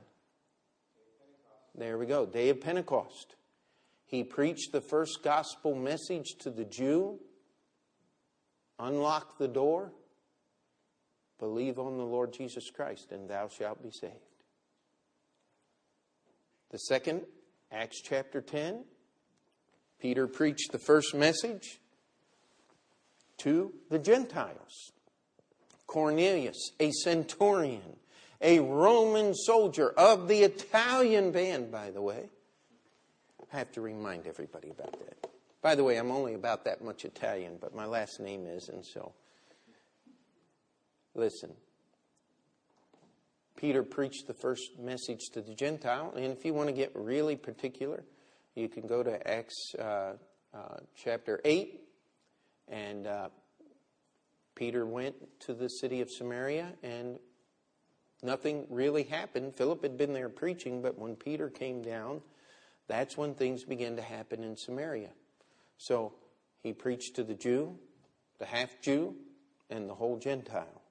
There 1.74 1.98
we 1.98 2.06
go. 2.06 2.28
Day 2.28 2.50
of 2.50 2.62
Pentecost. 2.62 3.36
He 4.06 4.24
preached 4.24 4.72
the 4.72 4.80
first 4.80 5.24
gospel 5.24 5.74
message 5.74 6.36
to 6.42 6.52
the 6.52 6.66
Jew. 6.66 7.18
Unlock 8.78 9.40
the 9.40 9.48
door. 9.48 9.94
Believe 11.40 11.80
on 11.80 11.98
the 11.98 12.04
Lord 12.04 12.34
Jesus 12.34 12.70
Christ, 12.70 13.08
and 13.12 13.28
thou 13.28 13.48
shalt 13.48 13.82
be 13.82 13.90
saved. 13.90 14.14
The 16.70 16.78
second, 16.78 17.24
Acts 17.72 18.00
chapter 18.00 18.42
10. 18.42 18.86
Peter 20.00 20.28
preached 20.28 20.72
the 20.72 20.78
first 20.78 21.16
message 21.16 21.80
to 23.40 23.74
the 23.90 23.98
Gentiles. 23.98 24.92
Cornelius, 25.90 26.72
a 26.80 26.92
centurion, 26.92 27.98
a 28.42 28.60
Roman 28.60 29.34
soldier 29.34 29.90
of 29.90 30.28
the 30.28 30.44
Italian 30.44 31.32
band, 31.32 31.72
by 31.72 31.90
the 31.90 32.02
way. 32.02 32.30
I 33.52 33.58
have 33.58 33.72
to 33.72 33.82
remind 33.82 34.28
everybody 34.28 34.70
about 34.70 34.92
that. 34.92 35.32
By 35.64 35.74
the 35.74 35.84
way, 35.84 35.98
I'm 35.98 36.12
only 36.12 36.36
about 36.36 36.64
that 36.66 36.84
much 36.84 37.06
Italian, 37.06 37.58
but 37.60 37.74
my 37.74 37.88
last 37.88 38.20
name 38.20 38.46
is, 38.46 38.70
and 38.70 38.86
so. 38.86 39.14
Listen. 41.16 41.50
Peter 43.58 43.82
preached 43.82 44.28
the 44.28 44.34
first 44.36 44.78
message 44.80 45.30
to 45.34 45.42
the 45.42 45.56
Gentile. 45.56 46.14
And 46.16 46.26
if 46.26 46.46
you 46.46 46.54
want 46.54 46.70
to 46.70 46.74
get 46.74 46.92
really 46.94 47.36
particular, 47.36 48.04
you 48.54 48.70
can 48.70 48.86
go 48.86 49.02
to 49.02 49.28
Acts 49.28 49.74
uh, 49.74 50.14
uh, 50.54 50.78
chapter 50.96 51.42
8. 51.44 51.82
And 52.68 53.08
uh, 53.08 53.30
Peter 54.60 54.86
went 54.86 55.16
to 55.40 55.54
the 55.54 55.70
city 55.70 56.02
of 56.02 56.12
Samaria, 56.12 56.74
and 56.84 57.18
nothing 58.22 58.68
really 58.70 59.04
happened. 59.04 59.56
Philip 59.56 59.82
had 59.84 59.98
been 59.98 60.12
there 60.12 60.28
preaching, 60.28 60.82
but 60.82 61.00
when 61.00 61.16
Peter 61.16 61.50
came 61.50 61.82
down, 61.82 62.20
that's 62.86 63.16
when 63.16 63.36
things 63.36 63.64
began 63.64 63.96
to 63.96 64.02
happen 64.02 64.44
in 64.44 64.58
Samaria. 64.58 65.12
So 65.78 66.12
he 66.62 66.74
preached 66.74 67.16
to 67.16 67.24
the 67.24 67.36
Jew, 67.36 67.80
the 68.38 68.46
half 68.46 68.82
Jew, 68.82 69.16
and 69.70 69.90
the 69.90 69.94
whole 69.94 70.18
Gentile. 70.18 70.82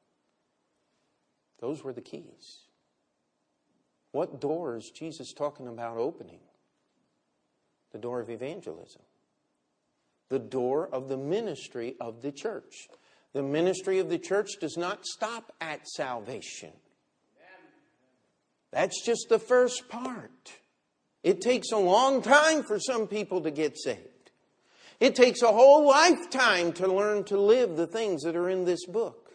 Those 1.61 1.85
were 1.85 1.93
the 1.93 2.01
keys. 2.01 2.61
What 4.13 4.41
door 4.41 4.77
is 4.77 4.91
Jesus 4.91 5.35
talking 5.35 5.69
about 5.69 5.99
opening? 5.99 6.41
The 7.93 7.99
door 7.99 8.21
of 8.21 8.31
evangelism. 8.31 9.03
The 10.31 10.39
door 10.39 10.89
of 10.91 11.11
the 11.11 11.19
ministry 11.19 11.97
of 12.01 12.23
the 12.23 12.33
church. 12.33 12.89
The 13.35 13.43
ministry 13.43 13.99
of 13.99 14.09
the 14.09 14.19
church 14.19 14.49
does 14.61 14.77
not 14.77 15.05
stop 15.05 15.53
at 15.61 15.87
salvation. 15.87 16.73
That's 18.71 19.05
just 19.05 19.29
the 19.29 19.39
first 19.39 19.89
part. 19.89 20.53
It 21.23 21.41
takes 21.41 21.73
a 21.73 21.79
long 21.79 22.23
time 22.23 22.63
for 22.63 22.79
some 22.79 23.07
people 23.07 23.43
to 23.43 23.51
get 23.51 23.79
saved. 23.79 24.31
It 25.01 25.15
takes 25.15 25.43
a 25.43 25.53
whole 25.53 25.87
lifetime 25.87 26.73
to 26.75 26.93
learn 26.93 27.25
to 27.25 27.41
live 27.41 27.77
the 27.77 27.87
things 27.87 28.23
that 28.23 28.37
are 28.37 28.51
in 28.51 28.65
this 28.65 28.85
book. 28.87 29.33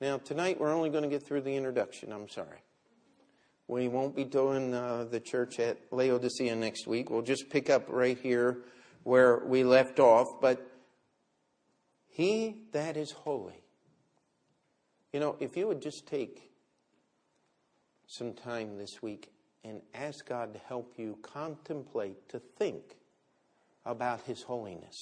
Now, 0.00 0.18
tonight 0.18 0.60
we're 0.60 0.72
only 0.72 0.90
going 0.90 1.04
to 1.04 1.08
get 1.08 1.22
through 1.22 1.42
the 1.42 1.54
introduction. 1.54 2.12
I'm 2.12 2.28
sorry. 2.28 2.58
We 3.68 3.88
won't 3.88 4.14
be 4.14 4.24
doing 4.24 4.74
uh, 4.74 5.06
the 5.10 5.20
church 5.20 5.58
at 5.58 5.78
Laodicea 5.90 6.54
next 6.56 6.86
week. 6.86 7.10
We'll 7.10 7.22
just 7.22 7.48
pick 7.48 7.70
up 7.70 7.86
right 7.88 8.18
here 8.18 8.58
where 9.04 9.42
we 9.46 9.64
left 9.64 10.00
off. 10.00 10.26
But 10.40 10.66
he 12.14 12.58
that 12.70 12.96
is 12.96 13.10
holy. 13.10 13.60
You 15.12 15.18
know, 15.18 15.34
if 15.40 15.56
you 15.56 15.66
would 15.66 15.82
just 15.82 16.06
take 16.06 16.48
some 18.06 18.34
time 18.34 18.78
this 18.78 19.02
week 19.02 19.32
and 19.64 19.80
ask 19.92 20.24
God 20.24 20.52
to 20.52 20.60
help 20.60 20.94
you 20.96 21.18
contemplate, 21.22 22.28
to 22.28 22.38
think 22.38 22.96
about 23.84 24.20
His 24.20 24.42
holiness. 24.42 24.96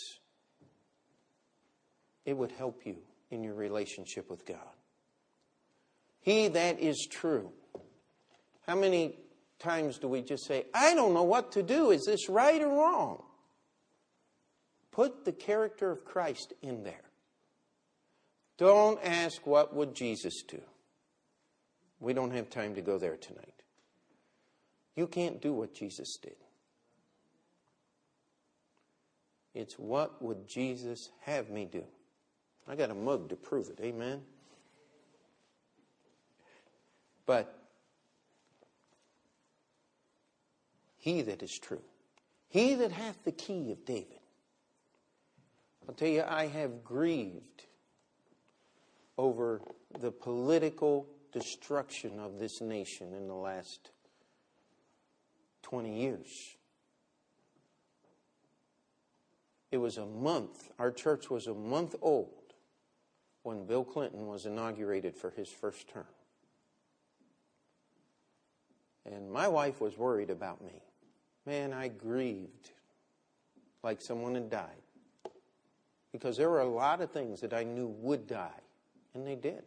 It 2.25 2.35
would 2.35 2.53
help 2.53 2.87
you 2.87 2.97
in 3.31 3.45
your 3.45 3.55
relationship 3.55 4.31
with 4.31 4.47
God. 4.47 4.57
He 6.21 6.49
that 6.49 6.81
is 6.81 7.07
true. 7.11 7.53
How 8.67 8.75
many 8.75 9.19
times 9.59 9.99
do 9.99 10.09
we 10.09 10.23
just 10.23 10.47
say, 10.47 10.65
I 10.73 10.95
don't 10.95 11.13
know 11.13 11.25
what 11.25 11.53
to 11.53 11.63
do. 11.63 11.91
Is 11.91 12.07
this 12.07 12.31
right 12.31 12.63
or 12.63 12.69
wrong? 12.69 13.23
Put 14.93 15.25
the 15.25 15.33
character 15.33 15.91
of 15.91 16.05
Christ 16.05 16.53
in 16.63 16.85
there. 16.85 17.11
Don't 18.59 19.01
ask, 19.03 19.45
what 19.47 19.75
would 19.75 19.95
Jesus 19.95 20.43
do? 20.47 20.61
We 21.99 22.13
don't 22.13 22.31
have 22.33 22.51
time 22.51 22.75
to 22.75 22.83
go 22.83 22.99
there 22.99 23.17
tonight. 23.17 23.63
You 24.95 25.07
can't 25.07 25.41
do 25.41 25.53
what 25.53 25.75
Jesus 25.75 26.19
did. 26.23 26.37
It's 29.55 29.75
what 29.79 30.21
would 30.23 30.47
Jesus 30.47 31.11
have 31.23 31.51
me 31.51 31.65
do? 31.65 31.85
I 32.69 32.77
got 32.77 32.91
a 32.91 32.95
mug 32.95 33.31
to 33.31 33.37
prove 33.37 33.69
it. 33.69 33.79
Amen. 33.83 34.23
But 37.27 37.57
he 40.99 41.23
that 41.23 41.43
is 41.43 41.59
true, 41.59 41.83
he 42.49 42.75
that 42.75 42.93
hath 42.93 43.25
the 43.25 43.33
key 43.33 43.73
of 43.73 43.85
David. 43.85 44.22
I'll 45.89 45.95
tell 45.95 46.09
you, 46.09 46.25
I 46.27 46.47
have 46.47 46.85
grieved 46.85 47.67
over 49.19 49.61
the 50.01 50.11
political 50.11 51.07
destruction 51.33 52.19
of 52.19 52.39
this 52.39 52.61
nation 52.61 53.13
in 53.15 53.27
the 53.27 53.35
last 53.35 53.91
20 55.63 56.01
years. 56.01 56.57
It 59.71 59.79
was 59.79 59.97
a 59.97 60.07
month, 60.07 60.71
our 60.79 60.93
church 60.93 61.31
was 61.31 61.47
a 61.47 61.55
month 61.55 61.95
old 62.03 62.53
when 63.43 63.67
Bill 63.67 63.85
Clinton 63.85 64.27
was 64.27 64.47
inaugurated 64.47 65.17
for 65.17 65.31
his 65.31 65.49
first 65.49 65.89
term. 65.89 66.05
And 69.05 69.33
my 69.33 69.49
wife 69.49 69.81
was 69.81 69.97
worried 69.99 70.31
about 70.31 70.63
me. 70.63 70.83
Man, 71.47 71.73
I 71.73 71.89
grieved 71.89 72.71
like 73.83 74.01
someone 74.01 74.35
had 74.35 74.51
died. 74.51 74.82
Because 76.13 76.37
there 76.37 76.51
were 76.51 76.61
a 76.61 76.69
lot 76.69 77.01
of 77.01 77.11
things 77.11 77.41
that 77.41 77.55
I 77.55 77.65
knew 77.65 77.87
would 77.87 78.27
die, 78.27 78.61
and 79.15 79.27
they 79.27 79.35
did. 79.35 79.63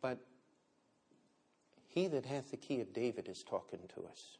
But 0.00 0.18
he 1.88 2.06
that 2.06 2.24
hath 2.24 2.50
the 2.50 2.56
key 2.56 2.80
of 2.80 2.92
David 2.92 3.28
is 3.28 3.42
talking 3.42 3.80
to 3.94 4.06
us. 4.08 4.38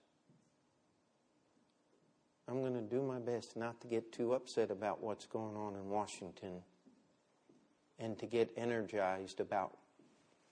I'm 2.48 2.60
going 2.62 2.74
to 2.74 2.80
do 2.80 3.02
my 3.02 3.18
best 3.18 3.56
not 3.56 3.80
to 3.82 3.88
get 3.88 4.12
too 4.12 4.32
upset 4.32 4.70
about 4.70 5.02
what's 5.02 5.26
going 5.26 5.56
on 5.56 5.74
in 5.74 5.90
Washington 5.90 6.62
and 7.98 8.18
to 8.18 8.26
get 8.26 8.50
energized 8.56 9.40
about 9.40 9.76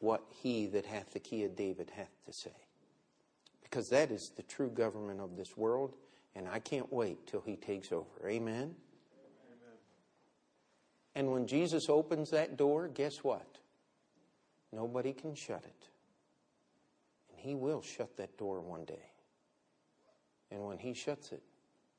what 0.01 0.23
he 0.43 0.67
that 0.67 0.85
hath 0.85 1.13
the 1.13 1.21
key 1.21 1.45
of 1.45 1.57
David 1.57 1.91
hath 1.95 2.13
to 2.27 2.33
say. 2.33 2.51
Because 3.63 3.89
that 3.89 4.11
is 4.11 4.31
the 4.31 4.43
true 4.43 4.69
government 4.69 5.21
of 5.21 5.37
this 5.37 5.57
world, 5.57 5.95
and 6.37 6.47
I 6.47 6.61
can't 6.61 6.93
wait 6.93 7.27
till 7.27 7.41
he 7.41 7.57
takes 7.57 7.91
over. 7.91 8.29
Amen? 8.29 8.55
Amen. 8.55 8.75
And 11.17 11.33
when 11.33 11.47
Jesus 11.47 11.89
opens 11.89 12.31
that 12.31 12.57
door, 12.57 12.89
guess 12.89 13.25
what? 13.25 13.59
Nobody 14.73 15.13
can 15.13 15.35
shut 15.35 15.65
it. 15.65 15.89
And 17.31 17.41
he 17.41 17.55
will 17.55 17.83
shut 17.83 18.17
that 18.19 18.39
door 18.39 18.61
one 18.61 18.85
day. 18.85 19.11
And 20.53 20.65
when 20.65 20.79
he 20.79 20.95
shuts 20.95 21.33
it, 21.33 21.43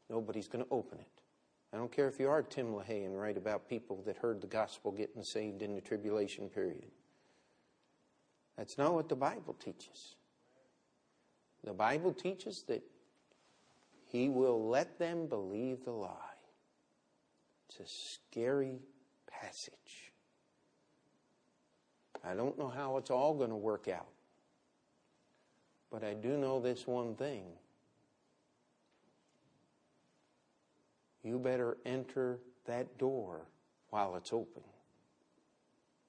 Nobody's 0.10 0.48
going 0.48 0.64
to 0.64 0.72
open 0.72 1.00
it. 1.00 1.08
I 1.74 1.78
don't 1.78 1.92
care 1.92 2.08
if 2.08 2.20
you 2.20 2.30
are 2.30 2.42
Tim 2.42 2.68
LaHaye 2.68 3.06
and 3.06 3.20
write 3.20 3.38
about 3.38 3.68
people 3.68 4.02
that 4.06 4.18
heard 4.18 4.42
the 4.42 4.48
gospel 4.48 4.92
getting 4.92 5.24
saved 5.24 5.62
in 5.62 5.76
the 5.76 5.82
tribulation 5.82 6.50
period. 6.50 6.88
That's 8.58 8.78
not 8.78 8.94
what 8.94 9.10
the 9.10 9.16
Bible 9.16 9.56
teaches. 9.60 10.16
The 11.64 11.74
Bible 11.74 12.14
teaches 12.14 12.64
that 12.68 12.82
He 14.10 14.30
will 14.30 14.70
let 14.70 14.98
them 15.00 15.28
believe 15.28 15.84
the 15.84 15.92
lie. 15.92 16.14
It's 17.70 17.80
a 17.80 17.94
scary 17.94 18.80
passage. 19.30 20.12
I 22.24 22.34
don't 22.34 22.58
know 22.58 22.70
how 22.70 22.98
it's 22.98 23.12
all 23.12 23.34
going 23.34 23.50
to 23.50 23.56
work 23.56 23.88
out. 23.88 24.08
But 25.92 26.04
I 26.04 26.14
do 26.14 26.38
know 26.38 26.60
this 26.60 26.88
one 26.88 27.16
thing 27.16 27.44
you 31.24 31.38
better 31.38 31.78
enter 31.86 32.40
that 32.66 32.98
door 32.98 33.46
while 33.90 34.16
it's 34.16 34.32
open. 34.32 34.64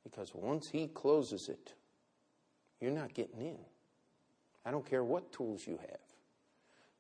Because 0.04 0.34
once 0.34 0.68
he 0.68 0.86
closes 0.88 1.48
it, 1.48 1.74
you're 2.80 2.92
not 2.92 3.14
getting 3.14 3.40
in. 3.40 3.58
I 4.64 4.70
don't 4.70 4.86
care 4.86 5.04
what 5.04 5.32
tools 5.32 5.66
you 5.66 5.78
have. 5.78 6.07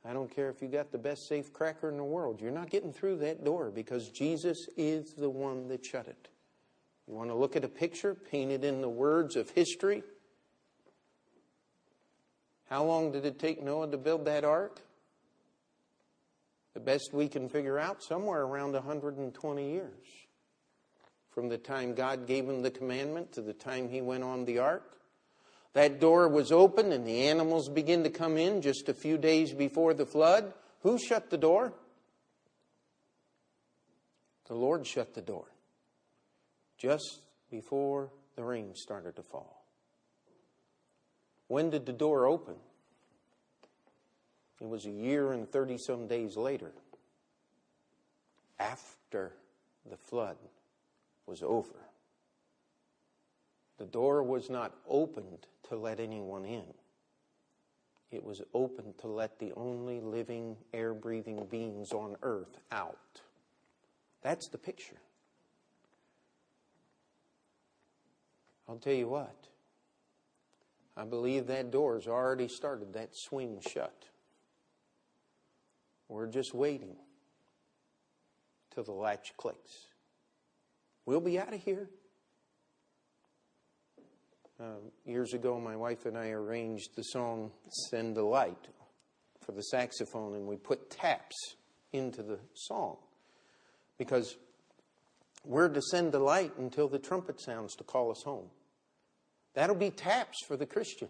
I 0.08 0.12
don't 0.12 0.34
care 0.34 0.48
if 0.48 0.62
you 0.62 0.68
got 0.68 0.90
the 0.90 0.98
best 0.98 1.28
safe 1.28 1.52
cracker 1.52 1.90
in 1.90 1.96
the 1.96 2.04
world. 2.04 2.40
You're 2.40 2.50
not 2.50 2.70
getting 2.70 2.92
through 2.92 3.18
that 3.18 3.44
door 3.44 3.70
because 3.70 4.08
Jesus 4.08 4.66
is 4.76 5.12
the 5.12 5.28
one 5.28 5.68
that 5.68 5.84
shut 5.84 6.06
it. 6.06 6.28
You 7.06 7.14
want 7.14 7.30
to 7.30 7.34
look 7.34 7.56
at 7.56 7.64
a 7.64 7.68
picture 7.68 8.14
painted 8.14 8.64
in 8.64 8.80
the 8.80 8.88
words 8.88 9.36
of 9.36 9.50
history? 9.50 10.02
How 12.70 12.84
long 12.84 13.12
did 13.12 13.26
it 13.26 13.38
take 13.38 13.62
Noah 13.62 13.90
to 13.90 13.98
build 13.98 14.24
that 14.24 14.44
ark? 14.44 14.80
the 16.78 16.84
best 16.84 17.12
we 17.12 17.26
can 17.26 17.48
figure 17.48 17.76
out, 17.76 18.04
somewhere 18.04 18.42
around 18.42 18.72
120 18.72 19.68
years. 19.68 20.06
From 21.28 21.48
the 21.48 21.58
time 21.58 21.92
God 21.92 22.24
gave 22.24 22.48
him 22.48 22.62
the 22.62 22.70
commandment 22.70 23.32
to 23.32 23.42
the 23.42 23.52
time 23.52 23.88
he 23.88 24.00
went 24.00 24.22
on 24.22 24.44
the 24.44 24.60
ark. 24.60 24.97
That 25.74 26.00
door 26.00 26.28
was 26.28 26.50
open 26.50 26.92
and 26.92 27.06
the 27.06 27.28
animals 27.28 27.68
began 27.68 28.02
to 28.04 28.10
come 28.10 28.36
in 28.36 28.62
just 28.62 28.88
a 28.88 28.94
few 28.94 29.18
days 29.18 29.52
before 29.52 29.94
the 29.94 30.06
flood. 30.06 30.52
Who 30.82 30.98
shut 30.98 31.30
the 31.30 31.38
door? 31.38 31.72
The 34.46 34.54
Lord 34.54 34.86
shut 34.86 35.14
the 35.14 35.20
door 35.20 35.44
just 36.78 37.20
before 37.50 38.10
the 38.36 38.44
rain 38.44 38.74
started 38.74 39.16
to 39.16 39.22
fall. 39.22 39.64
When 41.48 41.70
did 41.70 41.86
the 41.86 41.92
door 41.92 42.26
open? 42.26 42.54
It 44.60 44.68
was 44.68 44.86
a 44.86 44.90
year 44.90 45.32
and 45.32 45.50
30 45.50 45.78
some 45.78 46.06
days 46.06 46.36
later, 46.36 46.72
after 48.58 49.32
the 49.88 49.96
flood 49.96 50.36
was 51.26 51.42
over. 51.42 51.87
The 53.78 53.86
door 53.86 54.22
was 54.22 54.50
not 54.50 54.74
opened 54.88 55.46
to 55.68 55.76
let 55.76 56.00
anyone 56.00 56.44
in. 56.44 56.64
It 58.10 58.24
was 58.24 58.42
opened 58.54 58.98
to 58.98 59.06
let 59.06 59.38
the 59.38 59.52
only 59.56 60.00
living, 60.00 60.56
air 60.72 60.94
breathing 60.94 61.46
beings 61.50 61.92
on 61.92 62.16
earth 62.22 62.58
out. 62.72 63.20
That's 64.22 64.48
the 64.48 64.58
picture. 64.58 64.96
I'll 68.68 68.76
tell 68.76 68.94
you 68.94 69.08
what. 69.08 69.48
I 70.96 71.04
believe 71.04 71.46
that 71.46 71.70
door's 71.70 72.08
already 72.08 72.48
started 72.48 72.94
that 72.94 73.14
swing 73.14 73.60
shut. 73.60 74.08
We're 76.08 76.26
just 76.26 76.54
waiting 76.54 76.96
till 78.74 78.82
the 78.82 78.92
latch 78.92 79.34
clicks. 79.36 79.86
We'll 81.06 81.20
be 81.20 81.38
out 81.38 81.54
of 81.54 81.62
here. 81.62 81.88
Uh, 84.60 84.64
years 85.06 85.34
ago, 85.34 85.60
my 85.60 85.76
wife 85.76 86.04
and 86.04 86.18
I 86.18 86.30
arranged 86.30 86.96
the 86.96 87.02
song 87.02 87.52
Send 87.90 88.16
the 88.16 88.24
Light 88.24 88.66
for 89.46 89.52
the 89.52 89.62
saxophone, 89.62 90.34
and 90.34 90.48
we 90.48 90.56
put 90.56 90.90
taps 90.90 91.36
into 91.92 92.24
the 92.24 92.40
song 92.54 92.96
because 93.98 94.36
we're 95.44 95.68
to 95.68 95.80
send 95.80 96.10
the 96.10 96.18
light 96.18 96.52
until 96.58 96.88
the 96.88 96.98
trumpet 96.98 97.40
sounds 97.40 97.76
to 97.76 97.84
call 97.84 98.10
us 98.10 98.22
home. 98.24 98.48
That'll 99.54 99.76
be 99.76 99.90
taps 99.90 100.38
for 100.44 100.56
the 100.56 100.66
Christian. 100.66 101.08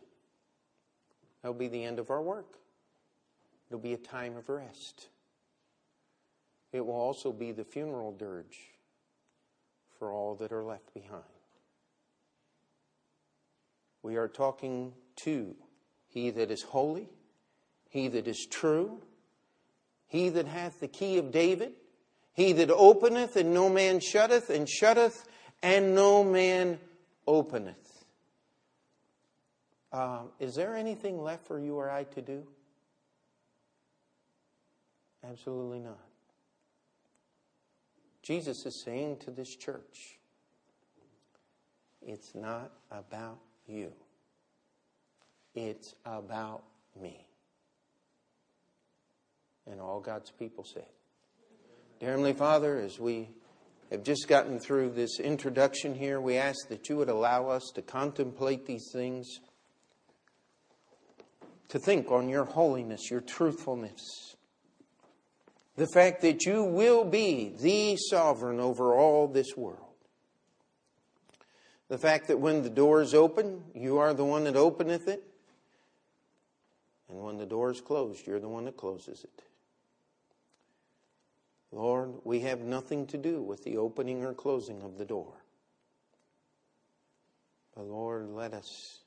That'll 1.43 1.59
be 1.59 1.69
the 1.69 1.85
end 1.85 1.99
of 1.99 2.11
our 2.11 2.21
work. 2.21 2.59
It'll 3.71 3.81
be 3.81 3.95
a 3.95 3.99
time 3.99 4.37
of 4.37 4.51
rest. 4.51 5.09
It 6.73 6.85
will 6.85 6.95
also 6.95 7.33
be 7.33 7.53
the 7.53 7.65
funeral 7.65 8.13
dirge 8.13 8.59
for 9.99 10.13
all 10.13 10.35
that 10.35 10.53
are 10.53 10.65
left 10.65 10.93
behind. 10.93 11.23
We 14.09 14.17
are 14.17 14.27
talking 14.27 14.95
to 15.25 15.55
He 16.07 16.31
that 16.31 16.51
is 16.51 16.63
holy, 16.63 17.11
He 17.91 18.09
that 18.09 18.27
is 18.27 18.47
true, 18.51 19.03
He 20.07 20.31
that 20.31 20.47
hath 20.47 20.81
the 20.81 20.89
key 20.89 21.19
of 21.19 21.31
David, 21.31 21.73
He 22.33 22.55
that 22.55 22.71
openeth 22.71 23.37
and 23.37 23.53
no 23.53 23.69
man 23.69 24.01
shutteth, 24.01 24.49
and 24.49 24.67
shutteth 24.67 25.29
and 25.63 25.95
no 25.95 26.25
man 26.25 26.81
openeth. 27.27 28.07
Uh, 29.93 30.23
is 30.41 30.55
there 30.55 30.75
anything 30.75 31.23
left 31.23 31.47
for 31.47 31.61
you 31.61 31.77
or 31.77 31.91
I 31.91 32.05
to 32.05 32.23
do? 32.23 32.47
Absolutely 35.23 35.81
not. 35.81 36.01
Jesus 38.23 38.65
is 38.65 38.83
saying 38.83 39.19
to 39.27 39.31
this 39.31 39.55
church, 39.55 40.19
it's 42.01 42.35
not 42.35 42.73
about 42.91 43.41
you, 43.69 43.93
it's 45.55 45.95
about 46.05 46.63
me. 47.01 47.27
And 49.71 49.81
all 49.81 50.01
God's 50.01 50.31
people 50.31 50.65
said. 50.65 50.87
Dear 52.01 52.11
Heavenly 52.11 52.33
Father, 52.33 52.79
as 52.79 52.99
we 52.99 53.29
have 53.91 54.03
just 54.03 54.29
gotten 54.29 54.59
through 54.59 54.91
this 54.91 55.19
introduction 55.19 55.95
here, 55.95 56.21
we 56.21 56.37
ask 56.37 56.69
that 56.69 56.89
you 56.89 56.97
would 56.97 57.09
allow 57.09 57.49
us 57.49 57.71
to 57.75 57.83
contemplate 57.83 58.67
these 58.67 58.91
things 58.93 59.41
to 61.69 61.79
think 61.79 62.11
on 62.11 62.29
your 62.29 62.45
holiness, 62.45 63.11
your 63.11 63.21
truthfulness. 63.21 64.37
The 65.77 65.87
fact 65.93 66.23
that 66.23 66.45
you 66.45 66.65
will 66.65 67.05
be 67.05 67.55
the 67.61 67.97
sovereign 67.97 68.59
over 68.59 68.95
all 68.95 69.29
this 69.29 69.57
world. 69.57 69.88
The 71.89 71.99
fact 71.99 72.29
that 72.29 72.39
when 72.39 72.63
the 72.63 72.71
door 72.71 73.01
is 73.01 73.15
open, 73.15 73.65
you 73.75 73.99
are 73.99 74.13
the 74.13 74.25
one 74.25 74.45
that 74.45 74.57
openeth 74.57 75.09
it. 75.09 75.25
And 77.09 77.23
when 77.23 77.39
the 77.39 77.47
door 77.47 77.71
is 77.71 77.81
closed, 77.81 78.27
you're 78.27 78.41
the 78.41 78.49
one 78.49 78.67
that 78.67 78.77
closes 78.77 79.25
it. 79.25 79.43
Lord, 81.73 82.15
we 82.25 82.41
have 82.41 82.61
nothing 82.61 83.07
to 83.09 83.19
do 83.19 83.43
with 83.43 83.65
the 83.65 83.77
opening 83.77 84.25
or 84.25 84.35
closing 84.35 84.83
of 84.83 84.99
the 84.99 85.05
door. 85.05 85.33
But 87.75 87.85
Lord, 87.85 88.29
let 88.31 88.53
us 88.55 88.99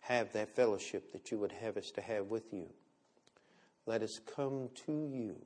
have 0.00 0.32
that 0.32 0.54
fellowship 0.54 1.12
that 1.12 1.30
you 1.30 1.38
would 1.38 1.52
have 1.52 1.76
us 1.76 1.90
to 1.92 2.00
have 2.00 2.26
with 2.26 2.52
you. 2.52 2.68
Let 3.86 4.02
us 4.02 4.20
come 4.34 4.70
to 4.86 4.92
you 4.92 5.36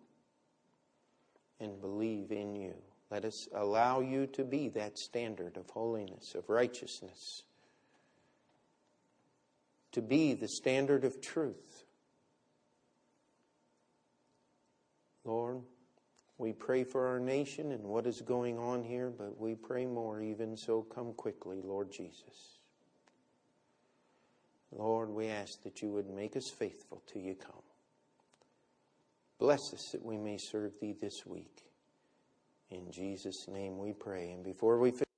and 1.58 1.80
believe 1.80 2.30
in 2.32 2.54
you. 2.54 2.74
Let 3.10 3.24
us 3.24 3.48
allow 3.54 4.00
you 4.00 4.26
to 4.28 4.44
be 4.44 4.68
that 4.70 4.96
standard 4.96 5.56
of 5.56 5.68
holiness, 5.70 6.34
of 6.36 6.48
righteousness, 6.48 7.42
to 9.92 10.00
be 10.00 10.34
the 10.34 10.48
standard 10.48 11.04
of 11.04 11.20
truth. 11.20 11.84
Lord, 15.24 15.62
we 16.38 16.52
pray 16.52 16.84
for 16.84 17.08
our 17.08 17.18
nation 17.18 17.72
and 17.72 17.82
what 17.82 18.06
is 18.06 18.20
going 18.20 18.58
on 18.58 18.84
here, 18.84 19.10
but 19.10 19.38
we 19.38 19.54
pray 19.54 19.86
more 19.86 20.22
even 20.22 20.56
so. 20.56 20.82
Come 20.82 21.12
quickly, 21.12 21.60
Lord 21.62 21.90
Jesus. 21.90 22.58
Lord, 24.72 25.10
we 25.10 25.26
ask 25.26 25.62
that 25.64 25.82
you 25.82 25.90
would 25.90 26.08
make 26.08 26.36
us 26.36 26.48
faithful 26.48 27.02
till 27.06 27.22
you 27.22 27.34
come. 27.34 27.62
Bless 29.38 29.74
us 29.74 29.90
that 29.92 30.04
we 30.04 30.16
may 30.16 30.38
serve 30.38 30.78
thee 30.80 30.94
this 31.00 31.26
week. 31.26 31.69
In 32.70 32.90
Jesus' 32.90 33.48
name 33.48 33.78
we 33.78 33.92
pray. 33.92 34.30
And 34.30 34.44
before 34.44 34.78
we 34.78 34.90
finish, 34.90 35.09